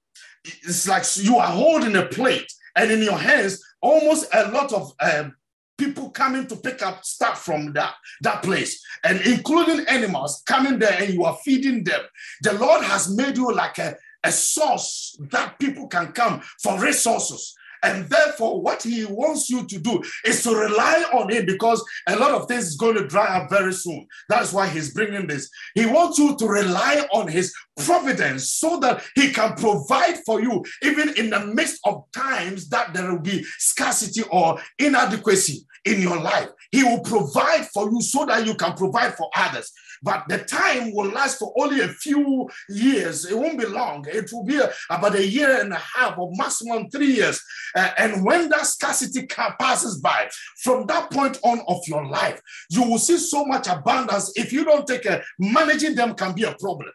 it's 0.45 0.87
like 0.87 1.05
you 1.17 1.39
are 1.39 1.49
holding 1.49 1.97
a 1.97 2.07
plate 2.07 2.51
and 2.77 2.91
in 2.91 3.03
your 3.03 3.19
hands, 3.19 3.63
almost 3.81 4.27
a 4.35 4.51
lot 4.51 4.73
of 4.73 4.93
um, 5.01 5.35
people 5.79 6.11
coming 6.11 6.47
to 6.47 6.57
pick 6.57 6.83
up 6.83 7.05
stuff 7.05 7.45
from 7.45 7.73
that, 7.73 7.95
that 8.23 8.43
place 8.43 8.85
and 9.03 9.21
including 9.23 9.87
animals 9.89 10.43
coming 10.47 10.79
there 10.79 10.97
and 11.01 11.13
you 11.13 11.25
are 11.25 11.39
feeding 11.45 11.85
them. 11.85 12.01
The 12.43 12.55
Lord 12.55 12.85
has 12.85 13.15
made 13.15 13.37
you 13.37 13.53
like 13.53 13.79
a, 13.79 13.97
a 14.23 14.33
source 14.33 15.19
that 15.31 15.59
people 15.59 15.89
can 15.89 16.13
come 16.13 16.43
for 16.63 16.81
resources. 16.81 17.55
And 17.85 18.09
therefore, 18.09 18.63
what 18.63 18.83
he 18.83 19.05
wants 19.05 19.51
you 19.51 19.67
to 19.67 19.79
do 19.79 20.03
is 20.25 20.43
to 20.43 20.55
rely 20.55 21.05
on 21.13 21.31
him 21.31 21.45
because 21.45 21.85
a 22.09 22.17
lot 22.17 22.31
of 22.31 22.49
things 22.49 22.67
is 22.69 22.77
going 22.77 22.95
to 22.95 23.07
dry 23.07 23.27
up 23.37 23.51
very 23.51 23.75
soon. 23.75 24.07
That's 24.29 24.53
why 24.53 24.69
he's 24.69 24.95
bringing 24.95 25.27
this. 25.27 25.51
He 25.75 25.85
wants 25.85 26.19
you 26.19 26.35
to 26.37 26.47
rely 26.47 27.07
on 27.13 27.29
his 27.29 27.55
providence 27.77 28.49
so 28.49 28.81
that 28.81 29.05
he 29.15 29.33
can 29.33 29.55
provide 29.55 30.19
for 30.25 30.41
you, 30.41 30.65
even 30.83 31.11
in 31.19 31.29
the 31.29 31.47
midst 31.47 31.81
of 31.85 32.05
times 32.13 32.69
that 32.71 32.95
there 32.95 33.13
will 33.13 33.21
be 33.21 33.45
scarcity 33.59 34.23
or 34.31 34.59
inadequacy 34.79 35.67
in 35.85 36.01
your 36.01 36.19
life. 36.19 36.49
He 36.73 36.83
will 36.83 37.01
provide 37.01 37.67
for 37.67 37.91
you 37.91 38.01
so 38.01 38.25
that 38.25 38.47
you 38.47 38.55
can 38.55 38.73
provide 38.73 39.15
for 39.15 39.29
others. 39.37 39.71
But 40.05 40.29
the 40.29 40.39
time 40.39 40.95
will 40.95 41.11
last 41.11 41.39
for 41.39 41.55
only 41.57 41.81
a 41.81 41.89
few 41.89 42.51
years. 42.69 43.25
It 43.25 43.37
won't 43.37 43.59
be 43.59 43.65
long. 43.65 44.05
It 44.07 44.31
will 44.31 44.45
be 44.45 44.61
about 44.91 45.15
a 45.15 45.27
year 45.27 45.63
and 45.63 45.73
a 45.73 45.79
half 45.79 46.19
or 46.19 46.31
maximum 46.35 46.91
three 46.91 47.13
years. 47.15 47.43
Uh, 47.75 47.91
and 47.97 48.23
when 48.23 48.51
that 48.51 48.67
scarcity 48.67 49.27
passes 49.27 50.01
by, 50.03 50.29
from 50.63 50.85
that 50.87 51.11
point 51.11 51.39
on 51.43 51.61
of 51.69 51.81
your 51.89 52.07
life, 52.07 52.39
you 52.69 52.83
will 52.83 52.99
see 52.99 53.17
so 53.17 53.47
much 53.47 53.67
abundance. 53.67 54.31
If 54.37 54.53
you 54.53 54.67
don't 54.67 54.87
take 54.87 55.05
care, 55.05 55.25
managing 55.39 55.95
them 55.95 56.15
can 56.15 56.35
be 56.35 56.45
a 56.45 56.55
problem. 56.55 56.93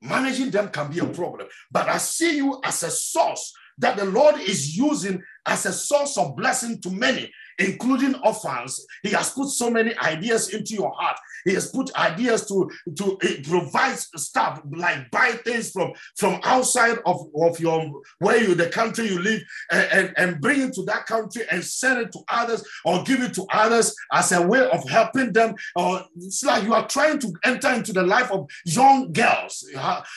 Managing 0.00 0.50
them 0.50 0.68
can 0.68 0.90
be 0.90 1.00
a 1.00 1.06
problem. 1.06 1.48
But 1.70 1.88
I 1.88 1.98
see 1.98 2.36
you 2.36 2.60
as 2.64 2.82
a 2.82 2.90
source 2.90 3.52
that 3.78 3.96
the 3.98 4.06
Lord 4.06 4.40
is 4.40 4.74
using 4.76 5.22
as 5.46 5.66
a 5.66 5.72
source 5.72 6.16
of 6.16 6.34
blessing 6.36 6.80
to 6.80 6.90
many 6.90 7.30
including 7.58 8.14
orphans. 8.24 8.84
He 9.02 9.10
has 9.10 9.30
put 9.30 9.48
so 9.48 9.70
many 9.70 9.96
ideas 9.98 10.54
into 10.54 10.74
your 10.74 10.92
heart. 10.92 11.16
He 11.44 11.54
has 11.54 11.70
put 11.70 11.94
ideas 11.94 12.46
to, 12.48 12.70
to 12.96 13.18
provide 13.48 13.98
stuff 13.98 14.62
like 14.70 15.10
buy 15.10 15.32
things 15.44 15.70
from, 15.70 15.92
from 16.16 16.40
outside 16.42 16.98
of, 17.04 17.26
of 17.40 17.60
your 17.60 18.02
where 18.18 18.42
you 18.42 18.54
the 18.54 18.68
country 18.68 19.08
you 19.08 19.18
live 19.20 19.42
and, 19.70 19.92
and, 19.92 20.14
and 20.16 20.40
bring 20.40 20.62
it 20.62 20.72
to 20.74 20.82
that 20.84 21.06
country 21.06 21.42
and 21.50 21.62
send 21.62 22.00
it 22.00 22.12
to 22.12 22.20
others 22.28 22.64
or 22.84 23.02
give 23.04 23.20
it 23.20 23.34
to 23.34 23.46
others 23.52 23.94
as 24.12 24.32
a 24.32 24.40
way 24.46 24.66
of 24.70 24.88
helping 24.88 25.32
them. 25.32 25.54
Or 25.76 26.02
it's 26.16 26.44
like 26.44 26.64
you 26.64 26.72
are 26.74 26.88
trying 26.88 27.18
to 27.20 27.32
enter 27.44 27.72
into 27.72 27.92
the 27.92 28.02
life 28.02 28.30
of 28.30 28.48
young 28.64 29.12
girls. 29.12 29.68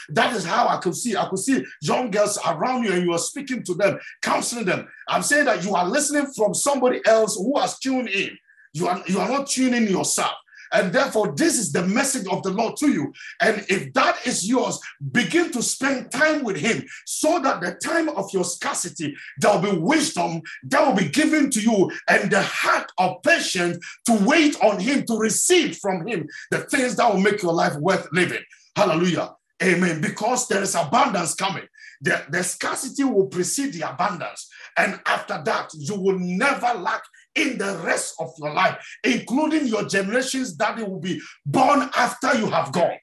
That 0.09 0.33
is 0.33 0.45
how 0.45 0.67
I 0.67 0.77
could 0.77 0.95
see. 0.95 1.17
I 1.17 1.27
could 1.27 1.39
see 1.39 1.65
young 1.81 2.09
girls 2.09 2.39
around 2.47 2.83
you 2.83 2.93
and 2.93 3.03
you 3.03 3.11
are 3.13 3.19
speaking 3.19 3.63
to 3.63 3.73
them, 3.73 3.99
counseling 4.21 4.65
them. 4.65 4.87
I'm 5.09 5.23
saying 5.23 5.45
that 5.45 5.63
you 5.63 5.75
are 5.75 5.87
listening 5.87 6.27
from 6.35 6.53
somebody 6.53 7.01
else 7.05 7.26
who 7.35 7.59
has 7.59 7.79
tuned 7.79 8.09
in. 8.09 8.37
You 8.73 8.87
are, 8.87 9.03
you 9.07 9.19
are 9.19 9.29
not 9.29 9.47
tuning 9.47 9.87
yourself. 9.87 10.33
And 10.71 10.91
therefore, 10.91 11.33
this 11.35 11.57
is 11.57 11.71
the 11.71 11.83
message 11.83 12.27
of 12.27 12.43
the 12.43 12.51
Lord 12.51 12.75
to 12.77 12.91
you. 12.91 13.13
And 13.41 13.65
if 13.69 13.93
that 13.93 14.25
is 14.25 14.47
yours, 14.47 14.79
begin 15.11 15.51
to 15.51 15.61
spend 15.61 16.11
time 16.11 16.43
with 16.43 16.57
Him 16.57 16.83
so 17.05 17.39
that 17.39 17.61
the 17.61 17.75
time 17.75 18.09
of 18.09 18.31
your 18.33 18.43
scarcity, 18.43 19.15
there 19.37 19.53
will 19.53 19.71
be 19.71 19.77
wisdom 19.77 20.41
that 20.63 20.85
will 20.85 20.95
be 20.95 21.09
given 21.09 21.49
to 21.51 21.61
you 21.61 21.91
and 22.09 22.29
the 22.29 22.41
heart 22.41 22.91
of 22.97 23.21
patience 23.23 23.77
to 24.07 24.17
wait 24.25 24.61
on 24.61 24.79
Him, 24.79 25.05
to 25.05 25.17
receive 25.17 25.77
from 25.77 26.05
Him 26.05 26.27
the 26.51 26.59
things 26.59 26.95
that 26.97 27.11
will 27.11 27.21
make 27.21 27.41
your 27.41 27.53
life 27.53 27.75
worth 27.77 28.07
living. 28.11 28.43
Hallelujah. 28.75 29.33
Amen. 29.63 30.01
Because 30.01 30.47
there 30.47 30.61
is 30.61 30.75
abundance 30.75 31.33
coming. 31.33 31.67
The, 32.01 32.23
the 32.29 32.43
scarcity 32.43 33.03
will 33.03 33.25
precede 33.25 33.73
the 33.73 33.89
abundance. 33.89 34.47
And 34.77 34.99
after 35.07 35.41
that, 35.45 35.71
you 35.73 35.99
will 35.99 36.19
never 36.19 36.77
lack 36.77 37.01
in 37.35 37.57
the 37.57 37.79
rest 37.83 38.15
of 38.19 38.31
your 38.37 38.53
life, 38.53 38.77
including 39.03 39.67
your 39.67 39.85
generations 39.85 40.57
that 40.57 40.77
will 40.77 40.99
be 40.99 41.19
born 41.45 41.89
after 41.95 42.35
you 42.37 42.47
have 42.47 42.71
gone, 42.71 42.97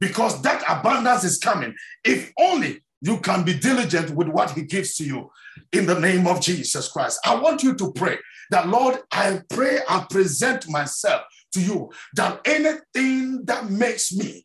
because 0.00 0.40
that 0.42 0.62
abundance 0.68 1.24
is 1.24 1.38
coming. 1.38 1.74
If 2.04 2.32
only 2.38 2.82
you 3.00 3.18
can 3.18 3.44
be 3.44 3.54
diligent 3.54 4.10
with 4.10 4.28
what 4.28 4.50
He 4.50 4.62
gives 4.62 4.96
to 4.96 5.04
you 5.04 5.30
in 5.72 5.86
the 5.86 5.98
name 5.98 6.26
of 6.26 6.40
Jesus 6.40 6.88
Christ. 6.88 7.20
I 7.24 7.36
want 7.36 7.62
you 7.62 7.74
to 7.76 7.92
pray 7.92 8.18
that, 8.50 8.68
Lord, 8.68 8.98
I 9.12 9.40
pray 9.50 9.78
and 9.88 10.08
present 10.08 10.68
myself 10.68 11.22
to 11.52 11.60
you 11.60 11.90
that 12.14 12.40
anything 12.44 13.44
that 13.44 13.70
makes 13.70 14.12
me 14.12 14.44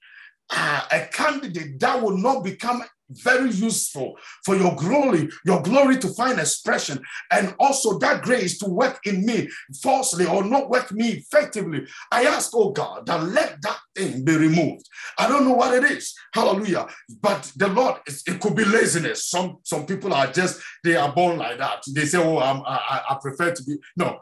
uh, 0.50 0.82
a 0.92 1.08
candidate 1.08 1.80
that 1.80 2.02
will 2.02 2.18
not 2.18 2.44
become 2.44 2.84
very 3.24 3.49
useful 3.51 4.16
for 4.45 4.55
your 4.55 4.76
glory, 4.76 5.30
your 5.45 5.61
glory 5.61 5.97
to 5.97 6.07
find 6.09 6.39
expression, 6.39 6.99
and 7.32 7.53
also 7.59 7.97
that 7.99 8.22
grace 8.22 8.57
to 8.59 8.70
work 8.70 8.99
in 9.05 9.26
me 9.26 9.49
falsely 9.82 10.26
or 10.26 10.43
not 10.43 10.70
work 10.70 10.91
me 10.91 11.09
effectively. 11.09 11.86
I 12.11 12.26
ask, 12.26 12.51
oh 12.53 12.72
God, 12.72 13.05
that 13.05 13.24
let 13.24 13.61
that 13.61 13.80
thing 13.95 14.24
be 14.24 14.36
removed. 14.36 14.88
I 15.18 15.28
don't 15.28 15.45
know 15.45 15.53
what 15.53 15.74
it 15.74 15.89
is. 15.89 16.14
Hallelujah. 16.34 16.88
But 17.22 17.51
the 17.55 17.68
Lord, 17.68 17.97
it 18.07 18.39
could 18.39 18.55
be 18.55 18.66
laziness. 18.66 19.30
Some 19.30 19.57
some 19.64 19.86
people 19.86 20.14
are 20.14 20.28
just 20.28 20.61
they 20.84 20.95
are 20.95 21.14
born 21.14 21.38
like 21.38 21.57
that. 21.59 21.84
They 21.93 22.05
say, 22.05 22.18
oh, 22.18 22.39
I'm, 22.39 22.61
I, 22.66 23.01
I 23.11 23.18
prefer 23.22 23.53
to 23.53 23.64
be 23.64 23.78
no 23.97 24.20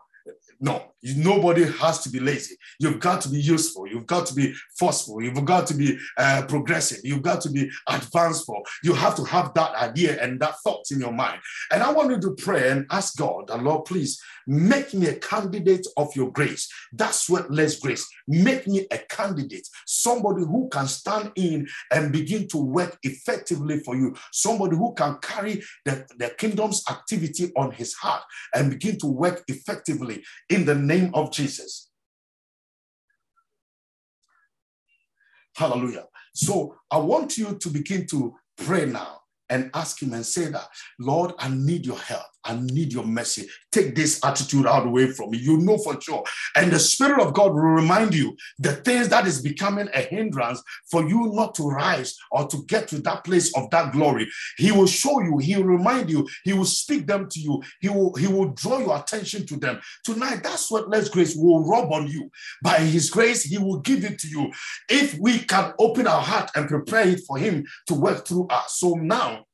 No, 0.64 0.94
nobody 1.02 1.66
has 1.66 2.04
to 2.04 2.10
be 2.10 2.20
lazy. 2.20 2.56
You've 2.80 3.00
got 3.00 3.22
to 3.22 3.30
be 3.30 3.42
useful. 3.42 3.88
You've 3.88 4.06
got 4.06 4.28
to 4.28 4.36
be 4.36 4.54
forceful. 4.78 5.22
You've 5.22 5.44
got 5.44 5.66
to 5.68 5.74
be 5.74 5.98
uh, 6.18 6.44
progressive. 6.48 7.00
You've 7.04 7.24
got 7.24 7.42
to 7.42 7.50
be 7.50 7.70
advanceful. 7.88 8.62
You 8.84 8.94
have 8.94 9.16
to 9.16 9.24
have 9.24 9.56
that 9.56 9.74
idea 9.74 10.22
and 10.22 10.40
that 10.40 10.56
thought 10.64 10.86
in 10.92 11.00
your 11.00 11.14
mind. 11.14 11.40
And 11.72 11.82
I 11.82 11.92
want 11.92 12.12
you 12.12 12.20
to 12.20 12.36
pray 12.36 12.70
and 12.70 12.86
ask 12.92 13.18
God, 13.18 13.48
the 13.48 13.58
Lord, 13.58 13.86
please 13.86 14.22
make 14.46 14.94
me 14.94 15.08
a 15.08 15.16
candidate 15.16 15.88
of 15.98 16.16
your 16.16 16.32
grace. 16.32 16.70
That 16.94 17.12
sweatless 17.12 17.82
grace. 17.82 18.08
Make 18.28 18.68
me 18.68 18.86
a 18.92 18.98
candidate, 19.00 19.68
somebody 19.88 20.42
who 20.42 20.70
can 20.70 20.88
stand 20.88 21.32
in 21.36 21.68
and 21.92 22.12
begin 22.12 22.48
to 22.50 22.58
work 22.58 22.98
effectively 23.04 23.80
for 23.80 23.96
you, 23.96 24.16
somebody 24.32 24.76
who 24.76 24.94
can 24.94 25.18
carry 25.22 25.64
the, 25.86 26.06
the 26.18 26.30
kingdom's 26.38 26.84
activity 26.90 27.52
on 27.56 27.72
his 27.72 27.94
heart 27.96 28.24
and 28.54 28.70
begin 28.70 28.98
to 29.00 29.08
work 29.08 29.44
effectively 29.48 30.24
in 30.52 30.66
the 30.66 30.76
name 30.76 31.12
of 31.14 31.32
Jesus. 31.32 31.90
Hallelujah. 35.56 36.06
So 36.34 36.76
I 36.92 36.98
want 36.98 37.38
you 37.38 37.58
to 37.58 37.70
begin 37.70 38.06
to 38.08 38.36
pray 38.58 38.86
now 38.86 39.22
and 39.50 39.72
ask 39.74 40.02
him 40.02 40.14
and 40.14 40.26
say 40.26 40.46
that, 40.46 40.68
Lord, 41.00 41.34
I 41.40 41.50
need 41.50 41.86
your 41.86 41.98
help. 41.98 42.31
I 42.44 42.60
need 42.60 42.94
your 42.94 43.06
mercy. 43.06 43.48
Take 43.72 43.96
this 43.96 44.24
attitude 44.24 44.66
out 44.66 44.88
away 44.88 45.12
from 45.12 45.32
me. 45.32 45.38
You 45.38 45.58
know 45.58 45.78
for 45.78 46.00
sure. 46.02 46.24
And 46.56 46.72
the 46.72 46.80
Spirit 46.80 47.22
of 47.22 47.34
God 47.34 47.54
will 47.54 47.62
remind 47.62 48.14
you 48.14 48.36
the 48.60 48.74
things 48.74 49.10
that 49.10 49.28
is 49.28 49.42
becoming 49.42 49.88
a 49.94 50.02
hindrance 50.02 50.62
for 50.90 51.08
you 51.08 51.32
not 51.34 51.56
to 51.56 51.64
rise 51.64 52.18
or 52.32 52.48
to 52.48 52.64
get 52.66 52.88
to 52.90 53.00
that 53.02 53.24
place 53.24 53.56
of 53.56 53.70
that 53.70 53.92
glory. 53.92 54.28
He 54.58 54.72
will 54.72 54.88
show 54.88 55.22
you, 55.22 55.38
he 55.38 55.56
will 55.58 55.66
remind 55.66 56.10
you, 56.10 56.28
he 56.44 56.54
will 56.54 56.66
speak 56.66 57.08
them 57.08 57.30
to 57.30 57.40
you, 57.40 57.62
he 57.80 57.90
will, 57.90 58.14
he 58.16 58.28
will 58.28 58.50
draw 58.50 58.80
your 58.80 58.98
attention 58.98 59.46
to 59.48 59.58
them. 59.58 59.80
Tonight, 60.04 60.44
that 60.44 60.58
sweatless 60.58 61.12
Grace 61.12 61.36
will 61.36 61.66
rub 61.66 61.92
on 61.92 62.08
you. 62.08 62.30
By 62.64 62.80
his 62.80 63.10
grace, 63.10 63.44
he 63.44 63.58
will 63.58 63.80
give 63.80 64.04
it 64.04 64.20
to 64.20 64.28
you. 64.28 64.52
If 64.90 65.18
we 65.20 65.40
can 65.40 65.74
open 65.80 66.08
our 66.08 66.22
heart 66.22 66.52
and 66.56 66.68
prepare 66.68 67.08
it 67.08 67.22
for 67.28 67.38
him 67.38 67.66
to 67.88 67.94
work 67.94 68.28
through 68.28 68.48
us. 68.48 68.78
So 68.78 68.96
now, 68.96 69.46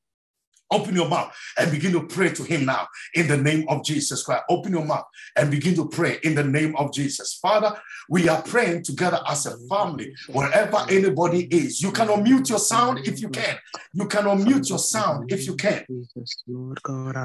Open 0.69 0.95
your 0.95 1.07
mouth 1.07 1.33
and 1.57 1.71
begin 1.71 1.93
to 1.93 2.03
pray 2.03 2.29
to 2.29 2.43
him 2.43 2.65
now 2.65 2.87
in 3.13 3.27
the 3.27 3.37
name 3.37 3.65
of 3.69 3.85
Jesus 3.85 4.23
Christ. 4.23 4.43
Open 4.49 4.73
your 4.73 4.83
mouth 4.85 5.05
and 5.35 5.49
begin 5.49 5.75
to 5.75 5.87
pray 5.87 6.19
in 6.23 6.35
the 6.35 6.43
name 6.43 6.75
of 6.75 6.93
Jesus. 6.93 7.35
Father, 7.41 7.79
we 8.09 8.27
are 8.27 8.41
praying 8.41 8.83
together 8.83 9.19
as 9.27 9.45
a 9.45 9.57
family, 9.69 10.13
wherever 10.29 10.85
anybody 10.89 11.45
is. 11.51 11.81
You 11.81 11.91
can 11.91 12.07
unmute 12.07 12.49
your 12.49 12.59
sound 12.59 12.99
if 13.07 13.21
you 13.21 13.29
can. 13.29 13.57
You 13.93 14.07
can 14.07 14.25
unmute 14.25 14.69
your 14.69 14.79
sound 14.79 15.31
if 15.31 15.45
you 15.45 15.55
can. 15.55 15.85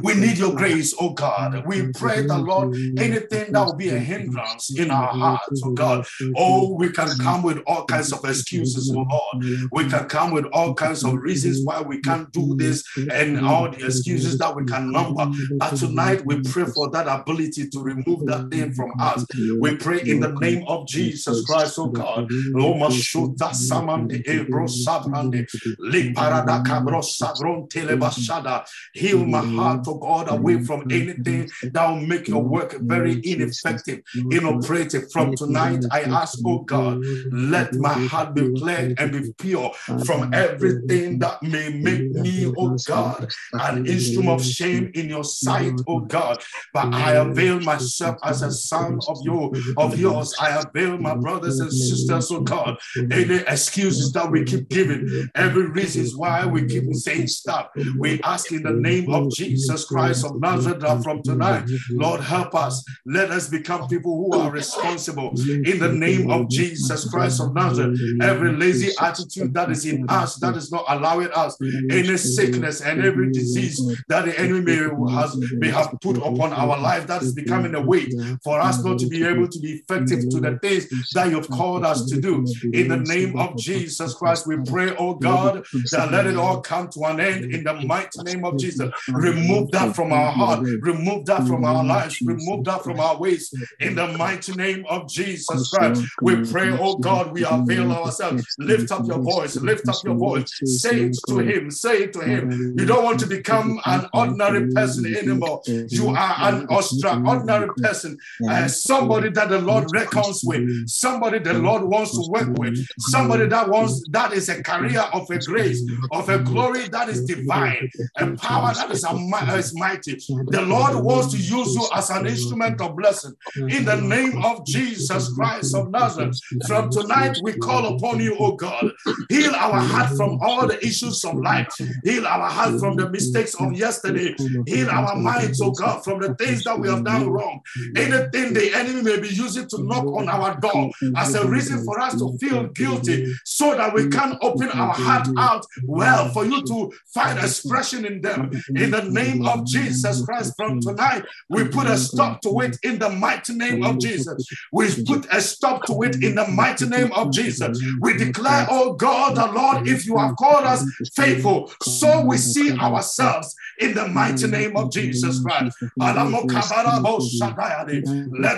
We 0.02 0.14
need 0.14 0.38
your 0.38 0.54
grace, 0.54 0.94
oh 1.00 1.10
God. 1.10 1.64
We 1.66 1.92
pray 1.92 2.22
the 2.26 2.38
Lord, 2.38 2.74
anything 2.98 3.52
that 3.52 3.64
will 3.64 3.76
be 3.76 3.90
a 3.90 3.98
hindrance 3.98 4.76
in 4.76 4.90
our 4.90 5.08
hearts, 5.08 5.62
oh 5.64 5.70
God. 5.72 6.06
Oh, 6.36 6.74
we 6.74 6.90
can 6.90 7.08
come 7.18 7.42
with 7.42 7.58
all 7.66 7.84
kinds 7.86 8.12
of 8.12 8.24
excuses, 8.24 8.92
oh 8.94 9.06
Lord. 9.08 9.44
We 9.70 9.88
can 9.88 10.08
come 10.08 10.32
with 10.32 10.46
all 10.52 10.74
kinds 10.74 11.04
of 11.04 11.14
reasons 11.14 11.64
why 11.64 11.80
we 11.80 12.00
can't 12.00 12.30
do 12.32 12.54
this 12.56 12.84
and 13.10 13.31
and 13.36 13.46
all 13.46 13.70
the 13.70 13.84
excuses 13.84 14.38
that 14.38 14.54
we 14.54 14.64
can 14.64 14.90
number. 14.92 15.30
But 15.58 15.76
tonight 15.76 16.24
we 16.24 16.40
pray 16.42 16.64
for 16.64 16.90
that 16.90 17.06
ability 17.08 17.68
to 17.70 17.80
remove 17.80 18.26
that 18.26 18.50
thing 18.50 18.72
from 18.72 18.92
us. 18.98 19.24
We 19.60 19.76
pray 19.76 20.00
in 20.00 20.20
the 20.20 20.32
name 20.40 20.64
of 20.68 20.86
Jesus 20.86 21.44
Christ, 21.44 21.78
oh 21.78 21.88
God. 21.88 22.26
Loma 22.52 22.88
shuta 22.88 23.50
samande 23.50 24.22
ebro 24.26 24.66
sabrande. 24.66 25.46
Liparada 25.80 26.64
cabro 26.64 27.02
sabron 27.02 27.68
telebashada. 27.68 28.64
Heal 28.94 29.24
my 29.24 29.40
heart, 29.40 29.84
oh 29.88 29.98
God, 29.98 30.30
away 30.30 30.62
from 30.62 30.82
anything 30.90 31.50
that 31.72 31.88
will 31.88 32.00
make 32.00 32.28
your 32.28 32.42
work 32.42 32.76
very 32.80 33.20
ineffective, 33.24 34.00
inoperative. 34.30 35.10
From 35.12 35.34
tonight, 35.34 35.84
I 35.90 36.02
ask, 36.02 36.38
oh 36.46 36.60
God, 36.60 37.02
let 37.30 37.74
my 37.74 37.92
heart 37.92 38.34
be 38.34 38.52
clear 38.58 38.94
and 38.98 39.12
be 39.12 39.32
pure 39.38 39.72
from 40.04 40.32
everything 40.34 41.18
that 41.20 41.42
may 41.42 41.70
make 41.70 42.10
me, 42.10 42.52
oh 42.56 42.76
God, 42.86 43.21
an 43.52 43.86
instrument 43.86 44.40
of 44.40 44.44
shame 44.44 44.90
in 44.94 45.08
your 45.08 45.24
sight, 45.24 45.72
oh 45.86 46.00
God. 46.00 46.42
But 46.72 46.92
I 46.94 47.12
avail 47.12 47.60
myself 47.60 48.16
as 48.22 48.42
a 48.42 48.50
son 48.50 48.98
of 49.08 49.18
you, 49.22 49.52
of 49.76 49.98
yours. 49.98 50.34
I 50.40 50.62
avail 50.62 50.98
my 50.98 51.14
brothers 51.14 51.60
and 51.60 51.72
sisters, 51.72 52.30
oh 52.30 52.40
God. 52.40 52.76
Any 53.10 53.36
excuses 53.46 54.12
that 54.12 54.30
we 54.30 54.44
keep 54.44 54.68
giving, 54.68 55.30
every 55.34 55.66
reasons 55.66 56.16
why 56.16 56.46
we 56.46 56.66
keep 56.66 56.92
saying 56.94 57.26
stop. 57.28 57.72
We 57.98 58.20
ask 58.22 58.50
in 58.52 58.62
the 58.62 58.72
name 58.72 59.12
of 59.12 59.30
Jesus 59.30 59.84
Christ 59.84 60.24
of 60.24 60.40
Nazareth 60.40 61.02
from 61.02 61.22
tonight, 61.22 61.64
Lord, 61.90 62.20
help 62.20 62.54
us. 62.54 62.84
Let 63.06 63.30
us 63.30 63.48
become 63.48 63.88
people 63.88 64.16
who 64.16 64.38
are 64.38 64.50
responsible 64.50 65.34
in 65.48 65.78
the 65.78 65.92
name 65.92 66.30
of 66.30 66.48
Jesus 66.48 67.08
Christ 67.10 67.40
of 67.40 67.54
Nazareth. 67.54 67.98
Every 68.20 68.52
lazy 68.56 68.92
attitude 69.00 69.54
that 69.54 69.70
is 69.70 69.84
in 69.86 70.04
us 70.08 70.36
that 70.36 70.56
is 70.56 70.70
not 70.70 70.84
allowing 70.88 71.30
us 71.32 71.56
any 71.90 72.16
sickness 72.16 72.80
and 72.80 73.02
every 73.12 73.32
disease 73.32 74.04
that 74.08 74.24
the 74.24 74.38
enemy 74.38 74.60
may, 74.60 75.12
has, 75.12 75.36
may 75.52 75.70
have 75.70 75.94
put 76.00 76.16
upon 76.18 76.52
our 76.52 76.78
life 76.80 77.06
that 77.06 77.22
is 77.22 77.34
becoming 77.34 77.74
a 77.74 77.80
weight 77.80 78.14
for 78.42 78.60
us 78.60 78.82
not 78.84 78.98
to 78.98 79.06
be 79.08 79.24
able 79.24 79.48
to 79.48 79.58
be 79.60 79.72
effective 79.72 80.28
to 80.30 80.40
the 80.40 80.58
things 80.58 81.12
that 81.12 81.30
you've 81.30 81.48
called 81.50 81.84
us 81.84 82.06
to 82.06 82.20
do. 82.20 82.44
In 82.72 82.88
the 82.88 82.96
name 82.96 83.38
of 83.38 83.56
Jesus 83.56 84.14
Christ, 84.14 84.46
we 84.46 84.56
pray, 84.66 84.94
oh 84.98 85.14
God, 85.14 85.64
that 85.90 86.10
let 86.10 86.26
it 86.26 86.36
all 86.36 86.60
come 86.60 86.88
to 86.90 87.04
an 87.04 87.20
end 87.20 87.44
in 87.54 87.64
the 87.64 87.74
mighty 87.74 88.22
name 88.22 88.44
of 88.44 88.58
Jesus. 88.58 88.90
Remove 89.08 89.70
that 89.72 89.94
from 89.94 90.12
our 90.12 90.32
heart, 90.32 90.60
remove 90.80 91.26
that 91.26 91.46
from 91.46 91.64
our 91.64 91.84
lives, 91.84 92.20
remove 92.22 92.64
that 92.64 92.82
from 92.82 93.00
our 93.00 93.18
ways 93.18 93.52
in 93.80 93.94
the 93.94 94.08
mighty 94.08 94.54
name 94.54 94.84
of 94.88 95.08
Jesus 95.08 95.70
Christ. 95.70 96.02
We 96.20 96.44
pray, 96.44 96.70
oh 96.80 96.96
God, 96.96 97.32
we 97.32 97.44
avail 97.44 97.92
ourselves. 97.92 98.44
Lift 98.58 98.90
up 98.90 99.06
your 99.06 99.18
voice, 99.18 99.56
lift 99.56 99.88
up 99.88 100.02
your 100.04 100.14
voice, 100.14 100.50
say 100.64 101.02
it 101.02 101.16
to 101.28 101.38
him, 101.38 101.70
say 101.70 102.04
it 102.04 102.12
to 102.14 102.20
him. 102.20 102.74
You 102.78 102.86
don't 102.86 103.01
want 103.02 103.20
to 103.20 103.26
become 103.26 103.80
an 103.86 104.08
ordinary 104.12 104.70
person 104.72 105.06
anymore. 105.14 105.62
You 105.66 106.08
are 106.08 106.36
an 106.40 106.66
extraordinary 106.70 107.68
person, 107.76 108.18
uh, 108.48 108.68
somebody 108.68 109.30
that 109.30 109.48
the 109.48 109.60
Lord 109.60 109.90
reckons 109.92 110.42
with, 110.44 110.88
somebody 110.88 111.38
the 111.38 111.54
Lord 111.54 111.82
wants 111.82 112.12
to 112.12 112.30
work 112.30 112.48
with, 112.58 112.86
somebody 112.98 113.46
that 113.46 113.68
wants 113.68 114.04
that 114.10 114.32
is 114.32 114.48
a 114.48 114.62
career 114.62 115.00
of 115.12 115.30
a 115.30 115.38
grace, 115.38 115.82
of 116.10 116.28
a 116.28 116.38
glory 116.38 116.88
that 116.88 117.08
is 117.08 117.24
divine, 117.24 117.90
a 118.18 118.26
power 118.36 118.74
that 118.74 118.90
is, 118.90 119.04
a, 119.04 119.56
is 119.56 119.74
mighty. 119.76 120.16
The 120.48 120.62
Lord 120.62 120.96
wants 121.04 121.32
to 121.32 121.38
use 121.38 121.74
you 121.74 121.86
as 121.94 122.10
an 122.10 122.26
instrument 122.26 122.80
of 122.80 122.96
blessing. 122.96 123.34
In 123.56 123.84
the 123.84 123.96
name 123.96 124.42
of 124.44 124.64
Jesus 124.66 125.32
Christ 125.34 125.74
of 125.74 125.90
Nazareth, 125.90 126.38
from 126.66 126.90
tonight 126.90 127.38
we 127.42 127.54
call 127.54 127.96
upon 127.96 128.20
you, 128.20 128.36
O 128.38 128.52
God. 128.56 128.90
Heal 129.28 129.54
our 129.54 129.80
heart 129.80 130.16
from 130.16 130.38
all 130.40 130.66
the 130.66 130.84
issues 130.84 131.24
of 131.24 131.36
life. 131.36 131.68
Heal 132.04 132.26
our 132.26 132.48
heart 132.48 132.80
from 132.80 132.91
the 132.96 133.10
mistakes 133.10 133.54
of 133.54 133.72
yesterday. 133.72 134.34
Heal 134.66 134.90
our 134.90 135.16
minds, 135.16 135.60
oh 135.60 135.70
God, 135.70 136.04
from 136.04 136.20
the 136.20 136.34
things 136.34 136.64
that 136.64 136.78
we 136.78 136.88
have 136.88 137.04
done 137.04 137.28
wrong. 137.30 137.60
Anything 137.96 138.54
the 138.54 138.72
enemy 138.74 139.02
may 139.02 139.20
be 139.20 139.28
using 139.28 139.68
to 139.68 139.82
knock 139.82 140.06
on 140.06 140.28
our 140.28 140.58
door 140.60 140.90
as 141.16 141.34
a 141.34 141.46
reason 141.46 141.84
for 141.84 142.00
us 142.00 142.18
to 142.18 142.36
feel 142.38 142.68
guilty 142.68 143.34
so 143.44 143.74
that 143.76 143.94
we 143.94 144.08
can 144.08 144.38
open 144.40 144.68
our 144.70 144.94
heart 144.94 145.28
out 145.38 145.64
well 145.84 146.28
for 146.30 146.44
you 146.44 146.62
to 146.64 146.92
find 147.14 147.38
expression 147.38 148.04
in 148.04 148.20
them. 148.20 148.50
In 148.74 148.90
the 148.90 149.02
name 149.02 149.46
of 149.46 149.66
Jesus 149.66 150.24
Christ, 150.24 150.54
from 150.56 150.80
tonight, 150.80 151.24
we 151.48 151.68
put 151.68 151.86
a 151.86 151.96
stop 151.96 152.40
to 152.42 152.60
it 152.60 152.78
in 152.82 152.98
the 152.98 153.10
mighty 153.10 153.54
name 153.54 153.84
of 153.84 153.98
Jesus. 153.98 154.46
We 154.72 155.04
put 155.04 155.26
a 155.32 155.40
stop 155.40 155.84
to 155.86 156.02
it 156.02 156.22
in 156.22 156.34
the 156.34 156.46
mighty 156.48 156.86
name 156.86 157.12
of 157.12 157.32
Jesus. 157.32 157.80
We 158.00 158.16
declare, 158.16 158.66
oh 158.70 158.94
God, 158.94 159.36
the 159.36 159.46
Lord, 159.52 159.88
if 159.88 160.06
you 160.06 160.16
have 160.18 160.36
called 160.36 160.64
us 160.64 160.84
faithful, 161.14 161.72
so 161.82 162.24
we 162.24 162.36
see 162.38 162.74
ourselves 162.82 163.54
in 163.78 163.94
the 163.94 164.08
mighty 164.08 164.44
mm. 164.44 164.50
name 164.50 164.76
of 164.76 164.92
Jesus 164.92 165.40
Christ. 165.42 165.76
Let 165.96 166.16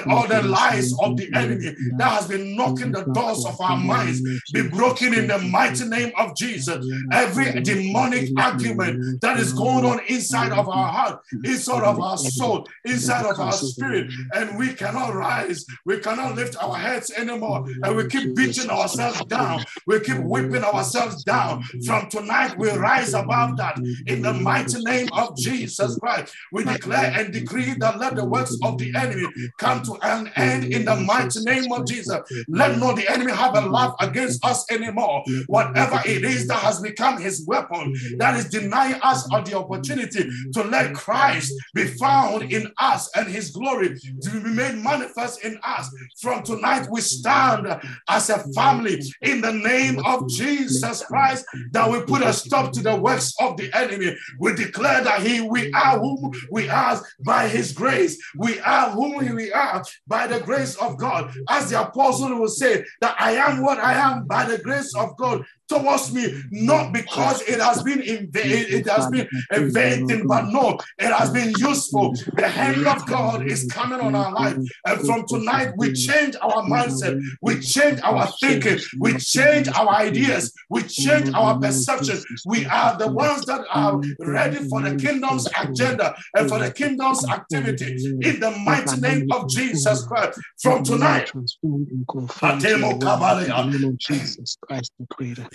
all 0.06 0.26
the 0.26 0.42
lies 0.42 0.92
of 1.00 1.16
the 1.16 1.30
enemy 1.34 1.74
that 1.98 2.12
has 2.12 2.28
been 2.28 2.56
knocking 2.56 2.92
the 2.92 3.04
doors 3.04 3.44
of 3.46 3.60
our 3.60 3.76
minds 3.76 4.20
be 4.52 4.68
broken 4.68 5.14
in 5.14 5.26
the 5.26 5.38
mighty 5.38 5.84
name 5.86 6.12
of 6.18 6.36
Jesus. 6.36 6.84
Every 7.12 7.60
demonic 7.62 8.30
argument 8.38 9.20
that 9.20 9.38
is 9.38 9.52
going 9.52 9.84
on 9.84 10.00
inside 10.08 10.52
of 10.52 10.68
our 10.68 10.92
heart, 10.92 11.20
inside 11.44 11.82
of 11.82 12.00
our 12.00 12.18
soul, 12.18 12.66
inside 12.84 13.26
of 13.26 13.38
our 13.38 13.52
spirit, 13.52 14.10
and 14.34 14.58
we 14.58 14.74
cannot 14.74 15.14
rise, 15.14 15.64
we 15.84 15.98
cannot 15.98 16.34
lift 16.34 16.56
our 16.62 16.76
heads 16.76 17.10
anymore, 17.10 17.64
and 17.82 17.96
we 17.96 18.06
keep 18.08 18.34
beating 18.34 18.70
ourselves 18.70 19.24
down, 19.26 19.64
we 19.86 20.00
keep 20.00 20.18
whipping 20.18 20.64
ourselves 20.64 21.24
down. 21.24 21.62
From 21.86 22.08
tonight, 22.08 22.56
we 22.58 22.70
rise 22.70 23.14
above 23.14 23.56
that 23.56 23.78
in 24.14 24.22
the 24.22 24.32
mighty 24.32 24.82
name 24.84 25.08
of 25.12 25.36
Jesus 25.36 25.98
Christ. 25.98 26.34
We 26.52 26.64
declare 26.64 27.12
and 27.16 27.32
decree 27.32 27.74
that 27.78 27.98
let 27.98 28.14
the 28.16 28.24
works 28.24 28.56
of 28.62 28.78
the 28.78 28.94
enemy 28.94 29.26
come 29.58 29.82
to 29.82 29.94
an 30.02 30.30
end 30.36 30.64
in 30.64 30.84
the 30.84 30.96
mighty 30.96 31.40
name 31.40 31.72
of 31.72 31.86
Jesus. 31.86 32.20
Let 32.48 32.78
not 32.78 32.96
the 32.96 33.10
enemy 33.10 33.32
have 33.32 33.56
a 33.56 33.62
laugh 33.62 33.94
against 34.00 34.44
us 34.44 34.64
anymore. 34.70 35.24
Whatever 35.46 36.00
it 36.04 36.24
is 36.24 36.46
that 36.48 36.58
has 36.58 36.80
become 36.80 37.20
his 37.20 37.44
weapon, 37.46 37.94
that 38.18 38.36
is 38.36 38.48
denying 38.48 39.00
us 39.02 39.28
of 39.32 39.44
the 39.44 39.56
opportunity 39.58 40.28
to 40.52 40.62
let 40.64 40.94
Christ 40.94 41.52
be 41.74 41.84
found 41.84 42.52
in 42.52 42.72
us 42.78 43.10
and 43.16 43.28
his 43.28 43.50
glory 43.50 43.98
to 44.22 44.30
be 44.30 44.50
made 44.50 44.76
manifest 44.76 45.44
in 45.44 45.58
us. 45.64 45.90
From 46.20 46.42
tonight, 46.42 46.86
we 46.90 47.00
stand 47.00 47.80
as 48.08 48.30
a 48.30 48.38
family 48.54 49.02
in 49.22 49.40
the 49.40 49.52
name 49.52 50.00
of 50.04 50.28
Jesus 50.28 51.04
Christ 51.04 51.44
that 51.72 51.90
we 51.90 52.00
put 52.02 52.22
a 52.22 52.32
stop 52.32 52.72
to 52.72 52.82
the 52.82 52.96
works 52.96 53.34
of 53.40 53.56
the 53.56 53.70
enemy. 53.74 53.93
We 54.38 54.54
declare 54.54 55.02
that 55.04 55.22
he 55.22 55.40
we 55.40 55.72
are 55.72 55.98
whom 55.98 56.32
we 56.50 56.68
are 56.68 57.00
by 57.24 57.48
his 57.48 57.72
grace. 57.72 58.18
We 58.36 58.60
are 58.60 58.90
whom 58.90 59.34
we 59.34 59.52
are 59.52 59.82
by 60.06 60.26
the 60.26 60.40
grace 60.40 60.76
of 60.76 60.98
God. 60.98 61.34
As 61.48 61.70
the 61.70 61.82
apostle 61.82 62.38
will 62.38 62.48
say, 62.48 62.84
that 63.00 63.16
I 63.18 63.32
am 63.32 63.62
what 63.62 63.78
I 63.78 63.94
am 63.94 64.26
by 64.26 64.44
the 64.44 64.58
grace 64.58 64.94
of 64.94 65.16
God 65.16 65.44
towards 65.68 66.12
me, 66.12 66.42
not 66.50 66.92
because 66.92 67.42
it 67.42 67.60
has 67.60 67.82
been 67.82 68.00
in 68.00 68.30
vain, 68.30 68.66
it 68.68 68.88
has 68.88 69.08
been 69.08 69.28
a 69.50 69.60
vain 69.60 70.06
thing, 70.06 70.26
but 70.26 70.46
no, 70.48 70.78
it 70.98 71.12
has 71.12 71.30
been 71.30 71.52
useful. 71.58 72.14
The 72.34 72.48
hand 72.48 72.86
of 72.86 73.06
God 73.06 73.46
is 73.50 73.66
coming 73.70 74.00
on 74.00 74.14
our 74.14 74.32
life. 74.32 74.56
And 74.86 75.00
from 75.06 75.26
tonight, 75.26 75.72
we 75.76 75.92
change 75.92 76.36
our 76.40 76.62
mindset, 76.64 77.20
we 77.40 77.60
change 77.60 78.00
our 78.02 78.26
thinking, 78.40 78.78
we 78.98 79.14
change 79.18 79.68
our 79.68 79.88
ideas, 79.88 80.52
we 80.70 80.82
change 80.82 81.30
our 81.34 81.58
perception. 81.58 82.18
We 82.46 82.66
are 82.66 82.96
the 82.98 83.08
ones 83.10 83.44
that 83.46 83.64
are 83.72 84.00
ready 84.20 84.68
for 84.68 84.82
the 84.82 84.96
kingdom's 84.96 85.48
agenda 85.58 86.14
and 86.36 86.48
for 86.48 86.58
the 86.58 86.72
kingdom's 86.72 87.26
activity 87.28 87.96
in 88.22 88.40
the 88.40 88.50
mighty 88.64 89.00
name 89.00 89.28
of 89.32 89.48
Jesus 89.48 90.04
Christ. 90.04 90.40
From 90.62 90.84
tonight, 90.84 91.30
Jesus 93.98 94.56
Christ, 94.60 94.92
the 94.98 95.06
Creator. 95.10 95.46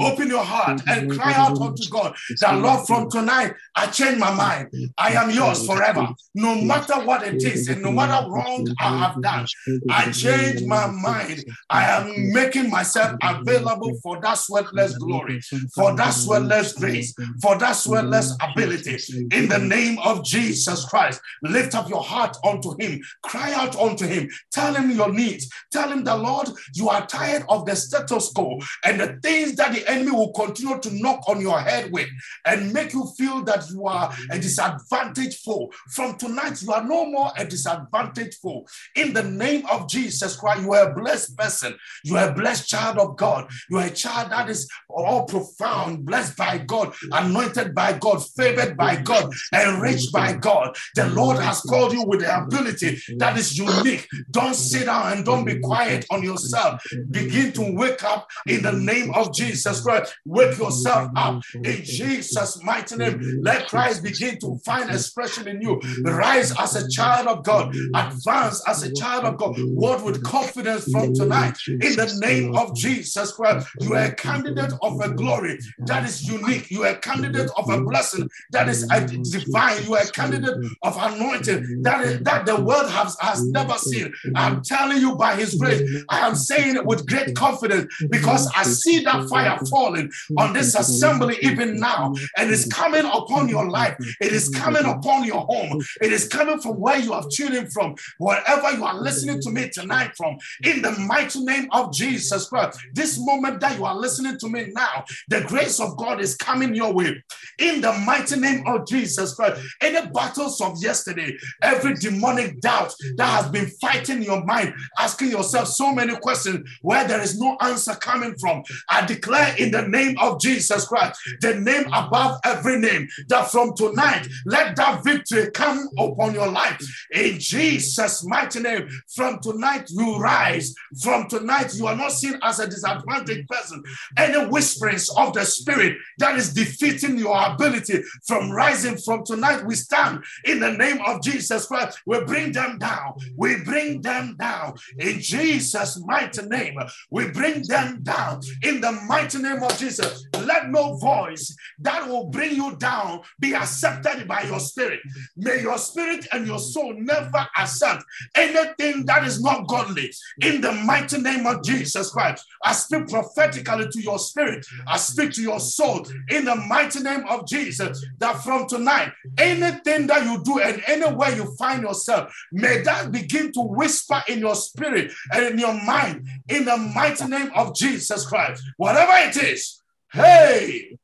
Open 0.00 0.28
your 0.28 0.44
heart 0.44 0.82
and 0.88 1.10
cry 1.10 1.34
out 1.34 1.60
unto 1.60 1.88
God 1.90 2.14
that 2.40 2.60
Lord, 2.60 2.86
from 2.86 3.10
tonight, 3.10 3.54
I 3.74 3.86
change 3.86 4.18
my 4.18 4.32
mind. 4.32 4.70
I 4.96 5.12
am 5.12 5.30
yours 5.30 5.66
forever. 5.66 6.08
No 6.34 6.60
matter 6.60 6.94
what 7.04 7.22
it 7.26 7.42
is, 7.42 7.68
and 7.68 7.82
no 7.82 7.92
matter 7.92 8.28
wrong 8.30 8.66
I 8.78 8.98
have 8.98 9.22
done, 9.22 9.46
I 9.90 10.10
change 10.10 10.64
my 10.66 10.86
mind. 10.86 11.44
I 11.70 11.84
am 11.84 12.32
making 12.32 12.70
myself 12.70 13.16
available 13.22 13.98
for 14.02 14.20
that 14.20 14.38
sweatless 14.38 14.98
glory, 14.98 15.40
for 15.74 15.94
that 15.96 16.14
sweatless 16.14 16.76
grace, 16.76 17.14
for 17.40 17.58
that 17.58 17.74
sweatless 17.74 18.32
ability. 18.40 18.98
In 19.32 19.48
the 19.48 19.58
name 19.58 19.98
of 20.04 20.24
Jesus 20.24 20.84
Christ, 20.84 21.20
lift 21.42 21.74
up 21.74 21.88
your 21.88 22.02
heart 22.02 22.36
unto 22.44 22.76
Him. 22.78 23.00
Cry 23.22 23.52
out 23.52 23.76
unto 23.76 24.06
Him. 24.06 24.28
Tell 24.52 24.74
Him 24.74 24.90
your 24.90 25.12
needs. 25.12 25.48
Tell 25.72 25.90
Him 25.90 26.04
the 26.04 26.16
Lord, 26.16 26.48
you 26.74 26.88
are 26.88 27.06
tired 27.06 27.44
of 27.48 27.66
the 27.66 27.76
status 27.88 28.32
quo 28.32 28.58
and 28.84 29.00
the 29.00 29.18
things 29.22 29.56
that 29.56 29.72
the 29.72 29.88
enemy 29.90 30.10
will 30.10 30.32
continue 30.32 30.78
to 30.78 30.90
knock 30.94 31.28
on 31.28 31.40
your 31.40 31.60
head 31.60 31.90
with 31.92 32.08
and 32.44 32.72
make 32.72 32.92
you 32.92 33.06
feel 33.16 33.42
that 33.44 33.68
you 33.70 33.86
are 33.86 34.12
a 34.30 34.38
disadvantaged 34.38 35.40
foe. 35.44 35.70
From 35.90 36.16
tonight, 36.16 36.62
you 36.62 36.72
are 36.72 36.84
no 36.84 37.06
more 37.06 37.32
a 37.36 37.44
disadvantaged 37.44 38.38
foe. 38.42 38.66
In 38.94 39.12
the 39.12 39.22
name 39.22 39.64
of 39.70 39.88
Jesus 39.88 40.36
Christ, 40.36 40.62
you 40.62 40.72
are 40.72 40.90
a 40.90 40.94
blessed 40.94 41.36
person. 41.36 41.74
You 42.04 42.16
are 42.16 42.30
a 42.30 42.34
blessed 42.34 42.68
child 42.68 42.98
of 42.98 43.16
God. 43.16 43.50
You 43.70 43.78
are 43.78 43.86
a 43.86 43.90
child 43.90 44.30
that 44.30 44.48
is 44.48 44.68
all 44.88 45.24
profound, 45.24 46.04
blessed 46.04 46.36
by 46.36 46.58
God, 46.58 46.94
anointed 47.12 47.74
by 47.74 47.94
God, 47.98 48.24
favored 48.36 48.76
by 48.76 48.96
God, 48.96 49.32
enriched 49.54 50.12
by 50.12 50.34
God. 50.34 50.76
The 50.94 51.08
Lord 51.10 51.38
has 51.38 51.60
called 51.60 51.92
you 51.92 52.04
with 52.04 52.20
the 52.20 52.36
ability 52.42 53.00
that 53.18 53.36
is 53.36 53.56
unique. 53.56 54.06
Don't 54.30 54.54
sit 54.54 54.86
down 54.86 55.12
and 55.12 55.24
don't 55.24 55.44
be 55.44 55.58
quiet 55.60 56.06
on 56.10 56.22
yourself. 56.22 56.82
Begin 57.10 57.52
to 57.52 57.72
wake 57.78 58.02
up 58.04 58.28
in 58.46 58.62
the 58.62 58.72
name 58.72 59.10
of 59.14 59.34
Jesus 59.34 59.80
Christ. 59.80 60.16
Wake 60.24 60.58
yourself 60.58 61.10
up 61.16 61.42
in 61.62 61.82
Jesus' 61.84 62.62
mighty 62.62 62.96
name. 62.96 63.20
Let 63.40 63.68
Christ 63.68 64.02
begin 64.02 64.38
to 64.40 64.58
find 64.64 64.90
expression 64.90 65.48
in 65.48 65.62
you. 65.62 65.80
Rise 66.04 66.52
as 66.58 66.76
a 66.76 66.88
child 66.88 67.26
of 67.28 67.44
God. 67.44 67.74
Advance 67.94 68.62
as 68.66 68.82
a 68.82 68.92
child 68.92 69.24
of 69.24 69.36
God. 69.38 69.56
Walk 69.74 70.04
with 70.04 70.22
confidence 70.22 70.90
from 70.90 71.12
tonight. 71.12 71.56
In 71.80 71.96
the 71.96 72.12
name 72.20 72.50
of 72.54 72.74
Jesus 72.74 73.32
Christ, 73.32 73.68
you 73.78 73.94
are 73.94 74.04
a 74.04 74.14
candidate 74.14 74.72
of 74.82 75.00
a 75.00 75.14
glory 75.14 75.58
that 75.86 76.04
is 76.04 76.28
unique. 76.28 76.70
You 76.70 76.84
are 76.84 76.92
a 76.92 76.98
candidate 76.98 77.50
of 77.56 77.70
a 77.70 77.82
blessing 77.84 78.28
that 78.50 78.68
is 78.68 78.86
divine. 78.86 79.84
You 79.84 79.94
are 79.94 80.02
a 80.02 80.10
candidate 80.10 80.56
of 80.82 80.96
anointing 80.98 81.64
that, 81.82 82.04
is, 82.04 82.20
that 82.22 82.46
the 82.46 82.56
world 82.60 82.90
has, 82.90 83.16
has 83.20 83.48
never 83.50 83.74
seen. 83.74 84.12
I'm 84.34 84.62
telling 84.62 84.98
you 84.98 85.16
by 85.16 85.36
his 85.36 85.54
grace, 85.54 85.80
I 86.08 86.26
am 86.26 86.34
saying 86.34 86.76
it 86.76 86.84
with 86.84 87.06
great 87.06 87.34
confidence 87.34 87.67
because 88.10 88.50
I 88.56 88.62
see 88.64 89.00
that 89.04 89.28
fire 89.28 89.58
falling 89.70 90.10
on 90.36 90.52
this 90.52 90.74
assembly 90.74 91.36
even 91.42 91.76
now, 91.76 92.14
and 92.36 92.50
it's 92.50 92.66
coming 92.66 93.04
upon 93.04 93.48
your 93.48 93.68
life. 93.68 93.96
It 94.20 94.32
is 94.32 94.48
coming 94.48 94.84
upon 94.84 95.24
your 95.24 95.46
home. 95.46 95.82
It 96.00 96.12
is 96.12 96.28
coming 96.28 96.60
from 96.60 96.80
where 96.80 96.98
you 96.98 97.12
have 97.12 97.28
tuned 97.30 97.54
in 97.54 97.70
from, 97.70 97.94
wherever 98.18 98.70
you 98.72 98.84
are 98.84 99.00
listening 99.00 99.40
to 99.42 99.50
me 99.50 99.68
tonight 99.68 100.12
from. 100.16 100.36
In 100.64 100.82
the 100.82 100.92
mighty 100.92 101.44
name 101.44 101.68
of 101.72 101.92
Jesus 101.92 102.48
Christ, 102.48 102.78
this 102.94 103.18
moment 103.18 103.60
that 103.60 103.76
you 103.78 103.84
are 103.84 103.96
listening 103.96 104.38
to 104.38 104.48
me 104.48 104.70
now, 104.74 105.04
the 105.28 105.42
grace 105.42 105.80
of 105.80 105.96
God 105.96 106.20
is 106.20 106.34
coming 106.36 106.74
your 106.74 106.92
way. 106.92 107.22
In 107.58 107.80
the 107.80 107.92
mighty 107.92 108.38
name 108.38 108.66
of 108.66 108.86
Jesus 108.86 109.34
Christ, 109.34 109.62
any 109.80 110.08
battles 110.10 110.60
of 110.60 110.80
yesterday, 110.82 111.36
every 111.62 111.94
demonic 111.94 112.60
doubt 112.60 112.94
that 113.16 113.42
has 113.42 113.50
been 113.50 113.66
fighting 113.80 114.22
your 114.22 114.44
mind, 114.44 114.74
asking 114.98 115.30
yourself 115.30 115.68
so 115.68 115.92
many 115.92 116.16
questions 116.16 116.68
where 116.82 117.06
there 117.06 117.20
is 117.20 117.38
no 117.38 117.56
answer 117.60 117.94
coming 117.94 118.34
from. 118.38 118.62
I 118.88 119.06
declare 119.06 119.54
in 119.58 119.70
the 119.70 119.86
name 119.88 120.16
of 120.18 120.40
Jesus 120.40 120.86
Christ, 120.86 121.20
the 121.40 121.54
name 121.54 121.86
above 121.92 122.40
every 122.44 122.78
name, 122.78 123.08
that 123.28 123.50
from 123.50 123.74
tonight, 123.74 124.26
let 124.46 124.76
that 124.76 125.04
victory 125.04 125.50
come 125.50 125.88
upon 125.98 126.34
your 126.34 126.48
life. 126.48 126.80
In 127.12 127.38
Jesus' 127.38 128.24
mighty 128.24 128.60
name, 128.60 128.88
from 129.14 129.40
tonight, 129.40 129.88
you 129.90 130.18
rise. 130.18 130.74
From 131.02 131.28
tonight, 131.28 131.74
you 131.74 131.86
are 131.86 131.96
not 131.96 132.12
seen 132.12 132.38
as 132.42 132.60
a 132.60 132.66
disadvantaged 132.66 133.48
person. 133.48 133.82
Any 134.16 134.46
whisperings 134.46 135.08
of 135.16 135.32
the 135.32 135.44
spirit 135.44 135.96
that 136.18 136.36
is 136.36 136.52
defeating 136.52 137.18
your 137.18 137.36
ability 137.46 138.02
from 138.26 138.50
rising 138.50 138.96
from 138.96 139.24
tonight, 139.24 139.64
we 139.64 139.74
stand 139.74 140.22
in 140.44 140.60
the 140.60 140.72
name 140.72 141.00
of 141.06 141.22
Jesus 141.22 141.66
Christ. 141.66 142.00
We 142.06 142.22
bring 142.24 142.52
them 142.52 142.78
down. 142.78 143.14
We 143.36 143.56
bring 143.62 144.00
them 144.00 144.36
down 144.38 144.74
in 144.98 145.20
Jesus' 145.20 146.00
mighty 146.04 146.42
name. 146.46 146.78
We 147.10 147.30
bring 147.30 147.47
them 147.54 148.02
down 148.02 148.40
in 148.62 148.80
the 148.80 148.92
mighty 149.06 149.38
name 149.38 149.62
of 149.62 149.76
Jesus. 149.78 150.26
Let 150.44 150.70
no 150.70 150.96
voice 150.96 151.54
that 151.80 152.08
will 152.08 152.26
bring 152.26 152.56
you 152.56 152.76
down 152.76 153.22
be 153.38 153.54
accepted 153.54 154.26
by 154.26 154.42
your 154.42 154.60
spirit. 154.60 155.00
May 155.36 155.62
your 155.62 155.78
spirit 155.78 156.26
and 156.32 156.46
your 156.46 156.58
soul 156.58 156.94
never 156.96 157.46
accept 157.56 158.04
anything 158.34 159.04
that 159.06 159.24
is 159.24 159.42
not 159.42 159.66
godly. 159.68 160.12
In 160.40 160.60
the 160.60 160.72
mighty 160.72 161.20
name 161.20 161.46
of 161.46 161.62
Jesus 161.62 162.10
Christ, 162.10 162.44
I 162.62 162.72
speak 162.72 163.08
prophetically 163.08 163.88
to 163.88 164.00
your 164.00 164.18
spirit. 164.18 164.66
I 164.86 164.96
speak 164.96 165.32
to 165.32 165.42
your 165.42 165.60
soul 165.60 166.06
in 166.30 166.44
the 166.44 166.56
mighty 166.56 167.00
name 167.00 167.24
of 167.28 167.46
Jesus 167.46 168.04
that 168.18 168.42
from 168.42 168.66
tonight, 168.66 169.12
anything 169.38 170.06
that 170.08 170.24
you 170.24 170.42
do 170.42 170.60
and 170.60 170.82
anywhere 170.86 171.34
you 171.34 171.54
find 171.56 171.82
yourself, 171.82 172.32
may 172.52 172.82
that 172.82 173.12
begin 173.12 173.52
to 173.52 173.60
whisper 173.60 174.22
in 174.28 174.38
your 174.38 174.54
spirit 174.54 175.12
and 175.32 175.46
in 175.46 175.58
your 175.58 175.74
mind 175.84 176.26
in 176.48 176.64
the 176.64 176.76
mighty 176.76 177.26
name 177.26 177.37
of 177.54 177.74
Jesus 177.74 178.26
Christ. 178.26 178.62
Whatever 178.76 179.12
it 179.28 179.36
is, 179.36 179.80
hey, 180.12 180.98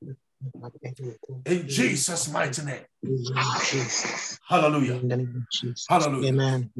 in 1.46 1.68
Jesus' 1.68 2.30
mighty 2.30 2.64
name. 2.64 2.84
Hallelujah. 4.48 5.00
Hallelujah. 5.88 6.28
Amen. 6.28 6.70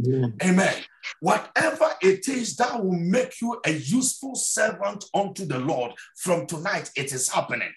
Amen. 0.42 0.74
Whatever 1.20 1.90
it 2.02 2.28
is 2.28 2.56
that 2.56 2.82
will 2.82 2.92
make 2.92 3.40
you 3.40 3.60
a 3.64 3.72
useful 3.72 4.34
servant 4.34 5.04
unto 5.14 5.44
the 5.44 5.58
Lord 5.58 5.92
from 6.16 6.46
tonight, 6.46 6.90
it 6.96 7.12
is 7.12 7.28
happening. 7.30 7.72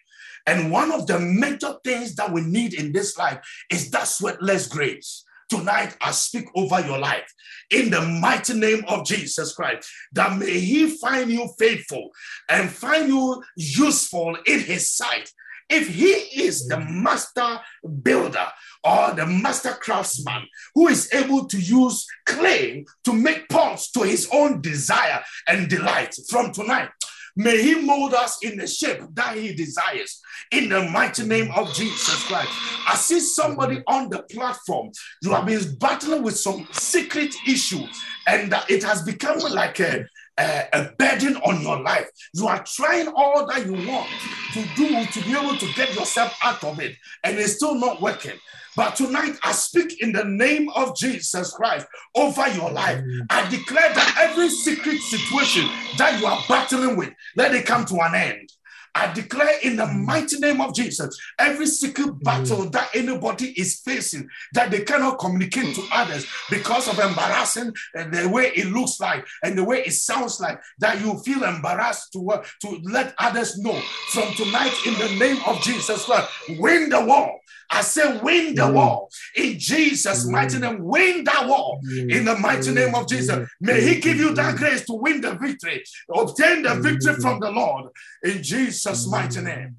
And 0.45 0.71
one 0.71 0.91
of 0.91 1.07
the 1.07 1.19
major 1.19 1.75
things 1.84 2.15
that 2.15 2.32
we 2.32 2.41
need 2.41 2.73
in 2.73 2.93
this 2.93 3.17
life 3.17 3.39
is 3.69 3.91
that 3.91 4.03
sweatless 4.03 4.69
grace. 4.69 5.25
Tonight, 5.50 5.95
I 6.02 6.12
speak 6.12 6.48
over 6.56 6.82
your 6.82 6.98
life 6.98 7.32
in 7.70 7.89
the 7.89 8.02
mighty 8.02 8.54
name 8.54 8.84
of 8.88 9.06
Jesus 9.06 9.54
Christ, 9.54 9.89
that 10.12 10.38
may 10.38 10.60
He 10.60 10.89
find 10.89 11.32
you 11.32 11.50
faithful 11.58 12.12
and 12.50 12.70
find 12.70 13.08
you 13.08 13.43
useful 13.56 14.38
in 14.45 14.60
His 14.60 14.91
sight. 14.91 15.32
If 15.70 15.88
He 15.88 16.12
is 16.43 16.68
the 16.68 16.80
master 16.80 17.60
builder 18.02 18.48
or 18.84 19.14
the 19.14 19.26
master 19.26 19.72
craftsman 19.72 20.48
who 20.76 20.88
is 20.88 21.14
able 21.14 21.45
to 21.48 21.58
use 21.58 22.06
clay 22.26 22.86
to 23.06 23.14
make 23.14 23.48
pots 23.48 23.91
to 23.91 24.02
His 24.02 24.28
own 24.34 24.62
desire 24.62 25.24
and 25.48 25.70
delight 25.70 26.14
from 26.30 26.52
tonight, 26.52 26.89
May 27.38 27.61
He 27.61 27.75
mold 27.75 28.15
us 28.15 28.39
in 28.41 28.57
the 28.57 28.65
shape 28.65 28.99
that 29.13 29.38
He 29.38 29.53
desires. 29.53 30.21
In 30.51 30.69
the 30.69 30.89
mighty 30.89 31.23
name 31.23 31.51
of 31.55 31.71
Jesus 31.73 32.23
Christ. 32.23 32.49
I 32.88 32.95
see 32.95 33.19
somebody 33.19 33.83
on 33.85 34.09
the 34.09 34.23
platform. 34.23 34.89
You 35.21 35.31
have 35.31 35.45
been 35.45 35.75
battling 35.75 36.23
with 36.23 36.38
some 36.38 36.67
secret 36.71 37.35
issue, 37.47 37.85
and 38.25 38.53
it 38.69 38.83
has 38.83 39.03
become 39.03 39.38
like 39.39 39.79
a, 39.79 40.05
a, 40.38 40.67
a, 40.73 40.91
burden 40.97 41.38
on 41.38 41.61
your 41.61 41.81
life. 41.81 42.07
You 42.33 42.47
are 42.47 42.63
trying 42.63 43.07
all 43.15 43.45
that 43.47 43.65
you 43.65 43.73
want 43.88 44.09
to 44.53 44.63
do 44.75 45.05
to 45.05 45.21
be 45.23 45.31
able 45.31 45.57
to 45.57 45.73
get 45.73 45.95
yourself 45.95 46.38
out 46.43 46.63
of 46.63 46.79
it, 46.79 46.95
and 47.23 47.38
it's 47.38 47.55
still 47.55 47.75
not 47.75 48.01
working. 48.01 48.38
But 48.75 48.95
tonight, 48.95 49.38
I 49.43 49.53
speak 49.53 50.03
in 50.03 50.11
the 50.11 50.23
name 50.23 50.69
of 50.75 50.95
Jesus 50.95 51.51
Christ 51.51 51.88
over 52.15 52.47
your 52.49 52.71
life. 52.71 53.03
I 53.29 53.49
declare 53.49 53.91
that 53.91 54.17
every 54.19 54.49
secret 54.49 54.99
situation 54.99 55.67
that 55.97 56.19
you 56.19 56.27
are 56.27 56.39
battling 56.47 56.95
with, 56.95 57.09
let 57.35 57.55
it 57.55 57.65
come 57.65 57.85
to 57.85 57.95
an 58.01 58.13
end. 58.13 58.49
I 58.98 59.14
declare 59.14 59.60
in 59.62 59.76
the 59.76 59.86
mighty 59.86 60.39
name 60.39 60.60
of 60.60 60.74
Jesus, 60.74 61.16
every 61.38 61.68
secret 61.68 62.24
battle 62.24 62.68
that 62.72 62.89
anybody 62.95 63.50
is 63.52 63.80
facing 63.82 64.28
that 64.54 64.72
they 64.72 64.82
cannot 64.82 65.20
communicate 65.20 65.76
to 65.76 65.84
others 65.93 66.26
because 66.50 66.88
of 66.88 66.98
embarrassing 66.98 67.74
and 67.93 68.12
the 68.12 68.28
way 68.28 68.52
it 68.56 68.68
looks 68.68 69.00
like 69.00 69.24
and 69.43 69.56
the 69.56 69.64
way 69.64 69.84
it 69.86 69.93
sounds 69.93 70.39
like, 70.39 70.60
that 70.80 71.00
you 71.00 71.20
feel 71.20 71.43
embarrassed 71.43 72.12
to, 72.14 72.28
uh, 72.32 72.43
to 72.62 72.80
let 72.84 73.14
others 73.20 73.60
know. 73.60 73.80
From 74.10 74.34
tonight, 74.34 74.74
in 74.88 74.93
the 74.95 75.16
name 75.20 75.38
of 75.45 75.62
Jesus 75.62 76.06
Christ, 76.06 76.30
win 76.58 76.89
the 76.89 77.06
war. 77.06 77.39
I 77.70 77.82
say, 77.82 78.20
win 78.20 78.55
the 78.55 78.63
mm. 78.63 78.74
war 78.74 79.07
in 79.36 79.59
Jesus' 79.59 80.26
mm. 80.26 80.32
mighty 80.32 80.59
name. 80.59 80.84
Win 80.84 81.24
that 81.26 81.47
war 81.47 81.80
mm. 81.86 82.11
in 82.11 82.26
the 82.26 82.38
mighty 82.38 82.72
name 82.72 82.95
of 82.95 83.07
Jesus. 83.07 83.49
May 83.59 83.82
He 83.82 83.99
give 83.99 84.18
you 84.18 84.34
that 84.36 84.55
grace 84.55 84.86
to 84.86 84.93
win 84.93 85.22
the 85.22 85.34
victory, 85.34 85.84
obtain 86.13 86.63
the 86.63 86.76
victory 86.76 87.15
from 87.15 87.39
the 87.39 87.51
Lord 87.51 87.91
in 88.24 88.41
Jesus' 88.41 89.07
mighty 89.09 89.41
name. 89.41 89.76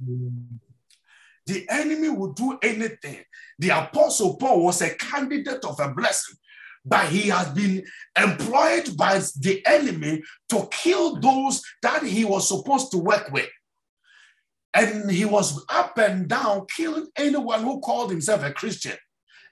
The 1.46 1.66
enemy 1.70 2.10
will 2.10 2.32
do 2.34 2.58
anything. 2.62 3.24
The 3.58 3.70
apostle 3.70 4.36
Paul 4.36 4.64
was 4.64 4.82
a 4.82 4.94
candidate 4.94 5.64
of 5.64 5.80
a 5.80 5.88
blessing 5.88 6.36
but 6.88 7.06
he 7.08 7.28
has 7.28 7.48
been 7.50 7.84
employed 8.16 8.96
by 8.96 9.18
the 9.40 9.62
enemy 9.66 10.22
to 10.48 10.68
kill 10.70 11.20
those 11.20 11.62
that 11.82 12.02
he 12.02 12.24
was 12.24 12.48
supposed 12.48 12.90
to 12.92 12.98
work 12.98 13.30
with. 13.30 13.48
And 14.74 15.10
he 15.10 15.24
was 15.24 15.64
up 15.68 15.98
and 15.98 16.28
down 16.28 16.66
killing 16.76 17.06
anyone 17.16 17.62
who 17.62 17.80
called 17.80 18.10
himself 18.10 18.42
a 18.44 18.52
Christian. 18.52 18.96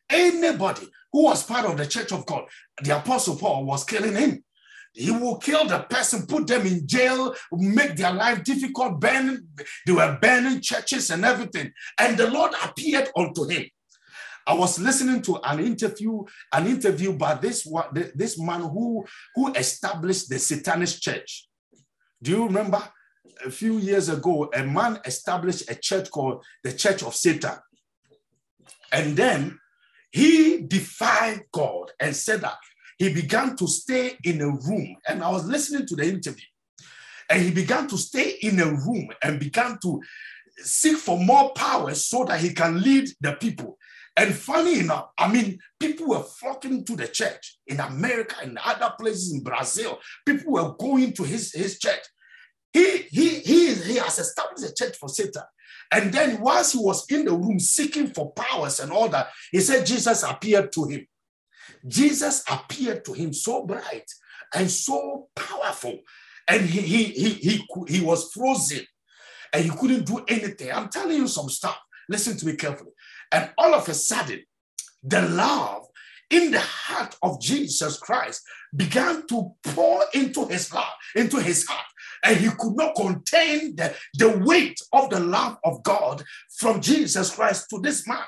Anybody 0.08 0.86
who 1.12 1.24
was 1.24 1.42
part 1.42 1.66
of 1.66 1.76
the 1.76 1.86
church 1.86 2.12
of 2.12 2.26
God, 2.26 2.44
the 2.82 2.96
Apostle 2.96 3.36
Paul 3.36 3.64
was 3.64 3.84
killing 3.84 4.14
him. 4.14 4.44
He 4.92 5.10
will 5.10 5.36
kill 5.36 5.66
the 5.66 5.80
person, 5.80 6.26
put 6.26 6.46
them 6.46 6.66
in 6.66 6.86
jail, 6.86 7.34
make 7.52 7.96
their 7.96 8.12
life 8.12 8.42
difficult, 8.44 8.98
burning. 8.98 9.46
They 9.86 9.92
were 9.92 10.18
burning 10.20 10.62
churches 10.62 11.10
and 11.10 11.24
everything. 11.24 11.72
And 11.98 12.16
the 12.16 12.30
Lord 12.30 12.52
appeared 12.64 13.10
unto 13.14 13.46
him. 13.46 13.66
I 14.46 14.54
was 14.54 14.78
listening 14.78 15.22
to 15.22 15.38
an 15.44 15.60
interview, 15.60 16.22
an 16.52 16.66
interview 16.66 17.12
by 17.12 17.34
this 17.34 17.66
one, 17.66 17.86
this 18.14 18.38
man 18.38 18.60
who, 18.60 19.04
who 19.34 19.52
established 19.52 20.30
the 20.30 20.38
Satanist 20.38 21.02
church. 21.02 21.48
Do 22.22 22.30
you 22.30 22.46
remember? 22.46 22.82
A 23.44 23.50
few 23.50 23.78
years 23.78 24.08
ago, 24.08 24.50
a 24.54 24.64
man 24.64 25.00
established 25.04 25.70
a 25.70 25.74
church 25.74 26.10
called 26.10 26.44
the 26.62 26.72
Church 26.72 27.02
of 27.02 27.14
Satan. 27.14 27.56
And 28.92 29.16
then 29.16 29.58
he 30.10 30.62
defied 30.62 31.42
God 31.52 31.90
and 32.00 32.14
said 32.14 32.40
that 32.42 32.58
he 32.98 33.12
began 33.12 33.56
to 33.56 33.66
stay 33.66 34.16
in 34.24 34.40
a 34.40 34.48
room. 34.48 34.96
And 35.06 35.22
I 35.22 35.30
was 35.30 35.46
listening 35.46 35.86
to 35.86 35.96
the 35.96 36.04
interview. 36.04 36.46
And 37.28 37.42
he 37.42 37.50
began 37.50 37.88
to 37.88 37.98
stay 37.98 38.36
in 38.40 38.60
a 38.60 38.66
room 38.66 39.08
and 39.22 39.40
began 39.40 39.78
to 39.82 40.00
seek 40.58 40.96
for 40.96 41.18
more 41.18 41.52
power 41.52 41.94
so 41.94 42.24
that 42.24 42.40
he 42.40 42.54
can 42.54 42.80
lead 42.80 43.08
the 43.20 43.32
people. 43.32 43.78
And 44.16 44.34
funny 44.34 44.78
enough, 44.80 45.08
I 45.18 45.30
mean, 45.30 45.58
people 45.78 46.08
were 46.08 46.22
flocking 46.22 46.84
to 46.86 46.96
the 46.96 47.06
church 47.06 47.58
in 47.66 47.80
America 47.80 48.36
and 48.42 48.58
other 48.64 48.94
places 48.98 49.34
in 49.34 49.42
Brazil. 49.42 49.98
People 50.24 50.54
were 50.54 50.74
going 50.78 51.12
to 51.14 51.22
his, 51.22 51.52
his 51.52 51.78
church. 51.78 52.00
He, 52.76 53.08
he, 53.10 53.28
he, 53.40 53.74
he 53.74 53.94
has 53.96 54.18
established 54.18 54.70
a 54.70 54.74
church 54.74 54.98
for 54.98 55.08
Satan. 55.08 55.44
And 55.90 56.12
then 56.12 56.42
whilst 56.42 56.74
he 56.74 56.78
was 56.78 57.10
in 57.10 57.24
the 57.24 57.32
room 57.32 57.58
seeking 57.58 58.08
for 58.08 58.32
powers 58.32 58.80
and 58.80 58.92
all 58.92 59.08
that, 59.08 59.28
he 59.50 59.60
said 59.60 59.86
Jesus 59.86 60.22
appeared 60.22 60.72
to 60.72 60.84
him. 60.84 61.06
Jesus 61.88 62.44
appeared 62.50 63.02
to 63.06 63.14
him 63.14 63.32
so 63.32 63.64
bright 63.64 64.04
and 64.54 64.70
so 64.70 65.28
powerful. 65.34 66.00
And 66.46 66.66
he, 66.66 66.82
he, 66.82 67.04
he, 67.04 67.28
he, 67.30 67.66
he 67.88 68.04
was 68.04 68.30
frozen 68.30 68.84
and 69.54 69.64
he 69.64 69.70
couldn't 69.70 70.04
do 70.04 70.22
anything. 70.28 70.70
I'm 70.70 70.90
telling 70.90 71.16
you 71.16 71.28
some 71.28 71.48
stuff. 71.48 71.80
Listen 72.10 72.36
to 72.36 72.46
me 72.46 72.56
carefully. 72.56 72.92
And 73.32 73.50
all 73.56 73.74
of 73.74 73.88
a 73.88 73.94
sudden, 73.94 74.42
the 75.02 75.22
love 75.22 75.86
in 76.28 76.50
the 76.50 76.60
heart 76.60 77.16
of 77.22 77.40
Jesus 77.40 77.98
Christ 77.98 78.42
began 78.74 79.26
to 79.28 79.54
pour 79.62 80.04
into 80.12 80.44
his 80.46 80.68
heart, 80.68 80.94
into 81.14 81.40
his 81.40 81.66
heart 81.66 81.86
and 82.24 82.36
he 82.36 82.48
could 82.58 82.76
not 82.76 82.94
contain 82.94 83.76
the, 83.76 83.94
the 84.14 84.42
weight 84.44 84.80
of 84.92 85.10
the 85.10 85.20
love 85.20 85.58
of 85.64 85.82
God 85.82 86.22
from 86.58 86.80
Jesus 86.80 87.34
Christ 87.34 87.68
to 87.70 87.80
this 87.80 88.06
man 88.06 88.24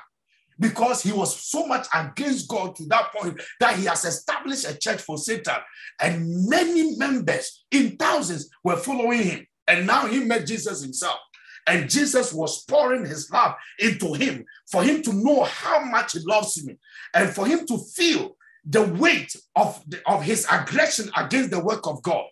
because 0.59 1.01
he 1.01 1.11
was 1.11 1.35
so 1.35 1.65
much 1.65 1.87
against 1.93 2.47
God 2.49 2.75
to 2.75 2.85
that 2.87 3.13
point 3.13 3.39
that 3.59 3.77
he 3.77 3.85
has 3.85 4.05
established 4.05 4.69
a 4.69 4.77
church 4.77 5.01
for 5.01 5.17
Satan. 5.17 5.55
And 6.01 6.47
many 6.49 6.97
members 6.97 7.65
in 7.71 7.95
thousands 7.95 8.49
were 8.63 8.75
following 8.75 9.23
him. 9.23 9.47
And 9.67 9.87
now 9.87 10.05
he 10.07 10.19
met 10.19 10.45
Jesus 10.45 10.81
himself. 10.81 11.17
And 11.65 11.89
Jesus 11.89 12.33
was 12.33 12.65
pouring 12.65 13.05
his 13.05 13.29
love 13.31 13.55
into 13.77 14.13
him 14.13 14.43
for 14.71 14.83
him 14.83 15.01
to 15.03 15.13
know 15.13 15.43
how 15.43 15.83
much 15.85 16.13
he 16.13 16.19
loves 16.25 16.57
him 16.57 16.77
and 17.13 17.29
for 17.29 17.45
him 17.45 17.65
to 17.67 17.77
feel 17.95 18.35
the 18.65 18.83
weight 18.83 19.35
of, 19.55 19.81
the, 19.87 20.01
of 20.07 20.23
his 20.23 20.47
aggression 20.51 21.09
against 21.15 21.51
the 21.51 21.63
work 21.63 21.87
of 21.87 22.01
God. 22.01 22.25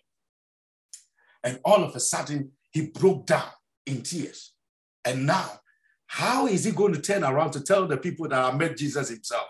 And 1.44 1.60
all 1.64 1.82
of 1.82 1.94
a 1.94 2.00
sudden, 2.00 2.52
he 2.70 2.88
broke 2.88 3.26
down 3.26 3.48
in 3.86 4.02
tears. 4.02 4.52
And 5.04 5.26
now, 5.26 5.60
how 6.06 6.46
is 6.46 6.64
he 6.64 6.72
going 6.72 6.94
to 6.94 7.00
turn 7.00 7.24
around 7.24 7.52
to 7.52 7.62
tell 7.62 7.86
the 7.86 7.96
people 7.96 8.28
that 8.28 8.42
I 8.42 8.56
met 8.56 8.76
Jesus 8.76 9.08
himself? 9.08 9.46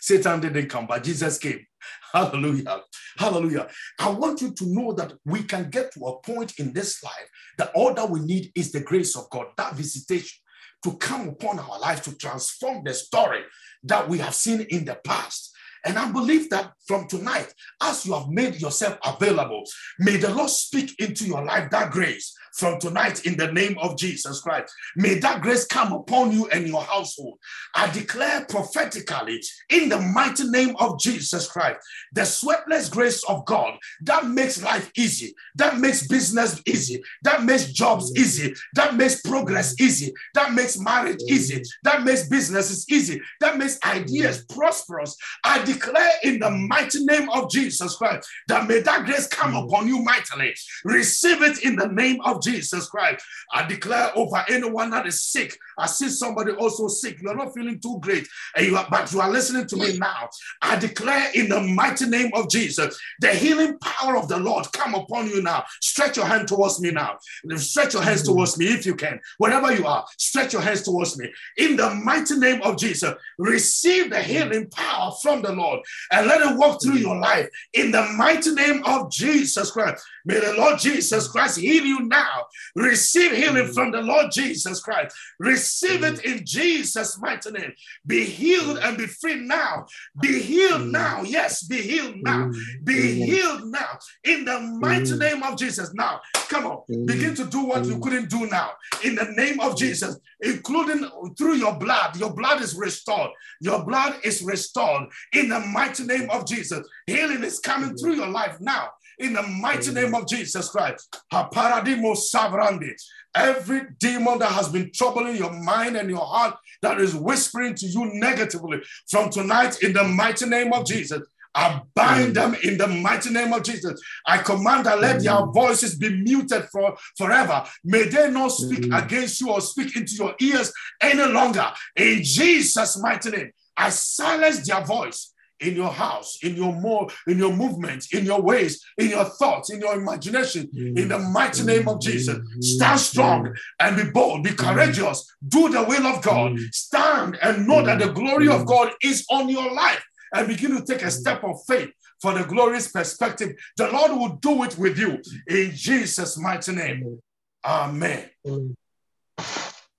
Satan 0.00 0.40
didn't 0.40 0.68
come, 0.68 0.86
but 0.86 1.02
Jesus 1.02 1.38
came. 1.38 1.64
Hallelujah. 2.12 2.82
Hallelujah. 3.16 3.68
I 3.98 4.10
want 4.10 4.42
you 4.42 4.52
to 4.52 4.66
know 4.66 4.92
that 4.92 5.14
we 5.24 5.42
can 5.42 5.70
get 5.70 5.92
to 5.94 6.06
a 6.06 6.20
point 6.20 6.58
in 6.58 6.72
this 6.72 7.02
life 7.02 7.28
that 7.58 7.72
all 7.74 7.94
that 7.94 8.10
we 8.10 8.20
need 8.20 8.52
is 8.54 8.72
the 8.72 8.80
grace 8.80 9.16
of 9.16 9.28
God, 9.30 9.46
that 9.56 9.74
visitation 9.74 10.38
to 10.84 10.96
come 10.96 11.28
upon 11.28 11.58
our 11.58 11.78
life 11.78 12.02
to 12.02 12.16
transform 12.16 12.82
the 12.84 12.92
story 12.92 13.40
that 13.84 14.08
we 14.08 14.18
have 14.18 14.34
seen 14.34 14.62
in 14.62 14.84
the 14.84 14.98
past. 15.04 15.51
And 15.84 15.98
I 15.98 16.10
believe 16.10 16.48
that 16.50 16.72
from 16.86 17.08
tonight, 17.08 17.52
as 17.82 18.06
you 18.06 18.14
have 18.14 18.28
made 18.28 18.60
yourself 18.60 18.98
available, 19.04 19.64
may 19.98 20.16
the 20.16 20.32
Lord 20.32 20.50
speak 20.50 20.94
into 21.00 21.26
your 21.26 21.44
life 21.44 21.70
that 21.70 21.90
grace 21.90 22.34
from 22.52 22.78
tonight 22.78 23.24
in 23.26 23.36
the 23.36 23.50
name 23.52 23.76
of 23.80 23.96
Jesus 23.96 24.40
Christ. 24.40 24.72
May 24.96 25.18
that 25.20 25.42
grace 25.42 25.64
come 25.64 25.92
upon 25.92 26.32
you 26.32 26.48
and 26.48 26.66
your 26.66 26.82
household. 26.82 27.38
I 27.74 27.90
declare 27.90 28.44
prophetically 28.48 29.42
in 29.70 29.88
the 29.88 30.00
mighty 30.00 30.48
name 30.48 30.76
of 30.78 31.00
Jesus 31.00 31.50
Christ, 31.50 31.78
the 32.12 32.22
sweatless 32.22 32.90
grace 32.90 33.24
of 33.24 33.44
God 33.46 33.78
that 34.02 34.26
makes 34.26 34.62
life 34.62 34.90
easy, 34.96 35.34
that 35.56 35.78
makes 35.78 36.06
business 36.06 36.60
easy, 36.66 37.02
that 37.22 37.44
makes 37.44 37.72
jobs 37.72 38.12
easy, 38.16 38.54
that 38.74 38.96
makes 38.96 39.20
progress 39.22 39.80
easy, 39.80 40.12
that 40.34 40.52
makes 40.52 40.78
marriage 40.78 41.22
easy, 41.28 41.62
that 41.84 42.02
makes 42.04 42.28
businesses 42.28 42.86
easy, 42.90 43.20
that 43.40 43.56
makes 43.56 43.78
ideas 43.84 44.44
prosperous. 44.44 45.16
I 45.44 45.64
declare 45.64 46.12
in 46.22 46.38
the 46.38 46.50
mighty 46.50 47.04
name 47.04 47.28
of 47.30 47.50
Jesus 47.50 47.96
Christ 47.96 48.28
that 48.48 48.68
may 48.68 48.80
that 48.80 49.06
grace 49.06 49.26
come 49.26 49.54
upon 49.54 49.88
you 49.88 50.02
mightily. 50.02 50.54
Receive 50.84 51.42
it 51.42 51.62
in 51.64 51.76
the 51.76 51.88
name 51.88 52.20
of 52.24 52.41
Jesus 52.42 52.88
Christ. 52.88 53.24
I 53.52 53.66
declare 53.66 54.10
over 54.16 54.44
anyone 54.48 54.90
that 54.90 55.06
is 55.06 55.22
sick. 55.24 55.58
I 55.78 55.86
see 55.86 56.08
somebody 56.08 56.52
also 56.52 56.88
sick. 56.88 57.20
You're 57.20 57.36
not 57.36 57.54
feeling 57.54 57.78
too 57.80 57.98
great, 58.00 58.28
and 58.56 58.66
you 58.66 58.76
are, 58.76 58.86
but 58.90 59.12
you 59.12 59.20
are 59.20 59.30
listening 59.30 59.66
to 59.68 59.76
me 59.76 59.98
now. 59.98 60.28
I 60.60 60.76
declare 60.76 61.30
in 61.34 61.48
the 61.48 61.60
mighty 61.60 62.06
name 62.06 62.30
of 62.34 62.50
Jesus, 62.50 62.98
the 63.20 63.28
healing 63.28 63.78
power 63.78 64.16
of 64.16 64.28
the 64.28 64.38
Lord 64.38 64.66
come 64.72 64.94
upon 64.94 65.28
you 65.28 65.42
now. 65.42 65.64
Stretch 65.80 66.16
your 66.16 66.26
hand 66.26 66.48
towards 66.48 66.80
me 66.80 66.90
now. 66.90 67.18
Stretch 67.56 67.94
your 67.94 68.02
hands 68.02 68.22
mm-hmm. 68.22 68.32
towards 68.32 68.58
me 68.58 68.66
if 68.66 68.86
you 68.86 68.94
can. 68.94 69.20
Wherever 69.38 69.72
you 69.74 69.86
are, 69.86 70.04
stretch 70.18 70.52
your 70.52 70.62
hands 70.62 70.82
towards 70.82 71.18
me. 71.18 71.32
In 71.56 71.76
the 71.76 71.94
mighty 71.94 72.36
name 72.38 72.62
of 72.62 72.78
Jesus, 72.78 73.14
receive 73.38 74.10
the 74.10 74.16
mm-hmm. 74.16 74.30
healing 74.30 74.70
power 74.70 75.12
from 75.22 75.42
the 75.42 75.52
Lord 75.52 75.80
and 76.10 76.26
let 76.26 76.40
it 76.40 76.56
walk 76.56 76.82
through 76.82 76.94
mm-hmm. 76.94 77.02
your 77.02 77.18
life. 77.18 77.48
In 77.74 77.90
the 77.90 78.02
mighty 78.16 78.54
name 78.54 78.82
of 78.84 79.10
Jesus 79.10 79.70
Christ, 79.70 80.04
may 80.24 80.40
the 80.40 80.54
Lord 80.54 80.78
Jesus 80.78 81.28
Christ 81.28 81.58
heal 81.58 81.84
you 81.84 82.00
now 82.00 82.31
now. 82.34 82.46
Receive 82.74 83.32
healing 83.32 83.68
mm. 83.68 83.74
from 83.74 83.90
the 83.92 84.00
Lord 84.00 84.30
Jesus 84.32 84.80
Christ. 84.80 85.14
Receive 85.38 85.82
Receive 85.82 86.04
it 86.04 86.14
mm. 86.16 86.24
in 86.24 86.46
Jesus' 86.46 87.18
mighty 87.18 87.50
name. 87.50 87.72
Be 88.06 88.24
healed 88.24 88.78
mm. 88.78 88.88
and 88.88 88.98
be 88.98 89.06
free 89.06 89.36
now. 89.36 89.86
Be 90.20 90.40
healed 90.40 90.88
now. 90.88 91.22
Yes, 91.22 91.64
be 91.64 91.80
healed 91.80 92.16
now. 92.16 92.50
Be 92.84 93.24
healed 93.24 93.66
now. 93.66 93.98
In 94.24 94.44
the 94.44 94.60
mighty 94.60 95.16
name 95.16 95.42
of 95.42 95.56
Jesus. 95.56 95.92
Now, 95.94 96.20
come 96.48 96.66
on. 96.66 97.06
Begin 97.06 97.34
to 97.36 97.44
do 97.44 97.64
what 97.64 97.84
you 97.84 97.98
couldn't 98.00 98.30
do 98.30 98.46
now. 98.46 98.72
In 99.04 99.14
the 99.14 99.32
name 99.36 99.60
of 99.60 99.76
Jesus, 99.76 100.18
including 100.40 101.08
through 101.36 101.54
your 101.54 101.74
blood. 101.74 102.16
Your 102.16 102.32
blood 102.34 102.60
is 102.60 102.74
restored. 102.74 103.30
Your 103.60 103.84
blood 103.84 104.16
is 104.24 104.42
restored. 104.42 105.08
In 105.32 105.48
the 105.48 105.60
mighty 105.60 106.04
name 106.04 106.28
of 106.30 106.46
Jesus. 106.46 106.86
Healing 107.06 107.44
is 107.44 107.58
coming 107.58 107.96
through 107.96 108.14
your 108.14 108.28
life 108.28 108.58
now 108.60 108.90
in 109.18 109.32
the 109.32 109.42
mighty 109.42 109.92
name 109.92 110.14
of 110.14 110.26
Jesus 110.26 110.68
Christ. 110.68 111.16
Haparadimo 111.32 112.16
savrandi. 112.16 112.92
Every 113.34 113.82
demon 113.98 114.38
that 114.40 114.52
has 114.52 114.68
been 114.68 114.90
troubling 114.92 115.36
your 115.36 115.52
mind 115.52 115.96
and 115.96 116.10
your 116.10 116.24
heart 116.24 116.56
that 116.82 117.00
is 117.00 117.14
whispering 117.14 117.74
to 117.76 117.86
you 117.86 118.10
negatively 118.14 118.82
from 119.08 119.30
tonight 119.30 119.82
in 119.82 119.92
the 119.92 120.04
mighty 120.04 120.46
name 120.46 120.72
of 120.72 120.84
Jesus. 120.84 121.22
I 121.54 121.82
bind 121.94 122.34
them 122.34 122.56
in 122.62 122.78
the 122.78 122.86
mighty 122.86 123.30
name 123.30 123.52
of 123.52 123.62
Jesus. 123.62 124.00
I 124.26 124.38
command 124.38 124.86
that 124.86 125.00
let 125.00 125.22
their 125.22 125.44
voices 125.46 125.96
be 125.96 126.08
muted 126.22 126.64
for 126.72 126.96
forever. 127.18 127.64
May 127.84 128.04
they 128.04 128.30
not 128.30 128.52
speak 128.52 128.92
against 128.92 129.40
you 129.40 129.50
or 129.50 129.60
speak 129.60 129.96
into 129.96 130.14
your 130.14 130.34
ears 130.40 130.72
any 131.00 131.24
longer. 131.30 131.70
In 131.96 132.22
Jesus' 132.22 132.98
mighty 132.98 133.30
name, 133.30 133.50
I 133.76 133.90
silence 133.90 134.66
their 134.66 134.84
voice 134.84 135.31
in 135.62 135.76
your 135.76 135.90
house, 135.90 136.38
in 136.42 136.56
your 136.56 136.72
more, 136.72 137.08
in 137.26 137.38
your 137.38 137.52
movements, 137.54 138.12
in 138.12 138.24
your 138.24 138.42
ways, 138.42 138.84
in 138.98 139.10
your 139.10 139.24
thoughts, 139.24 139.70
in 139.70 139.80
your 139.80 139.94
imagination, 139.94 140.68
mm. 140.74 140.98
in 140.98 141.08
the 141.08 141.18
mighty 141.18 141.64
name 141.64 141.88
of 141.88 142.00
Jesus. 142.00 142.36
Mm. 142.36 142.64
Stand 142.64 143.00
strong 143.00 143.56
and 143.80 143.96
be 143.96 144.10
bold, 144.10 144.44
be 144.44 144.50
mm. 144.50 144.58
courageous, 144.58 145.34
do 145.46 145.68
the 145.68 145.82
will 145.84 146.06
of 146.06 146.22
God. 146.22 146.58
Stand 146.72 147.38
and 147.42 147.66
know 147.66 147.82
that 147.84 147.98
the 147.98 148.12
glory 148.12 148.48
of 148.48 148.66
God 148.66 148.92
is 149.02 149.24
on 149.30 149.48
your 149.48 149.72
life 149.72 150.04
and 150.34 150.48
begin 150.48 150.76
to 150.76 150.84
take 150.84 151.02
a 151.02 151.10
step 151.10 151.44
of 151.44 151.56
faith 151.66 151.90
for 152.20 152.34
the 152.34 152.44
glorious 152.44 152.90
perspective. 152.90 153.56
The 153.76 153.90
Lord 153.90 154.12
will 154.12 154.36
do 154.36 154.64
it 154.64 154.76
with 154.78 154.98
you 154.98 155.20
in 155.46 155.72
Jesus' 155.74 156.38
mighty 156.38 156.72
name. 156.72 157.20
Amen. 157.64 158.28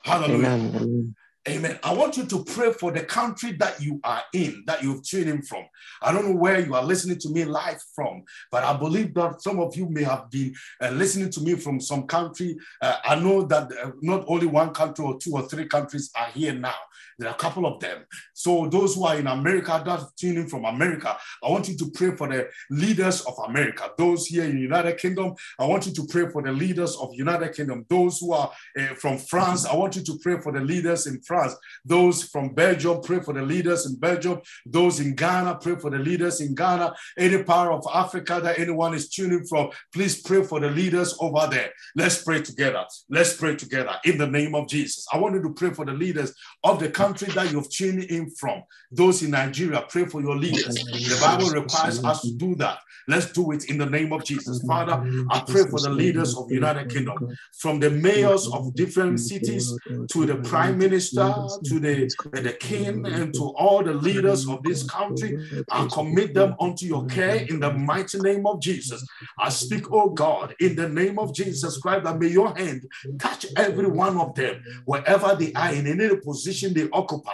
Hallelujah. 0.04 0.48
Amen. 0.48 1.16
Amen. 1.46 1.78
I 1.84 1.94
want 1.94 2.16
you 2.16 2.26
to 2.26 2.46
pray 2.46 2.72
for 2.72 2.94
the 2.94 3.04
country 3.04 3.52
that 3.54 3.82
you 3.82 4.00
are 4.06 4.24
in, 4.34 4.64
that 4.66 4.82
you've 4.82 5.04
tuned 5.04 5.30
in 5.30 5.42
from. 5.42 5.66
I 6.02 6.14
don't 6.14 6.30
know 6.30 6.36
where 6.38 6.62
you 6.62 6.74
are 6.74 6.84
listening 6.84 7.20
to 7.20 7.30
me 7.30 7.44
live 7.44 7.84
from, 7.94 8.24
but 8.50 8.64
I 8.64 8.78
believe 8.78 9.14
that 9.16 9.42
some 9.42 9.60
of 9.60 9.76
you 9.76 9.90
may 9.90 10.04
have 10.04 10.30
been 10.30 10.54
uh, 10.82 10.92
listening 10.92 11.32
to 11.32 11.42
me 11.42 11.56
from 11.56 11.82
some 11.82 12.08
country. 12.08 12.56
Uh, 12.82 12.96
I 13.04 13.16
know 13.16 13.42
that 13.44 13.70
uh, 13.74 13.92
not 14.02 14.24
only 14.30 14.48
one 14.48 14.74
country 14.74 15.04
or 15.04 15.18
two 15.18 15.34
or 15.34 15.42
three 15.50 15.66
countries 15.66 16.12
are 16.16 16.28
here 16.28 16.54
now. 16.54 16.76
There 17.20 17.30
are 17.30 17.34
a 17.34 17.38
couple 17.38 17.66
of 17.66 17.80
them. 17.80 18.06
So 18.34 18.68
those 18.68 18.96
who 18.96 19.06
are 19.06 19.18
in 19.18 19.28
America, 19.28 19.82
that's 19.86 20.12
tuning 20.14 20.48
from 20.48 20.66
America, 20.66 21.18
I 21.44 21.50
want 21.50 21.70
you 21.70 21.78
to 21.78 21.92
pray 21.92 22.16
for 22.16 22.28
the 22.28 22.48
leaders 22.70 23.22
of 23.22 23.36
America. 23.48 23.92
Those 23.98 24.26
here 24.26 24.46
in 24.46 24.58
United 24.58 24.98
Kingdom, 24.98 25.36
I 25.60 25.66
want 25.66 25.86
you 25.86 25.94
to 25.94 26.06
pray 26.10 26.30
for 26.30 26.42
the 26.42 26.52
leaders 26.52 26.96
of 26.96 27.14
United 27.14 27.54
Kingdom. 27.56 27.86
Those 27.90 28.20
who 28.20 28.34
are 28.34 28.52
uh, 28.80 28.96
from 28.96 29.18
France, 29.18 29.66
I 29.66 29.76
want 29.76 29.96
you 29.96 30.04
to 30.04 30.18
pray 30.22 30.40
for 30.42 30.52
the 30.52 30.60
leaders 30.60 31.08
in 31.08 31.22
France. 31.22 31.56
Those 31.86 32.24
from 32.24 32.54
Belgium, 32.54 33.02
pray 33.02 33.20
for 33.20 33.34
the 33.34 33.44
leaders 33.44 33.86
in 33.86 33.96
Belgium. 33.96 34.42
Those 34.66 35.00
in 35.00 35.16
Ghana, 35.16 35.60
pray 35.62 35.76
for 35.76 35.92
the 35.92 36.00
leaders 36.00 36.42
in 36.42 36.56
Ghana. 36.56 36.94
Any 37.18 37.44
part 37.44 37.72
of 37.72 37.86
Africa 37.94 38.40
that 38.44 38.60
anyone 38.60 38.94
is 38.94 39.10
tuning 39.10 39.46
from, 39.46 39.70
please 39.94 40.22
pray 40.22 40.44
for 40.44 40.60
the 40.60 40.70
leaders 40.70 41.16
over 41.20 41.48
there. 41.50 41.72
Let's 41.96 42.24
pray 42.24 42.42
together. 42.42 42.86
Let's 43.10 43.36
pray 43.36 43.56
together 43.56 43.96
in 44.06 44.18
the 44.18 44.28
name 44.28 44.56
of 44.56 44.68
Jesus. 44.68 45.06
I 45.14 45.18
want 45.18 45.36
you 45.36 45.44
to 45.44 45.54
pray 45.54 45.72
for 45.72 45.86
the 45.86 45.94
leaders 45.94 46.34
of 46.64 46.80
the 46.80 46.90
country 46.90 47.03
that 47.12 47.52
you've 47.52 47.70
tuned 47.70 48.04
in 48.06 48.30
from. 48.30 48.64
Those 48.92 49.24
in 49.24 49.32
Nigeria, 49.32 49.84
pray 49.90 50.06
for 50.06 50.22
your 50.22 50.36
leaders. 50.36 50.76
The 51.10 51.18
Bible 51.22 51.50
requires 51.50 52.04
us 52.04 52.22
to 52.22 52.32
do 52.34 52.56
that. 52.56 52.80
Let's 53.08 53.32
do 53.34 53.52
it 53.52 53.66
in 53.66 53.78
the 53.78 53.86
name 53.86 54.14
of 54.14 54.24
Jesus. 54.24 54.64
Father, 54.66 55.04
I 55.30 55.44
pray 55.46 55.66
for 55.66 55.82
the 55.82 55.90
leaders 55.90 56.38
of 56.38 56.50
United 56.52 56.90
Kingdom, 56.90 57.36
from 57.58 57.80
the 57.80 57.90
mayors 57.90 58.48
of 58.48 58.74
different 58.76 59.20
cities 59.20 59.78
to 60.10 60.26
the 60.26 60.36
prime 60.36 60.78
minister, 60.78 61.34
to 61.66 61.80
the, 61.80 62.10
the 62.32 62.56
king, 62.60 63.06
and 63.06 63.34
to 63.34 63.44
all 63.58 63.84
the 63.84 63.94
leaders 63.94 64.48
of 64.48 64.64
this 64.64 64.84
country. 64.84 65.38
I 65.70 65.88
commit 65.92 66.34
them 66.34 66.56
unto 66.60 66.86
your 66.86 67.06
care 67.08 67.36
in 67.36 67.60
the 67.60 67.74
mighty 67.74 68.20
name 68.20 68.48
of 68.48 68.62
Jesus. 68.62 69.06
I 69.38 69.50
speak, 69.50 69.92
oh 69.92 70.10
God, 70.10 70.56
in 70.60 70.76
the 70.76 70.88
name 70.88 71.20
of 71.20 71.34
Jesus 71.34 71.78
Christ, 71.80 72.06
that 72.06 72.20
may 72.20 72.28
your 72.28 72.56
hand 72.56 72.88
touch 73.20 73.48
every 73.58 73.88
one 73.88 74.18
of 74.18 74.34
them, 74.36 74.64
wherever 74.86 75.36
they 75.36 75.52
are, 75.54 75.74
in 75.74 75.88
any 75.88 76.16
position 76.18 76.74
they 76.74 76.90
occupy. 76.94 77.32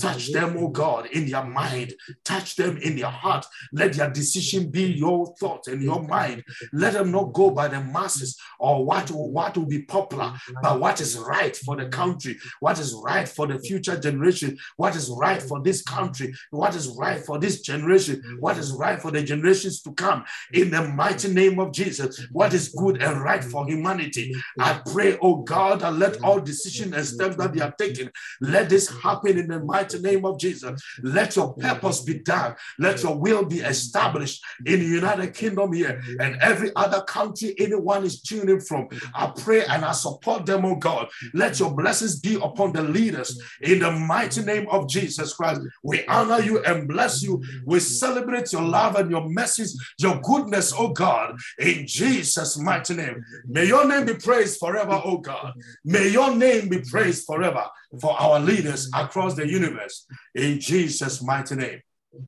Touch 0.00 0.32
them, 0.32 0.56
oh 0.58 0.68
God, 0.68 1.06
in 1.06 1.28
their 1.28 1.44
mind. 1.44 1.94
Touch 2.24 2.56
them 2.56 2.76
in 2.78 2.96
their 2.96 3.10
heart. 3.10 3.46
Let 3.72 3.94
their 3.94 4.10
decision 4.10 4.70
be 4.70 4.84
your 4.92 5.34
thought 5.40 5.66
and 5.66 5.82
your 5.82 6.02
mind. 6.02 6.44
Let 6.72 6.92
them 6.94 7.10
not 7.10 7.32
go 7.32 7.50
by 7.50 7.68
the 7.68 7.80
masses 7.80 8.38
or 8.58 8.84
what, 8.84 9.10
what 9.10 9.56
will 9.56 9.66
be 9.66 9.82
popular, 9.82 10.34
but 10.62 10.80
what 10.80 11.00
is 11.00 11.16
right 11.16 11.56
for 11.56 11.76
the 11.76 11.88
country, 11.88 12.38
what 12.60 12.78
is 12.78 12.94
right 13.04 13.28
for 13.28 13.46
the 13.46 13.58
future 13.58 13.98
generation, 13.98 14.56
what 14.76 14.96
is 14.96 15.10
right 15.10 15.42
for 15.42 15.62
this 15.62 15.82
country, 15.82 16.34
what 16.50 16.74
is 16.74 16.88
right 16.88 17.24
for 17.24 17.38
this 17.38 17.60
generation, 17.60 18.22
what 18.40 18.58
is 18.58 18.72
right 18.72 19.00
for 19.00 19.10
the 19.10 19.22
generations 19.22 19.82
to 19.82 19.92
come. 19.92 20.24
In 20.52 20.70
the 20.70 20.82
mighty 20.88 21.32
name 21.32 21.58
of 21.58 21.72
Jesus, 21.72 22.26
what 22.32 22.52
is 22.54 22.68
good 22.70 23.02
and 23.02 23.20
right 23.20 23.42
for 23.42 23.66
humanity. 23.66 24.34
I 24.58 24.80
pray, 24.92 25.18
oh 25.22 25.42
God, 25.42 25.82
and 25.82 25.98
let 25.98 26.22
all 26.22 26.40
decisions 26.40 26.94
and 26.94 27.06
steps 27.06 27.36
that 27.36 27.52
they 27.52 27.60
are 27.60 27.74
taking, 27.78 28.10
let 28.40 28.68
this 28.68 28.88
happen 29.02 29.38
in 29.38 29.48
the 29.48 29.60
mighty 29.60 29.98
name 29.98 30.24
of 30.24 30.38
Jesus. 30.38 30.80
Let 31.02 31.36
your 31.36 31.54
purpose 31.54 32.02
be 32.02 32.20
done. 32.20 32.54
Let 32.78 33.02
your 33.02 33.16
will 33.16 33.44
be 33.44 33.60
established 33.60 34.42
in 34.66 34.80
the 34.80 34.86
United 34.86 35.34
Kingdom 35.34 35.72
here 35.72 36.00
and 36.20 36.36
every 36.40 36.70
other 36.76 37.02
country 37.02 37.54
anyone 37.58 38.04
is 38.04 38.20
tuning 38.20 38.60
from. 38.60 38.88
I 39.14 39.32
pray 39.36 39.64
and 39.64 39.84
I 39.84 39.92
support 39.92 40.46
them, 40.46 40.64
oh 40.64 40.76
God. 40.76 41.08
Let 41.34 41.58
your 41.58 41.74
blessings 41.74 42.20
be 42.20 42.36
upon 42.36 42.72
the 42.72 42.82
leaders 42.82 43.40
in 43.62 43.80
the 43.80 43.90
mighty 43.90 44.42
name 44.42 44.68
of 44.70 44.88
Jesus 44.88 45.34
Christ. 45.34 45.60
We 45.82 46.04
honor 46.06 46.40
you 46.40 46.62
and 46.64 46.88
bless 46.88 47.22
you. 47.22 47.42
We 47.64 47.80
celebrate 47.80 48.52
your 48.52 48.62
love 48.62 48.96
and 48.96 49.10
your 49.10 49.28
message, 49.28 49.70
your 49.98 50.20
goodness, 50.20 50.72
oh 50.76 50.88
God, 50.88 51.36
in 51.58 51.86
Jesus' 51.86 52.58
mighty 52.58 52.94
name. 52.94 53.24
May 53.46 53.66
your 53.66 53.86
name 53.86 54.06
be 54.06 54.14
praised 54.14 54.58
forever, 54.58 55.00
oh 55.04 55.18
God. 55.18 55.54
May 55.84 56.08
your 56.08 56.34
name 56.34 56.68
be 56.68 56.80
praised 56.80 57.26
forever 57.26 57.64
for 58.00 58.20
our 58.20 58.38
leaders 58.40 58.90
across 58.94 59.34
the 59.34 59.46
universe. 59.48 60.06
In 60.34 60.60
Jesus' 60.60 61.22
mighty 61.22 61.54
name. 61.54 61.80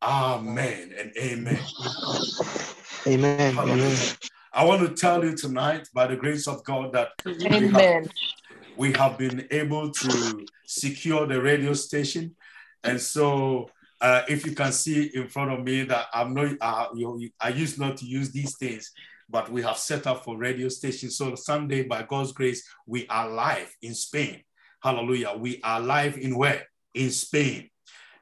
Amen 0.02 0.92
and 0.98 1.12
amen. 1.18 1.58
Amen. 3.06 3.58
amen. 3.58 3.98
I 4.52 4.64
want 4.64 4.86
to 4.86 4.94
tell 4.94 5.24
you 5.24 5.36
tonight, 5.36 5.88
by 5.94 6.06
the 6.06 6.16
grace 6.16 6.48
of 6.48 6.64
God, 6.64 6.92
that 6.92 7.08
amen. 7.26 7.72
We, 7.72 7.72
have, 7.72 8.08
we 8.76 8.92
have 8.92 9.18
been 9.18 9.46
able 9.50 9.90
to 9.90 10.46
secure 10.66 11.26
the 11.26 11.40
radio 11.40 11.72
station. 11.72 12.34
And 12.82 13.00
so, 13.00 13.70
uh, 14.00 14.22
if 14.28 14.46
you 14.46 14.52
can 14.52 14.72
see 14.72 15.10
in 15.14 15.28
front 15.28 15.52
of 15.52 15.62
me 15.62 15.82
that 15.84 16.06
I'm 16.12 16.34
not, 16.34 16.56
uh, 16.60 16.88
you, 16.94 17.30
I 17.40 17.50
used 17.50 17.78
not 17.78 17.98
to 17.98 18.06
use 18.06 18.32
these 18.32 18.56
things, 18.56 18.92
but 19.28 19.50
we 19.50 19.62
have 19.62 19.76
set 19.76 20.06
up 20.06 20.24
for 20.24 20.36
radio 20.36 20.68
station. 20.68 21.10
So 21.10 21.34
Sunday, 21.34 21.84
by 21.84 22.02
God's 22.02 22.32
grace, 22.32 22.66
we 22.86 23.06
are 23.08 23.28
live 23.28 23.74
in 23.82 23.94
Spain. 23.94 24.42
Hallelujah. 24.82 25.34
We 25.36 25.60
are 25.62 25.78
live 25.80 26.16
in 26.16 26.36
where? 26.36 26.66
In 26.94 27.10
Spain. 27.10 27.68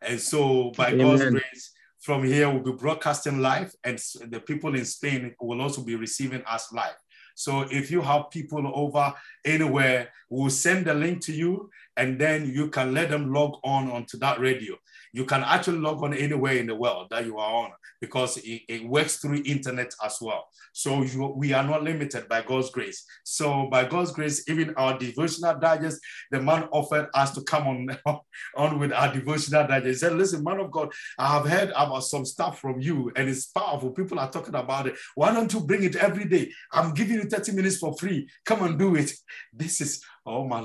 And 0.02 0.20
so 0.20 0.72
by 0.76 0.88
Amen. 0.88 1.06
God's 1.06 1.30
grace, 1.30 1.72
from 2.00 2.24
here 2.24 2.50
we'll 2.50 2.62
be 2.62 2.72
broadcasting 2.72 3.40
live 3.40 3.72
and 3.84 3.98
the 4.28 4.40
people 4.40 4.74
in 4.74 4.84
Spain 4.84 5.34
will 5.40 5.60
also 5.60 5.82
be 5.82 5.94
receiving 5.94 6.42
us 6.46 6.72
live. 6.72 6.96
So 7.36 7.66
if 7.70 7.92
you 7.92 8.00
have 8.00 8.30
people 8.30 8.72
over 8.74 9.14
anywhere, 9.44 10.08
we'll 10.28 10.50
send 10.50 10.86
the 10.86 10.94
link 10.94 11.20
to 11.26 11.32
you 11.32 11.70
and 11.96 12.18
then 12.18 12.50
you 12.50 12.70
can 12.70 12.92
let 12.92 13.10
them 13.10 13.32
log 13.32 13.58
on 13.62 13.90
onto 13.92 14.18
that 14.18 14.40
radio. 14.40 14.74
You 15.12 15.24
can 15.24 15.42
actually 15.42 15.78
log 15.78 16.02
on 16.02 16.14
anywhere 16.14 16.56
in 16.56 16.66
the 16.66 16.74
world 16.74 17.08
that 17.10 17.26
you 17.26 17.38
are 17.38 17.64
on 17.64 17.70
because 18.00 18.36
it, 18.38 18.62
it 18.68 18.88
works 18.88 19.16
through 19.16 19.42
internet 19.44 19.92
as 20.04 20.18
well. 20.20 20.48
So 20.72 21.02
you, 21.02 21.34
we 21.36 21.52
are 21.52 21.64
not 21.64 21.82
limited 21.82 22.28
by 22.28 22.42
God's 22.42 22.70
grace. 22.70 23.04
So 23.24 23.68
by 23.70 23.84
God's 23.84 24.12
grace, 24.12 24.48
even 24.48 24.74
our 24.76 24.98
devotional 24.98 25.58
digest, 25.58 26.00
the 26.30 26.40
man 26.40 26.68
offered 26.70 27.08
us 27.14 27.32
to 27.32 27.42
come 27.42 27.66
on, 27.66 27.98
on 28.56 28.78
with 28.78 28.92
our 28.92 29.12
devotional 29.12 29.66
digest. 29.66 29.86
He 29.86 29.94
said, 29.94 30.16
listen, 30.16 30.44
man 30.44 30.60
of 30.60 30.70
God, 30.70 30.92
I 31.18 31.28
have 31.34 31.48
heard 31.48 31.70
about 31.70 32.04
some 32.04 32.24
stuff 32.24 32.60
from 32.60 32.80
you 32.80 33.10
and 33.16 33.28
it's 33.28 33.46
powerful. 33.46 33.90
People 33.90 34.18
are 34.18 34.30
talking 34.30 34.54
about 34.54 34.86
it. 34.86 34.96
Why 35.14 35.32
don't 35.32 35.52
you 35.52 35.60
bring 35.60 35.84
it 35.84 35.96
every 35.96 36.26
day? 36.26 36.50
I'm 36.72 36.94
giving 36.94 37.16
you 37.16 37.24
30 37.24 37.52
minutes 37.52 37.78
for 37.78 37.96
free. 37.96 38.28
Come 38.44 38.62
and 38.62 38.78
do 38.78 38.94
it. 38.96 39.12
This 39.52 39.80
is, 39.80 40.02
oh 40.26 40.46
my 40.46 40.60